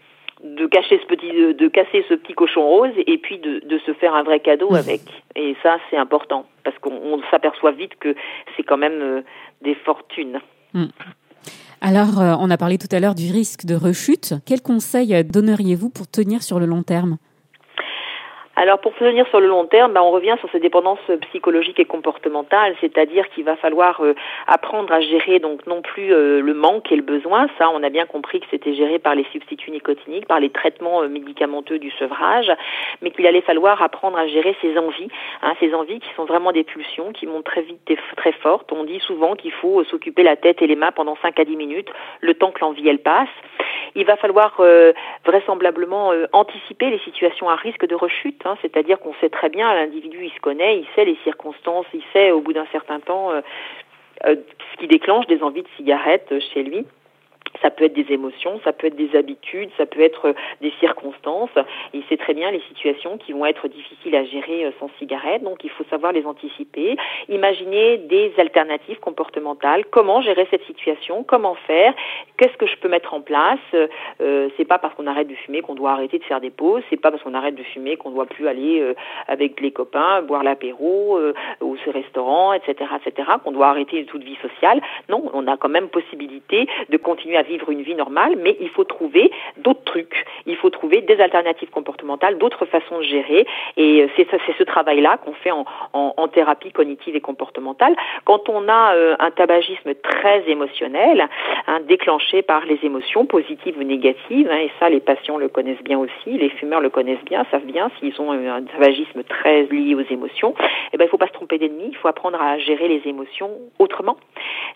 de 0.42 0.66
cacher 0.66 0.98
ce 1.00 1.06
petit, 1.06 1.30
de, 1.32 1.68
casser 1.68 2.04
ce 2.09 2.14
petit 2.14 2.35
cochon 2.35 2.66
rose 2.66 2.92
et 3.06 3.18
puis 3.18 3.38
de, 3.38 3.61
de 3.66 3.78
se 3.78 3.92
faire 3.94 4.14
un 4.14 4.22
vrai 4.22 4.40
cadeau 4.40 4.74
avec. 4.74 5.00
Et 5.35 5.56
ça, 5.62 5.78
c'est 5.90 5.96
important 5.96 6.46
parce 6.62 6.78
qu'on 6.78 6.92
on 6.92 7.22
s'aperçoit 7.30 7.72
vite 7.72 7.94
que 7.98 8.14
c'est 8.56 8.62
quand 8.62 8.76
même 8.76 9.00
euh, 9.00 9.22
des 9.62 9.74
fortunes. 9.74 10.40
Hmm. 10.74 10.87
Alors, 11.80 12.20
euh, 12.20 12.35
on 12.38 12.50
a 12.50 12.56
parlé 12.56 12.78
tout 12.78 12.88
à 12.90 13.00
l'heure 13.00 13.14
du 13.14 13.30
risque 13.30 13.64
de 13.64 13.74
rechute. 13.74 14.35
Quels 14.44 14.62
conseils 14.62 15.14
euh, 15.14 15.22
donneriez-vous 15.22 15.90
pour 15.90 16.09
tenir 16.09 16.42
sur 16.42 16.59
le 16.59 16.66
long 16.66 16.82
terme? 16.82 17.16
Alors 18.59 18.79
pour 18.79 18.95
tenir 18.95 19.29
sur 19.29 19.38
le 19.38 19.49
long 19.49 19.66
terme, 19.66 19.92
ben, 19.92 20.01
on 20.01 20.11
revient 20.11 20.35
sur 20.40 20.51
ces 20.51 20.61
dépendances 20.61 20.99
psychologiques 21.29 21.79
et 21.79 21.85
comportementales, 21.85 22.75
c'est-à-dire 22.81 23.29
qu'il 23.29 23.45
va 23.45 23.55
falloir 23.57 24.03
euh, 24.03 24.14
apprendre 24.47 24.90
à 24.95 25.03
gérer 25.03 25.40
donc 25.40 25.66
non 25.66 25.83
plus 25.83 26.11
euh, 26.11 26.40
le 26.40 26.55
manque 26.55 26.90
et 26.90 26.97
le 26.97 27.03
besoin, 27.03 27.49
ça 27.59 27.69
on 27.69 27.83
a 27.83 27.90
bien 27.90 28.07
compris 28.07 28.40
que 28.40 28.47
c'était 28.51 28.75
géré 28.75 28.99
par 28.99 29.14
les 29.14 29.25
substituts 29.31 29.71
nicotiniques, 29.71 30.27
par 30.27 30.40
les 30.40 30.49
traitements 30.49 31.03
euh, 31.03 31.09
médicamenteux 31.09 31.79
du 31.79 31.90
sevrage, 31.99 32.51
mais 33.03 33.11
qu'il 33.11 33.27
allait 33.27 33.42
falloir 33.42 33.83
apprendre 33.83 34.16
à 34.16 34.27
gérer 34.27 34.57
ses 34.62 34.79
envies, 34.79 35.09
hein, 35.42 35.53
ces 35.61 35.75
envies 35.75 36.01
qui 36.01 36.09
sont 36.16 36.25
vraiment 36.25 36.53
des 36.53 36.64
pulsions, 36.64 37.12
qui 37.12 37.27
montent 37.27 37.45
très 37.45 37.61
vite 37.61 37.90
et 37.90 37.99
très 38.16 38.33
fortes. 38.33 38.73
On 38.73 38.85
dit 38.85 39.01
souvent 39.01 39.35
qu'il 39.35 39.53
faut 39.53 39.85
s'occuper 39.85 40.23
la 40.23 40.37
tête 40.37 40.62
et 40.62 40.66
les 40.66 40.77
mains 40.77 40.92
pendant 40.92 41.19
5 41.21 41.38
à 41.38 41.45
10 41.45 41.57
minutes, 41.57 41.90
le 42.23 42.33
temps 42.33 42.53
que 42.53 42.61
l'envie 42.61 42.88
elle 42.88 43.01
passe. 43.01 43.29
Il 43.94 44.05
va 44.05 44.16
falloir 44.16 44.57
euh, 44.61 44.92
vraisemblablement 45.25 46.12
euh, 46.12 46.27
anticiper 46.33 46.90
les 46.90 46.99
situations 47.01 47.49
à 47.49 47.57
risque 47.57 47.87
de 47.87 47.94
rechute, 47.94 48.44
hein, 48.44 48.57
c'est-à-dire 48.62 48.99
qu'on 48.99 49.14
sait 49.20 49.31
très 49.31 49.49
bien, 49.49 49.72
l'individu 49.75 50.25
il 50.25 50.31
se 50.31 50.40
connaît, 50.40 50.79
il 50.79 50.87
sait 50.94 51.05
les 51.05 51.18
circonstances, 51.25 51.87
il 51.94 52.03
sait 52.12 52.31
au 52.31 52.40
bout 52.40 52.53
d'un 52.53 52.66
certain 52.72 53.01
temps 53.01 53.31
euh, 53.31 53.40
ce 54.25 54.79
qui 54.79 54.88
déclenche 54.88 55.27
des 55.27 55.42
envies 55.42 55.62
de 55.62 55.68
cigarette 55.77 56.33
chez 56.53 56.62
lui. 56.62 56.87
Ça 57.62 57.70
peut 57.70 57.85
être 57.85 57.94
des 57.94 58.12
émotions, 58.12 58.61
ça 58.64 58.72
peut 58.72 58.88
être 58.88 58.96
des 58.96 59.16
habitudes, 59.16 59.70
ça 59.76 59.87
peut 59.87 60.00
être 60.00 60.28
euh, 60.28 60.32
des 60.61 60.72
circonstances. 60.80 61.50
Il 61.94 62.02
sait 62.04 62.16
très 62.16 62.35
bien 62.35 62.50
les 62.50 62.61
situations 62.68 63.18
qui 63.18 63.32
vont 63.32 63.46
être 63.46 63.68
difficiles 63.68 64.14
à 64.14 64.24
gérer 64.24 64.66
euh, 64.66 64.70
sans 64.78 64.90
cigarette, 64.98 65.42
donc 65.42 65.64
il 65.64 65.70
faut 65.70 65.85
savoir 65.90 66.12
les 66.12 66.26
anticiper. 66.26 66.96
Imaginer 67.28 67.98
des 67.98 68.32
alternatives 68.38 68.98
comportementales. 69.00 69.85
Comment 69.90 70.20
gérer 70.20 70.46
cette 70.50 70.64
situation? 70.64 71.24
Comment 71.24 71.54
faire? 71.66 71.94
Qu'est-ce 72.37 72.56
que 72.56 72.66
je 72.66 72.76
peux 72.76 72.88
mettre 72.88 73.14
en 73.14 73.20
place? 73.20 73.59
Euh, 74.20 74.48
C'est 74.56 74.64
pas 74.64 74.78
parce 74.78 74.94
qu'on 74.94 75.06
arrête 75.06 75.28
de 75.28 75.35
fumer 75.35 75.62
qu'on 75.62 75.74
doit 75.74 75.92
arrêter 75.92 76.18
de 76.18 76.24
faire 76.24 76.40
des 76.40 76.50
pauses. 76.50 76.82
C'est 76.90 77.00
pas 77.00 77.11
parce 77.11 77.22
qu'on 77.22 77.35
arrête 77.35 77.54
de 77.54 77.62
fumer 77.62 77.96
qu'on 77.96 78.11
doit 78.11 78.26
plus 78.26 78.48
aller 78.48 78.80
euh, 78.80 78.94
avec 79.28 79.61
les 79.61 79.70
copains 79.70 80.22
boire 80.22 80.42
l'apéro 80.42 81.16
euh, 81.18 81.32
au 81.61 81.76
restaurant, 81.92 82.52
etc., 82.52 82.90
etc. 83.04 83.28
Qu'on 83.42 83.52
doit 83.52 83.68
arrêter 83.68 84.04
toute 84.04 84.22
vie 84.22 84.37
sociale. 84.42 84.80
Non, 85.09 85.30
on 85.32 85.46
a 85.46 85.56
quand 85.56 85.68
même 85.68 85.88
possibilité 85.88 86.68
de 86.88 86.96
continuer 86.96 87.37
à 87.37 87.42
vivre 87.48 87.70
une 87.70 87.82
vie 87.82 87.94
normale, 87.94 88.35
mais 88.37 88.56
il 88.61 88.68
faut 88.68 88.85
trouver 88.85 89.30
d'autres 89.59 89.85
trucs. 89.85 90.24
Il 90.46 90.56
faut 90.56 90.70
trouver 90.70 91.00
des 91.02 91.20
alternatives 91.20 91.70
comportementales, 91.70 92.38
d'autres 92.38 92.66
façons 92.66 92.98
de 92.98 93.02
gérer. 93.02 93.46
Et 93.76 94.02
euh, 94.02 94.09
c'est 94.16 94.26
ce 94.59 94.62
travail-là 94.62 95.18
qu'on 95.18 95.32
fait 95.32 95.50
en, 95.50 95.64
thérapie 96.28 96.72
cognitive 96.72 97.14
et 97.14 97.20
comportementale. 97.20 97.94
Quand 98.24 98.48
on 98.48 98.68
a 98.68 98.94
euh, 98.94 99.16
un 99.20 99.30
tabagisme 99.30 99.94
très 99.94 100.42
émotionnel, 100.50 101.28
hein, 101.66 101.80
déclenché 101.87 102.42
par 102.42 102.66
les 102.66 102.78
émotions 102.82 103.26
positives 103.26 103.78
ou 103.78 103.85
négatives, 103.85 104.50
hein, 104.50 104.59
et 104.59 104.70
ça 104.80 104.90
les 104.90 105.00
patients 105.00 105.38
le 105.38 105.48
connaissent 105.48 105.82
bien 105.82 105.98
aussi, 105.98 106.37
les 106.37 106.50
fumeurs 106.50 106.80
le 106.80 106.90
connaissent 106.90 107.24
bien, 107.24 107.46
savent 107.50 107.64
bien 107.64 107.90
s'ils 107.98 108.20
ont 108.20 108.32
un 108.32 108.62
tabagisme 108.64 109.22
très 109.22 109.62
lié 109.64 109.94
aux 109.94 110.12
émotions, 110.12 110.54
eh 110.92 110.96
ben 110.96 111.04
il 111.04 111.09
faut 111.09 111.16
pas 111.16 111.28
se 111.28 111.32
tromper 111.32 111.59
d'ennemi, 111.59 111.87
il 111.88 111.96
faut 111.96 112.09
apprendre 112.09 112.40
à 112.40 112.59
gérer 112.59 112.88
les 112.88 113.02
émotions 113.06 113.50
autrement. 113.78 114.16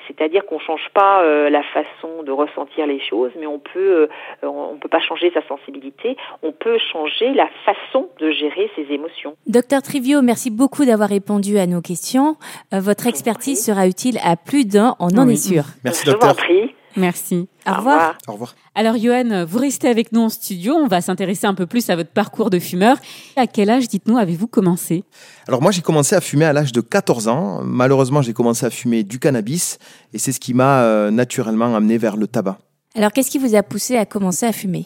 C'est-à-dire 0.07 0.47
qu'on 0.47 0.59
change 0.59 0.89
pas 0.95 1.23
euh, 1.23 1.51
la 1.51 1.63
façon 1.63 2.23
de 2.25 2.33
ressentir 2.33 2.50
les 2.87 3.01
choses, 3.01 3.31
mais 3.39 3.47
on 3.47 3.59
peut 3.59 4.09
euh, 4.43 4.47
on 4.47 4.77
peut 4.81 4.89
pas 4.89 5.01
changer 5.01 5.31
sa 5.33 5.47
sensibilité, 5.47 6.17
on 6.43 6.53
peut 6.53 6.79
changer 6.93 7.33
la 7.35 7.49
façon 7.65 8.09
de 8.21 8.31
gérer 8.31 8.71
ses 8.77 8.93
émotions. 8.93 9.37
Docteur 9.47 9.83
Trivio, 9.83 10.23
merci 10.23 10.51
beaucoup 10.51 10.85
d'avoir 10.85 11.09
répondu 11.09 11.59
à 11.59 11.67
nos 11.67 11.81
questions. 11.81 12.37
Euh, 12.73 12.81
votre 12.81 13.07
expertise 13.07 13.65
sera 13.65 13.87
utile 13.87 14.19
à 14.25 14.37
plus 14.37 14.65
d'un, 14.65 14.97
on 15.01 15.09
en 15.19 15.27
Oui. 15.27 15.35
est 15.35 15.37
sûr. 15.37 15.65
Merci 15.85 16.03
Je 16.07 16.11
vous 16.11 16.13
docteur. 16.19 16.31
en 16.31 16.35
prie. 16.35 16.75
Merci. 16.97 17.49
Au 17.67 17.75
revoir. 17.75 18.19
Au 18.27 18.33
revoir. 18.33 18.55
Alors, 18.75 18.97
Johan, 18.97 19.45
vous 19.45 19.59
restez 19.59 19.89
avec 19.89 20.13
nous 20.13 20.23
en 20.23 20.29
studio. 20.29 20.75
On 20.75 20.87
va 20.87 21.01
s'intéresser 21.01 21.47
un 21.47 21.55
peu 21.55 21.67
plus 21.67 21.89
à 21.91 21.97
votre 21.97 22.11
parcours 22.11 22.51
de 22.51 22.59
fumeur. 22.59 22.97
À 23.37 23.47
quel 23.47 23.71
âge, 23.71 23.89
dites-nous, 23.89 24.19
avez-vous 24.19 24.47
commencé? 24.47 25.05
Alors 25.49 25.63
moi 25.63 25.73
j'ai 25.73 25.83
commencé 25.83 26.15
à 26.15 26.21
fumer 26.21 26.45
à 26.45 26.53
l'âge 26.53 26.73
de 26.73 26.81
14 26.81 27.29
ans. 27.29 27.63
Malheureusement 27.65 28.23
j'ai 28.23 28.33
commencé 28.33 28.65
à 28.65 28.71
fumer 28.71 29.03
du 29.03 29.19
cannabis 29.19 29.79
et 30.13 30.19
c'est 30.19 30.33
ce 30.33 30.41
qui 30.41 30.55
m'a 30.55 30.83
euh, 30.83 31.11
naturellement 31.11 31.75
amené 31.75 31.99
vers 31.99 32.17
le 32.17 32.27
tabac. 32.27 32.59
Alors, 32.95 33.13
qu'est-ce 33.13 33.31
qui 33.31 33.39
vous 33.39 33.55
a 33.55 33.63
poussé 33.63 33.97
à 33.97 34.05
commencer 34.05 34.47
à 34.47 34.53
fumer? 34.53 34.85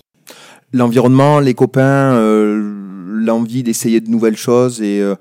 L'environnement, 0.72 1.40
les 1.40 1.54
copains, 1.54 2.14
euh, 2.14 2.60
l'envie 3.08 3.62
d'essayer 3.62 4.00
de 4.00 4.10
nouvelles 4.10 4.36
choses 4.36 4.82
et 4.82 5.00
euh, 5.00 5.14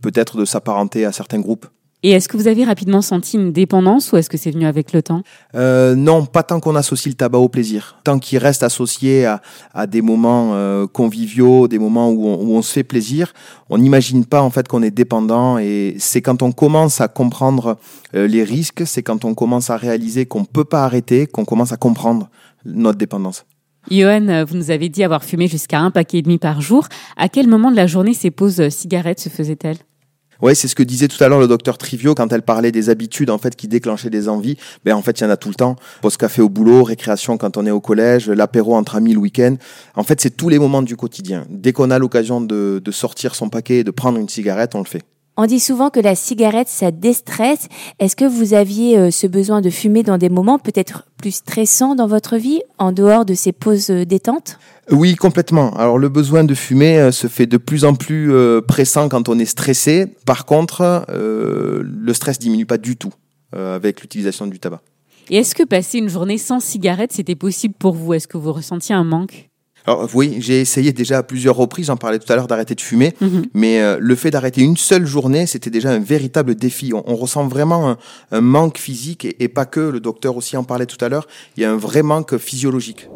peut-être 0.00 0.36
de 0.36 0.44
s'apparenter 0.44 1.04
à 1.04 1.12
certains 1.12 1.40
groupes. 1.40 1.66
Et 2.04 2.10
est-ce 2.10 2.28
que 2.28 2.36
vous 2.36 2.48
avez 2.48 2.64
rapidement 2.64 3.00
senti 3.00 3.36
une 3.36 3.52
dépendance 3.52 4.10
ou 4.10 4.16
est-ce 4.16 4.28
que 4.28 4.36
c'est 4.36 4.50
venu 4.50 4.66
avec 4.66 4.92
le 4.92 5.02
temps? 5.02 5.22
Euh, 5.54 5.94
non, 5.94 6.26
pas 6.26 6.42
tant 6.42 6.58
qu'on 6.58 6.74
associe 6.74 7.12
le 7.12 7.16
tabac 7.16 7.38
au 7.38 7.48
plaisir. 7.48 8.00
Tant 8.02 8.18
qu'il 8.18 8.38
reste 8.38 8.64
associé 8.64 9.24
à, 9.24 9.40
à 9.72 9.86
des 9.86 10.02
moments 10.02 10.50
euh, 10.54 10.88
conviviaux, 10.88 11.68
des 11.68 11.78
moments 11.78 12.10
où 12.10 12.26
on, 12.26 12.42
où 12.42 12.56
on 12.56 12.62
se 12.62 12.72
fait 12.72 12.82
plaisir, 12.82 13.32
on 13.70 13.78
n'imagine 13.78 14.24
pas 14.24 14.42
en 14.42 14.50
fait 14.50 14.66
qu'on 14.66 14.82
est 14.82 14.90
dépendant. 14.90 15.58
Et 15.58 15.94
c'est 15.98 16.22
quand 16.22 16.42
on 16.42 16.50
commence 16.50 17.00
à 17.00 17.06
comprendre 17.06 17.78
euh, 18.16 18.26
les 18.26 18.42
risques, 18.42 18.82
c'est 18.84 19.04
quand 19.04 19.24
on 19.24 19.34
commence 19.34 19.70
à 19.70 19.76
réaliser 19.76 20.26
qu'on 20.26 20.44
peut 20.44 20.64
pas 20.64 20.84
arrêter, 20.84 21.28
qu'on 21.28 21.44
commence 21.44 21.70
à 21.70 21.76
comprendre 21.76 22.30
notre 22.64 22.98
dépendance. 22.98 23.44
Johan, 23.90 24.44
vous 24.44 24.56
nous 24.56 24.70
avez 24.70 24.88
dit 24.88 25.02
avoir 25.02 25.24
fumé 25.24 25.48
jusqu'à 25.48 25.80
un 25.80 25.90
paquet 25.90 26.18
et 26.18 26.22
demi 26.22 26.38
par 26.38 26.60
jour. 26.60 26.86
À 27.16 27.28
quel 27.28 27.48
moment 27.48 27.70
de 27.70 27.76
la 27.76 27.86
journée 27.86 28.14
ces 28.14 28.30
pauses 28.30 28.60
euh, 28.60 28.70
cigarettes 28.70 29.20
se 29.20 29.28
faisaient-elles? 29.28 29.78
Ouais, 30.42 30.56
c'est 30.56 30.66
ce 30.66 30.74
que 30.74 30.82
disait 30.82 31.06
tout 31.06 31.22
à 31.22 31.28
l'heure 31.28 31.38
le 31.38 31.46
docteur 31.46 31.78
Trivio 31.78 32.14
quand 32.16 32.32
elle 32.32 32.42
parlait 32.42 32.72
des 32.72 32.90
habitudes 32.90 33.30
en 33.30 33.38
fait 33.38 33.54
qui 33.54 33.68
déclenchaient 33.68 34.10
des 34.10 34.28
envies. 34.28 34.56
Ben 34.84 34.94
en 34.94 35.00
fait, 35.00 35.20
il 35.20 35.22
y 35.22 35.26
en 35.26 35.30
a 35.30 35.36
tout 35.36 35.48
le 35.48 35.54
temps. 35.54 35.76
Pause 36.00 36.16
café 36.16 36.42
au 36.42 36.48
boulot, 36.48 36.82
récréation 36.82 37.38
quand 37.38 37.56
on 37.56 37.64
est 37.64 37.70
au 37.70 37.80
collège, 37.80 38.28
l'apéro 38.28 38.74
entre 38.74 38.96
amis 38.96 39.12
le 39.12 39.20
week-end. 39.20 39.54
En 39.94 40.02
fait, 40.02 40.20
c'est 40.20 40.36
tous 40.36 40.48
les 40.48 40.58
moments 40.58 40.82
du 40.82 40.96
quotidien. 40.96 41.46
Dès 41.48 41.72
qu'on 41.72 41.90
a 41.90 41.98
l'occasion 41.98 42.40
de, 42.40 42.82
de 42.84 42.90
sortir 42.90 43.36
son 43.36 43.48
paquet 43.48 43.78
et 43.78 43.84
de 43.84 43.92
prendre 43.92 44.18
une 44.18 44.28
cigarette, 44.28 44.74
on 44.74 44.80
le 44.80 44.84
fait. 44.84 45.04
On 45.36 45.46
dit 45.46 45.60
souvent 45.60 45.88
que 45.88 46.00
la 46.00 46.14
cigarette, 46.14 46.68
ça 46.68 46.90
déstresse. 46.90 47.68
Est-ce 47.98 48.16
que 48.16 48.26
vous 48.26 48.52
aviez 48.52 48.98
euh, 48.98 49.10
ce 49.10 49.26
besoin 49.26 49.62
de 49.62 49.70
fumer 49.70 50.02
dans 50.02 50.18
des 50.18 50.28
moments 50.28 50.58
peut-être 50.58 51.06
plus 51.16 51.36
stressants 51.36 51.94
dans 51.94 52.06
votre 52.06 52.36
vie, 52.36 52.60
en 52.78 52.92
dehors 52.92 53.24
de 53.24 53.32
ces 53.32 53.52
pauses 53.52 53.90
euh, 53.90 54.04
détente? 54.04 54.58
Oui, 54.90 55.14
complètement. 55.14 55.74
Alors 55.76 55.98
le 55.98 56.08
besoin 56.08 56.44
de 56.44 56.54
fumer 56.54 56.98
euh, 56.98 57.12
se 57.12 57.28
fait 57.28 57.46
de 57.46 57.56
plus 57.56 57.84
en 57.84 57.94
plus 57.94 58.32
pressant 58.66 59.08
quand 59.08 59.28
on 59.28 59.38
est 59.38 59.46
stressé. 59.46 60.06
Par 60.26 60.44
contre, 60.44 61.06
euh, 61.08 61.82
le 61.84 62.14
stress 62.14 62.38
diminue 62.38 62.66
pas 62.66 62.78
du 62.78 62.96
tout 62.96 63.12
euh, 63.54 63.76
avec 63.76 64.02
l'utilisation 64.02 64.46
du 64.46 64.58
tabac. 64.58 64.80
Et 65.30 65.36
est-ce 65.36 65.54
que 65.54 65.62
passer 65.62 65.98
une 65.98 66.08
journée 66.08 66.38
sans 66.38 66.60
cigarette, 66.60 67.12
c'était 67.12 67.36
possible 67.36 67.74
pour 67.78 67.94
vous? 67.94 68.12
Est-ce 68.12 68.26
que 68.26 68.36
vous 68.36 68.52
ressentiez 68.52 68.94
un 68.94 69.04
manque? 69.04 69.50
Alors 69.86 70.08
oui, 70.14 70.36
j'ai 70.40 70.60
essayé 70.60 70.92
déjà 70.92 71.18
à 71.18 71.22
plusieurs 71.22 71.56
reprises, 71.56 71.86
j'en 71.86 71.96
parlais 71.96 72.18
tout 72.18 72.30
à 72.32 72.36
l'heure, 72.36 72.46
d'arrêter 72.46 72.74
de 72.74 72.80
fumer, 72.80 73.14
Mhm. 73.20 73.44
mais 73.54 73.80
euh, 73.80 73.96
le 74.00 74.14
fait 74.14 74.30
d'arrêter 74.30 74.60
une 74.62 74.76
seule 74.76 75.06
journée, 75.06 75.46
c'était 75.46 75.70
déjà 75.70 75.90
un 75.90 75.98
véritable 75.98 76.54
défi. 76.54 76.92
On, 76.94 77.02
on 77.06 77.16
ressent 77.16 77.46
vraiment 77.48 77.88
un, 77.90 77.96
un 78.30 78.40
manque 78.40 78.78
physique, 78.78 79.24
et, 79.24 79.36
et 79.42 79.48
pas 79.48 79.64
que, 79.66 79.80
le 79.80 80.00
docteur 80.00 80.36
aussi 80.36 80.56
en 80.56 80.64
parlait 80.64 80.86
tout 80.86 81.02
à 81.04 81.08
l'heure, 81.08 81.26
il 81.56 81.62
y 81.62 81.66
a 81.66 81.70
un 81.72 81.76
vrai 81.76 82.02
manque 82.02 82.36
physiologique. 82.38 83.08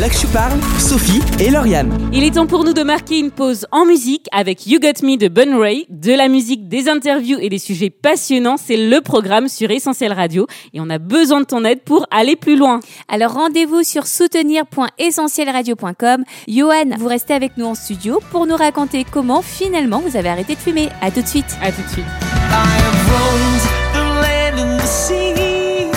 Là 0.00 0.08
que 0.08 0.14
je 0.16 0.26
parle, 0.26 0.58
Sophie 0.78 1.20
et 1.40 1.50
Lauriane. 1.50 1.90
Il 2.12 2.22
est 2.24 2.32
temps 2.34 2.46
pour 2.46 2.64
nous 2.64 2.72
de 2.74 2.82
marquer 2.82 3.18
une 3.18 3.30
pause 3.30 3.66
en 3.72 3.84
musique 3.86 4.26
avec 4.32 4.66
You 4.66 4.78
Got 4.80 5.02
Me 5.06 5.16
de 5.16 5.28
Bun 5.28 5.58
Ray, 5.58 5.86
de 5.88 6.12
la 6.12 6.28
musique, 6.28 6.68
des 6.68 6.88
interviews 6.88 7.38
et 7.40 7.48
des 7.48 7.58
sujets 7.58 7.90
passionnants. 7.90 8.56
C'est 8.58 8.76
le 8.76 9.00
programme 9.00 9.48
sur 9.48 9.70
Essentiel 9.70 10.12
Radio 10.12 10.46
et 10.74 10.80
on 10.80 10.90
a 10.90 10.98
besoin 10.98 11.40
de 11.40 11.46
ton 11.46 11.64
aide 11.64 11.80
pour 11.82 12.06
aller 12.10 12.36
plus 12.36 12.56
loin. 12.56 12.80
Alors 13.08 13.32
rendez-vous 13.32 13.82
sur 13.82 14.06
soutenir.essentielradio.com. 14.06 15.97
Johan, 16.46 16.96
vous 16.96 17.08
restez 17.08 17.34
avec 17.34 17.56
nous 17.56 17.66
en 17.66 17.74
studio 17.74 18.20
pour 18.30 18.46
nous 18.46 18.56
raconter 18.56 19.04
comment 19.04 19.42
finalement 19.42 20.00
vous 20.00 20.16
avez 20.16 20.28
arrêté 20.28 20.54
de 20.54 20.60
fumer. 20.60 20.88
À 21.00 21.10
tout 21.10 21.22
de 21.22 21.26
suite. 21.26 21.58
À 21.60 21.72
tout 21.72 21.82
de 21.82 21.88
suite. 21.88 22.04
I 22.04 22.66
have 22.80 22.98
roamed 23.10 23.62
the 23.94 24.04
land 24.22 24.58
and 24.60 24.78
the 24.78 24.86
sea. 24.86 25.90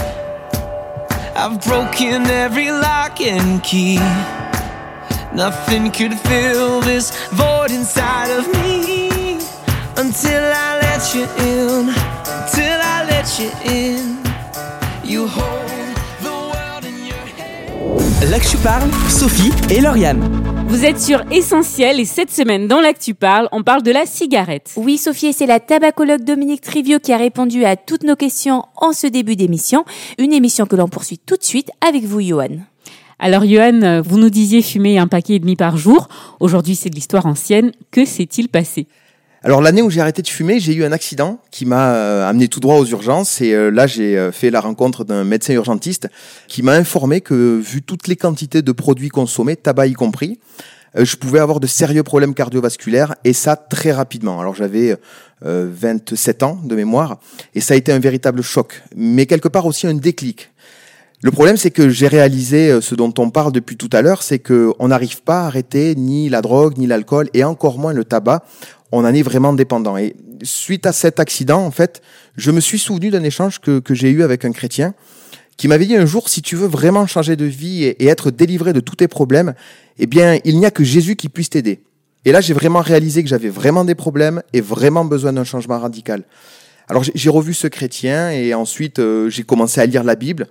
I've 1.36 1.60
broken 1.62 2.26
every 2.28 2.72
lock 2.72 3.22
and 3.22 3.62
key. 3.62 4.00
Nothing 5.34 5.92
could 5.92 6.18
fill 6.20 6.82
this 6.82 7.12
void 7.32 7.72
inside 7.72 8.32
of 8.32 8.48
me 8.62 9.38
until 9.98 10.44
I 10.44 10.80
let 10.82 11.14
you 11.14 11.24
in. 11.38 11.94
Till 12.52 12.80
I 12.82 13.06
let 13.08 13.40
you 13.40 13.52
in. 13.66 14.18
You 15.04 15.28
hold 15.28 15.61
hand. 18.22 18.30
Là 18.30 18.40
que 18.40 18.46
je 18.46 18.58
parle, 18.58 18.90
Sophie 19.10 19.52
et 19.70 19.82
Lauriane. 19.82 20.22
Vous 20.68 20.86
êtes 20.86 21.00
sur 21.00 21.22
Essentiel 21.32 22.00
et 22.00 22.06
cette 22.06 22.32
semaine 22.32 22.68
dans 22.68 22.80
l'Actu 22.80 23.14
Parle, 23.14 23.50
on 23.52 23.64
parle 23.64 23.84
de 23.84 23.92
la 23.92 24.06
cigarette. 24.06 24.72
Oui, 24.78 24.98
Sophie, 24.98 25.34
c'est 25.34 25.46
la 25.46 25.60
tabacologue 25.60 26.24
Dominique 26.24 26.62
Trivio 26.62 27.00
qui 27.00 27.12
a 27.12 27.18
répondu 27.18 27.66
à 27.66 27.76
toutes 27.76 28.04
nos 28.04 28.16
questions 28.16 28.64
en 28.78 28.94
ce 28.94 29.08
début 29.08 29.36
d'émission. 29.36 29.84
Une 30.18 30.34
émission 30.34 30.66
que 30.66 30.76
l'on 30.76 30.88
poursuit 30.88 31.18
tout 31.18 31.36
de 31.36 31.44
suite 31.44 31.72
avec 31.86 32.04
vous, 32.04 32.22
Johan. 32.22 32.60
Alors 33.20 33.46
Johan, 33.46 34.02
vous 34.02 34.18
nous 34.18 34.30
disiez 34.30 34.62
fumer 34.62 34.98
un 34.98 35.08
paquet 35.08 35.36
et 35.36 35.40
demi 35.40 35.56
par 35.56 35.78
jour. 35.78 36.08
Aujourd'hui, 36.40 36.76
c'est 36.76 36.90
de 36.90 36.96
l'histoire 36.96 37.26
ancienne. 37.26 37.72
Que 37.92 38.06
s'est-il 38.06 38.50
passé? 38.50 38.88
Alors 39.44 39.60
l'année 39.60 39.82
où 39.82 39.90
j'ai 39.90 40.02
arrêté 40.02 40.22
de 40.22 40.28
fumer, 40.28 40.60
j'ai 40.60 40.76
eu 40.76 40.84
un 40.84 40.92
accident 40.92 41.40
qui 41.50 41.66
m'a 41.66 41.96
euh, 41.96 42.30
amené 42.30 42.48
tout 42.48 42.60
droit 42.60 42.76
aux 42.76 42.86
urgences 42.86 43.42
et 43.42 43.54
euh, 43.54 43.72
là 43.72 43.88
j'ai 43.88 44.16
euh, 44.16 44.32
fait 44.32 44.52
la 44.52 44.62
rencontre 44.62 45.04
d'un 45.04 45.24
médecin 45.24 45.54
urgentiste 45.54 46.10
qui 46.48 46.62
m'a 46.62 46.74
informé 46.74 47.22
que 47.22 47.60
vu 47.60 47.82
toutes 47.82 48.08
les 48.08 48.16
quantités 48.16 48.62
de 48.62 48.72
produits 48.72 49.10
consommés, 49.10 49.56
tabac 49.56 49.88
y 49.88 49.94
compris, 49.94 50.40
je 50.94 51.16
pouvais 51.16 51.40
avoir 51.40 51.60
de 51.60 51.66
sérieux 51.66 52.04
problèmes 52.04 52.36
cardiovasculaires 52.36 53.16
et 53.24 53.34
ça 53.34 53.56
très 53.56 53.92
rapidement. 53.92 54.40
Alors 54.40 54.54
j'avais 54.54 54.96
euh, 55.44 55.68
27 55.74 56.44
ans 56.44 56.60
de 56.64 56.76
mémoire 56.76 57.18
et 57.56 57.62
ça 57.62 57.74
a 57.74 57.78
été 57.78 57.92
un 57.92 58.00
véritable 58.00 58.44
choc, 58.44 58.84
mais 58.96 59.26
quelque 59.26 59.48
part 59.48 59.66
aussi 59.66 59.88
un 59.88 59.96
déclic. 59.96 60.52
Le 61.24 61.30
problème, 61.30 61.56
c'est 61.56 61.70
que 61.70 61.90
j'ai 61.90 62.08
réalisé 62.08 62.82
ce 62.82 62.96
dont 62.96 63.14
on 63.20 63.30
parle 63.30 63.52
depuis 63.52 63.78
tout 63.78 63.90
à 63.94 64.02
l'heure, 64.02 64.24
c'est 64.24 64.40
que 64.40 64.74
on 64.80 64.88
n'arrive 64.88 65.22
pas 65.22 65.44
à 65.44 65.46
arrêter 65.46 65.94
ni 65.94 66.30
la 66.30 66.42
drogue, 66.42 66.80
ni 66.80 66.88
l'alcool, 66.88 67.30
et 67.36 67.44
encore 67.44 67.78
moins 67.78 67.94
le 67.94 68.04
tabac. 68.04 68.44
On 68.92 69.06
en 69.06 69.14
est 69.14 69.22
vraiment 69.22 69.54
dépendant. 69.54 69.98
Et 69.98 70.16
suite 70.44 70.86
à 70.86 70.92
cet 70.92 71.20
accident, 71.20 71.64
en 71.66 71.72
fait, 71.72 72.02
je 72.36 72.52
me 72.52 72.60
suis 72.60 72.80
souvenu 72.80 73.10
d'un 73.10 73.24
échange 73.24 73.60
que, 73.60 73.80
que 73.80 73.94
j'ai 73.94 74.10
eu 74.10 74.24
avec 74.24 74.46
un 74.46 74.52
chrétien 74.52 74.94
qui 75.58 75.68
m'avait 75.68 75.86
dit 75.86 75.96
un 75.96 76.06
jour, 76.06 76.30
si 76.30 76.42
tu 76.42 76.56
veux 76.56 76.68
vraiment 76.68 77.06
changer 77.06 77.36
de 77.36 77.46
vie 77.46 77.84
et, 77.84 78.08
être 78.08 78.32
délivré 78.32 78.74
de 78.74 78.80
tous 78.80 78.96
tes 78.96 79.08
problèmes, 79.08 79.54
eh 80.00 80.08
bien, 80.08 80.40
il 80.44 80.58
n'y 80.58 80.66
a 80.66 80.72
que 80.72 80.84
Jésus 80.84 81.16
qui 81.16 81.30
puisse 81.30 81.52
t'aider. 81.52 81.84
Et 82.26 82.32
là, 82.32 82.42
j'ai 82.42 82.54
vraiment 82.54 82.82
réalisé 82.82 83.22
que 83.24 83.30
j'avais 83.30 83.50
vraiment 83.50 83.86
des 83.86 83.96
problèmes 83.96 84.42
et 84.54 84.62
vraiment 84.62 85.06
besoin 85.06 85.34
d'un 85.34 85.44
changement 85.44 85.80
radical. 85.80 86.24
Alors, 86.88 87.04
j'ai- 87.04 87.12
j'ai 87.16 87.30
revu 87.30 87.54
ce 87.54 87.68
chrétien 87.68 88.32
et 88.32 88.54
ensuite, 88.54 89.00
euh, 89.00 89.30
j'ai 89.30 89.44
commencé 89.44 89.80
à 89.80 89.86
lire 89.86 90.04
la 90.04 90.16
Bible. 90.16 90.48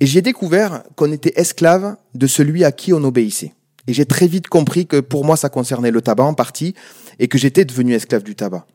Et 0.00 0.06
j'ai 0.06 0.22
découvert 0.22 0.82
qu'on 0.96 1.10
était 1.12 1.32
esclave 1.36 1.96
de 2.14 2.26
celui 2.26 2.64
à 2.64 2.72
qui 2.72 2.92
on 2.92 3.02
obéissait. 3.04 3.54
Et 3.86 3.92
j'ai 3.92 4.06
très 4.06 4.26
vite 4.26 4.48
compris 4.48 4.86
que 4.86 5.00
pour 5.00 5.24
moi, 5.24 5.36
ça 5.36 5.48
concernait 5.48 5.90
le 5.90 6.00
tabac 6.00 6.24
en 6.24 6.34
partie, 6.34 6.74
et 7.18 7.28
que 7.28 7.38
j'étais 7.38 7.64
devenu 7.64 7.94
esclave 7.94 8.22
du 8.22 8.34
tabac. 8.34 8.66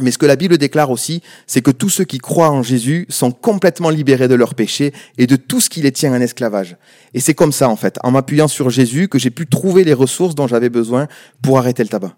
Mais 0.00 0.12
ce 0.12 0.18
que 0.18 0.26
la 0.26 0.36
Bible 0.36 0.58
déclare 0.58 0.90
aussi, 0.90 1.22
c'est 1.48 1.60
que 1.60 1.72
tous 1.72 1.88
ceux 1.88 2.04
qui 2.04 2.18
croient 2.18 2.50
en 2.50 2.62
Jésus 2.62 3.06
sont 3.08 3.32
complètement 3.32 3.90
libérés 3.90 4.28
de 4.28 4.36
leurs 4.36 4.54
péchés 4.54 4.92
et 5.18 5.26
de 5.26 5.34
tout 5.34 5.60
ce 5.60 5.68
qui 5.68 5.82
les 5.82 5.90
tient 5.90 6.12
en 6.12 6.20
esclavage. 6.20 6.76
Et 7.14 7.20
c'est 7.20 7.34
comme 7.34 7.50
ça, 7.50 7.68
en 7.68 7.74
fait, 7.74 7.98
en 8.04 8.12
m'appuyant 8.12 8.46
sur 8.46 8.70
Jésus, 8.70 9.08
que 9.08 9.18
j'ai 9.18 9.30
pu 9.30 9.48
trouver 9.48 9.82
les 9.82 9.94
ressources 9.94 10.36
dont 10.36 10.46
j'avais 10.46 10.68
besoin 10.68 11.08
pour 11.42 11.58
arrêter 11.58 11.82
le 11.82 11.88
tabac. 11.88 12.16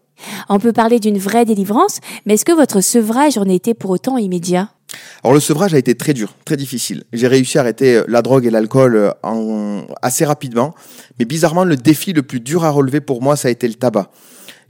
On 0.50 0.58
peut 0.58 0.74
parler 0.74 1.00
d'une 1.00 1.16
vraie 1.16 1.46
délivrance, 1.46 2.00
mais 2.26 2.34
est-ce 2.34 2.44
que 2.44 2.52
votre 2.52 2.82
sevrage 2.82 3.38
en 3.38 3.44
était 3.44 3.72
pour 3.72 3.90
autant 3.90 4.18
immédiat? 4.18 4.68
Alors 5.22 5.32
le 5.32 5.40
sevrage 5.40 5.72
a 5.72 5.78
été 5.78 5.94
très 5.94 6.12
dur, 6.12 6.34
très 6.44 6.56
difficile. 6.56 7.04
J'ai 7.12 7.28
réussi 7.28 7.56
à 7.56 7.60
arrêter 7.62 7.96
euh, 7.96 8.04
la 8.08 8.22
drogue 8.22 8.44
et 8.44 8.50
l'alcool 8.50 8.96
euh, 8.96 9.10
en... 9.22 9.86
assez 10.02 10.24
rapidement, 10.24 10.74
mais 11.18 11.24
bizarrement 11.24 11.64
le 11.64 11.76
défi 11.76 12.12
le 12.12 12.22
plus 12.22 12.40
dur 12.40 12.64
à 12.64 12.70
relever 12.70 13.00
pour 13.00 13.22
moi, 13.22 13.36
ça 13.36 13.48
a 13.48 13.50
été 13.50 13.68
le 13.68 13.74
tabac. 13.74 14.10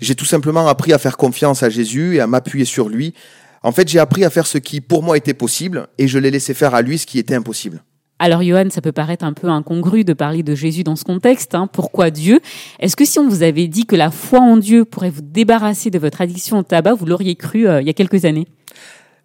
J'ai 0.00 0.14
tout 0.14 0.24
simplement 0.24 0.66
appris 0.66 0.92
à 0.92 0.98
faire 0.98 1.16
confiance 1.16 1.62
à 1.62 1.70
Jésus 1.70 2.16
et 2.16 2.20
à 2.20 2.26
m'appuyer 2.26 2.64
sur 2.64 2.88
lui. 2.88 3.14
En 3.62 3.72
fait, 3.72 3.88
j'ai 3.88 3.98
appris 3.98 4.24
à 4.24 4.30
faire 4.30 4.46
ce 4.46 4.58
qui 4.58 4.80
pour 4.80 5.02
moi 5.02 5.16
était 5.16 5.34
possible 5.34 5.88
et 5.98 6.08
je 6.08 6.18
l'ai 6.18 6.30
laissé 6.30 6.54
faire 6.54 6.74
à 6.74 6.82
lui 6.82 6.96
ce 6.98 7.06
qui 7.06 7.18
était 7.18 7.34
impossible. 7.34 7.82
Alors 8.18 8.42
Johan, 8.42 8.68
ça 8.68 8.82
peut 8.82 8.92
paraître 8.92 9.24
un 9.24 9.32
peu 9.32 9.48
incongru 9.48 10.04
de 10.04 10.12
parler 10.12 10.42
de 10.42 10.54
Jésus 10.54 10.84
dans 10.84 10.96
ce 10.96 11.04
contexte. 11.04 11.54
hein. 11.54 11.68
Pourquoi 11.72 12.10
Dieu? 12.10 12.40
Est-ce 12.78 12.94
que 12.94 13.06
si 13.06 13.18
on 13.18 13.28
vous 13.28 13.42
avait 13.42 13.66
dit 13.66 13.86
que 13.86 13.96
la 13.96 14.10
foi 14.10 14.40
en 14.40 14.58
Dieu 14.58 14.84
pourrait 14.84 15.10
vous 15.10 15.22
débarrasser 15.22 15.90
de 15.90 15.98
votre 15.98 16.20
addiction 16.20 16.58
au 16.58 16.62
tabac, 16.62 16.94
vous 16.94 17.06
l'auriez 17.06 17.34
cru 17.34 17.66
euh, 17.66 17.80
il 17.80 17.86
y 17.86 17.90
a 17.90 17.94
quelques 17.94 18.26
années? 18.26 18.46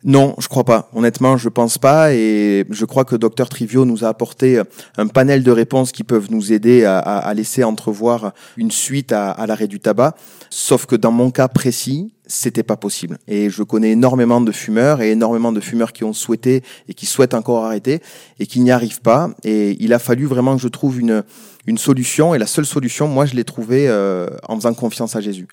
Non, 0.08 0.36
je 0.38 0.48
crois 0.48 0.64
pas. 0.64 0.88
Honnêtement, 0.94 1.36
je 1.36 1.50
pense 1.50 1.80
pas 1.80 2.14
et 2.14 2.66
je 2.70 2.86
crois 2.86 3.06
que 3.06 3.16
Dr 3.16 3.50
Trivio 3.50 3.86
nous 3.86 4.06
a 4.06 4.08
apporté 4.08 4.62
un 4.98 5.08
panel 5.08 5.42
de 5.42 5.50
réponses 5.50 5.92
qui 5.92 6.04
peuvent 6.04 6.28
nous 6.30 6.54
aider 6.54 6.86
à, 6.86 7.34
laisser 7.34 7.64
entrevoir 7.64 8.34
une 8.56 8.70
suite 8.70 9.12
à 9.12 9.44
l'arrêt 9.48 9.68
du 9.68 9.80
tabac. 9.80 10.16
Sauf 10.52 10.86
que 10.86 10.96
dans 10.96 11.12
mon 11.12 11.32
cas 11.32 11.48
précis, 11.48 12.14
c'était 12.28 12.64
pas 12.64 12.78
possible. 12.78 13.18
Et 13.28 13.50
je 13.50 13.64
connais 13.64 13.92
énormément 13.92 14.42
de 14.42 14.52
fumeurs 14.52 15.02
et 15.02 15.12
énormément 15.12 15.52
de 15.52 15.60
fumeurs 15.60 15.94
qui 15.94 16.04
ont 16.04 16.14
souhaité 16.14 16.64
et 16.88 16.94
qui 16.94 17.06
souhaitent 17.06 17.34
encore 17.34 17.66
arrêter 17.66 18.02
et 18.40 18.48
qui 18.48 18.60
n'y 18.62 18.72
arrivent 18.72 19.02
pas. 19.02 19.32
Et 19.44 19.78
il 19.80 19.94
a 19.94 20.00
fallu 20.00 20.26
vraiment 20.26 20.56
que 20.56 20.62
je 20.62 20.68
trouve 20.68 21.00
une, 21.00 21.24
une 21.68 21.78
solution. 21.78 22.36
Et 22.36 22.38
la 22.38 22.48
seule 22.48 22.66
solution, 22.66 23.08
moi, 23.08 23.26
je 23.26 23.36
l'ai 23.36 23.44
trouvée 23.44 23.88
euh, 23.88 24.28
en 24.48 24.56
faisant 24.56 24.74
confiance 24.74 25.16
à 25.16 25.22
Jésus. 25.22 25.48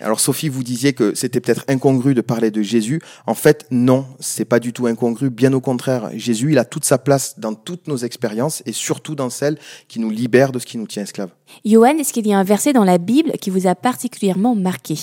Alors 0.00 0.20
Sophie, 0.20 0.48
vous 0.48 0.62
disiez 0.62 0.92
que 0.92 1.14
c'était 1.14 1.40
peut-être 1.40 1.64
incongru 1.68 2.14
de 2.14 2.20
parler 2.20 2.50
de 2.50 2.62
Jésus. 2.62 3.00
En 3.26 3.34
fait, 3.34 3.66
non, 3.70 4.06
c'est 4.20 4.44
pas 4.44 4.60
du 4.60 4.72
tout 4.72 4.86
incongru. 4.86 5.30
Bien 5.30 5.52
au 5.52 5.60
contraire, 5.60 6.10
Jésus, 6.14 6.52
il 6.52 6.58
a 6.58 6.64
toute 6.64 6.84
sa 6.84 6.98
place 6.98 7.38
dans 7.38 7.54
toutes 7.54 7.86
nos 7.86 7.98
expériences 7.98 8.62
et 8.66 8.72
surtout 8.72 9.14
dans 9.14 9.30
celles 9.30 9.58
qui 9.88 10.00
nous 10.00 10.10
libèrent 10.10 10.52
de 10.52 10.58
ce 10.58 10.66
qui 10.66 10.78
nous 10.78 10.86
tient 10.86 11.02
esclaves. 11.02 11.30
Johan, 11.64 11.96
est-ce 11.98 12.12
qu'il 12.12 12.26
y 12.26 12.32
a 12.32 12.38
un 12.38 12.44
verset 12.44 12.72
dans 12.72 12.84
la 12.84 12.98
Bible 12.98 13.32
qui 13.40 13.50
vous 13.50 13.66
a 13.66 13.74
particulièrement 13.74 14.54
marqué? 14.54 14.96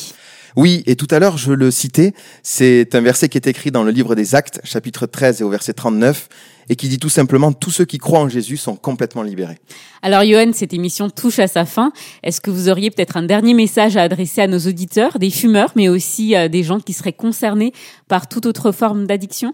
Oui, 0.56 0.84
et 0.86 0.96
tout 0.96 1.08
à 1.12 1.20
l'heure, 1.20 1.38
je 1.38 1.52
le 1.52 1.70
citais, 1.70 2.14
c'est 2.42 2.96
un 2.96 3.02
verset 3.02 3.28
qui 3.28 3.38
est 3.38 3.48
écrit 3.48 3.72
dans 3.72 3.84
le 3.84 3.92
livre 3.92 4.16
des 4.16 4.36
Actes, 4.36 4.62
chapitre 4.64 5.06
13 5.06 5.42
et 5.42 5.44
au 5.44 5.50
verset 5.50 5.74
39, 5.74 6.30
et 6.70 6.78
qui 6.78 6.88
dit 6.88 6.98
tout 6.98 7.10
simplement, 7.10 7.52
tous 7.52 7.72
ceux 7.72 7.84
qui 7.84 7.98
croient 7.98 8.22
en 8.22 8.30
Jésus 8.30 8.56
sont 8.56 8.78
complètement 8.78 9.22
libérés. 9.22 9.60
Alors 10.02 10.24
Johan, 10.24 10.52
cette 10.54 10.74
émission 10.74 11.10
touche 11.10 11.40
à 11.40 11.48
sa 11.48 11.66
fin. 11.66 11.92
Est-ce 12.24 12.40
que 12.40 12.52
vous 12.52 12.70
auriez 12.70 12.90
peut-être 12.90 13.18
un 13.18 13.24
dernier 13.24 13.54
message 13.54 13.98
à 13.98 14.04
adresser 14.04 14.42
à 14.42 14.48
nos 14.48 14.60
auditeurs, 14.60 15.20
des 15.20 15.30
fumeurs, 15.30 15.74
mais 15.76 15.90
aussi 15.90 16.36
euh, 16.36 16.48
des 16.48 16.64
gens 16.64 16.80
qui 16.80 16.94
seraient 16.94 17.14
concernés 17.14 17.74
par 18.08 18.30
toute 18.30 18.46
autre 18.46 18.72
forme 18.72 19.08
d'addiction? 19.08 19.54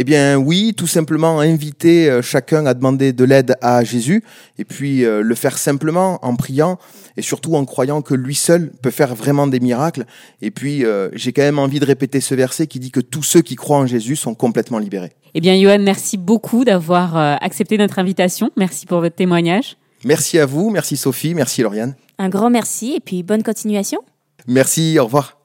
Eh 0.00 0.04
bien 0.04 0.38
oui, 0.38 0.72
tout 0.74 0.86
simplement 0.86 1.40
inviter 1.40 2.08
euh, 2.08 2.22
chacun 2.22 2.64
à 2.64 2.72
demander 2.72 3.12
de 3.12 3.22
l'aide 3.22 3.56
à 3.60 3.84
Jésus 3.84 4.24
et 4.58 4.64
puis 4.64 5.04
euh, 5.04 5.20
le 5.20 5.34
faire 5.34 5.58
simplement 5.58 6.18
en 6.24 6.36
priant 6.36 6.78
et 7.18 7.22
surtout 7.22 7.54
en 7.54 7.66
croyant 7.66 8.00
que 8.00 8.14
lui 8.14 8.34
seul 8.34 8.72
peut 8.80 8.90
faire 8.90 9.14
vraiment 9.14 9.46
des 9.46 9.60
miracles. 9.60 10.06
Et 10.40 10.50
puis 10.50 10.86
euh, 10.86 11.10
j'ai 11.12 11.34
quand 11.34 11.42
même 11.42 11.58
envie 11.58 11.80
de 11.80 11.84
répéter 11.84 12.22
ce 12.22 12.34
verset 12.34 12.66
qui 12.66 12.80
dit 12.80 12.90
que 12.90 13.00
tous 13.00 13.22
ceux 13.22 13.42
qui 13.42 13.56
croient 13.56 13.76
en 13.76 13.86
Jésus 13.86 14.16
sont 14.16 14.34
complètement 14.34 14.78
libérés. 14.78 15.12
Eh 15.34 15.42
bien 15.42 15.54
Johan, 15.60 15.80
merci 15.80 16.16
beaucoup 16.16 16.64
d'avoir 16.64 17.14
accepté 17.18 17.76
notre 17.76 17.98
invitation. 17.98 18.50
Merci 18.56 18.86
pour 18.86 19.00
votre 19.00 19.16
témoignage. 19.16 19.76
Merci 20.06 20.38
à 20.38 20.46
vous, 20.46 20.70
merci 20.70 20.96
Sophie, 20.96 21.34
merci 21.34 21.60
Lauriane. 21.60 21.94
Un 22.18 22.30
grand 22.30 22.48
merci 22.48 22.94
et 22.96 23.00
puis 23.00 23.22
bonne 23.22 23.42
continuation. 23.42 24.00
Merci, 24.46 24.98
au 24.98 25.04
revoir. 25.04 25.36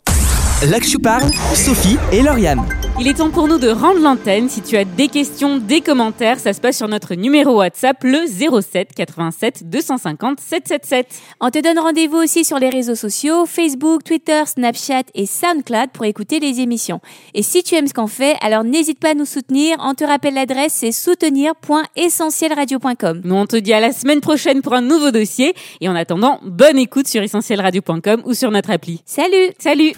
Là 0.66 0.80
que 0.80 0.88
je 0.88 0.97
parle, 0.97 1.30
Sophie 1.53 1.97
et 2.14 2.22
Lauriane. 2.22 2.64
Il 2.98 3.10
est 3.10 3.16
temps 3.16 3.30
pour 3.30 3.50
nous 3.50 3.58
de 3.58 3.68
rendre 3.68 4.00
l'antenne. 4.00 4.48
Si 4.48 4.62
tu 4.62 4.78
as 4.78 4.86
des 4.86 5.10
questions, 5.10 5.58
des 5.58 5.82
commentaires, 5.82 6.39
ça 6.39 6.54
se 6.54 6.62
passe 6.62 6.78
sur 6.78 6.88
notre 6.88 7.16
numéro 7.16 7.58
WhatsApp, 7.58 8.02
le 8.04 8.20
07 8.26 8.93
87 8.96 9.70
250 9.70 10.39
777. 10.39 11.06
On 11.41 11.50
te 11.50 11.62
donne 11.62 11.78
rendez-vous 11.78 12.16
aussi 12.16 12.46
sur 12.46 12.58
les 12.58 12.70
réseaux 12.70 12.96
sociaux, 12.96 13.46
Facebook, 13.46 14.06
Twitter, 14.06 14.43
Snapchat 14.46 15.04
et 15.14 15.26
SoundCloud 15.26 15.89
pour 15.91 16.06
écouter 16.06 16.39
les 16.39 16.62
émissions. 16.62 17.02
Et 17.34 17.43
si 17.43 17.64
tu 17.64 17.76
aimes 17.76 17.88
ce 17.88 17.93
qu'on 17.93 18.08
fait, 18.08 18.38
alors 18.39 18.64
n'hésite 18.64 19.00
pas 19.00 19.10
à 19.10 19.14
nous 19.14 19.26
soutenir. 19.26 19.76
On 19.82 19.93
te 19.93 20.06
rappelle 20.06 20.36
l'adresse, 20.36 20.76
c'est 20.76 20.93
soutenir.essentielradio.com. 20.93 23.24
Nous, 23.26 23.36
on 23.36 23.46
te 23.46 23.58
dit 23.58 23.74
à 23.74 23.82
la 23.82 23.91
semaine 23.91 24.22
prochaine 24.22 24.62
pour 24.62 24.74
un 24.74 24.82
nouveau 24.82 25.12
dossier. 25.12 25.54
Et 25.82 25.89
en 25.89 25.96
attendant, 25.96 26.39
bonne 26.43 26.78
écoute 26.78 27.10
sur 27.10 27.22
essentielradio.com 27.22 28.22
ou 28.24 28.34
sur 28.34 28.52
notre 28.52 28.72
appli. 28.72 29.02
Salut 29.06 29.52
Salut 29.60 29.91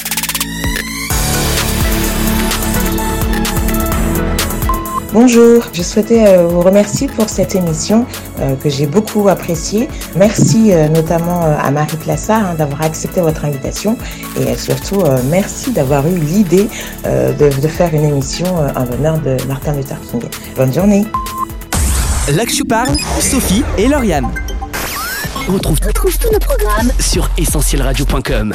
Bonjour, 5.19 5.63
je 5.73 5.81
souhaitais 5.81 6.27
euh, 6.27 6.45
vous 6.45 6.61
remercier 6.61 7.07
pour 7.07 7.27
cette 7.27 7.55
émission 7.55 8.05
euh, 8.39 8.55
que 8.55 8.69
j'ai 8.69 8.85
beaucoup 8.85 9.27
appréciée. 9.29 9.89
Merci 10.15 10.71
euh, 10.71 10.87
notamment 10.89 11.41
à 11.41 11.71
Marie 11.71 11.97
Plassa 11.97 12.35
hein, 12.35 12.53
d'avoir 12.53 12.83
accepté 12.83 13.19
votre 13.19 13.43
invitation 13.43 13.97
et 14.39 14.55
surtout 14.55 15.01
merci 15.31 15.71
d'avoir 15.71 16.07
eu 16.07 16.19
l'idée 16.19 16.67
de, 17.03 17.67
faire 17.67 17.95
une 17.95 18.05
émission 18.05 18.45
en 18.75 18.85
l'honneur 18.85 19.17
de 19.17 19.37
Martin 19.47 19.73
Luther 19.73 19.97
King. 20.11 20.21
Bonne 20.55 20.71
journée. 20.71 21.03
Là 22.31 22.45
que 22.45 22.53
je 22.53 22.61
parle, 22.61 22.95
Sophie 23.19 23.63
et 23.79 23.87
Lauriane. 23.87 24.29
On 25.49 25.53
retrouve, 25.53 25.79
tous 25.79 26.31
nos 26.31 26.39
programmes 26.39 26.91
sur 26.99 27.27
essentielradio.com. 27.39 28.53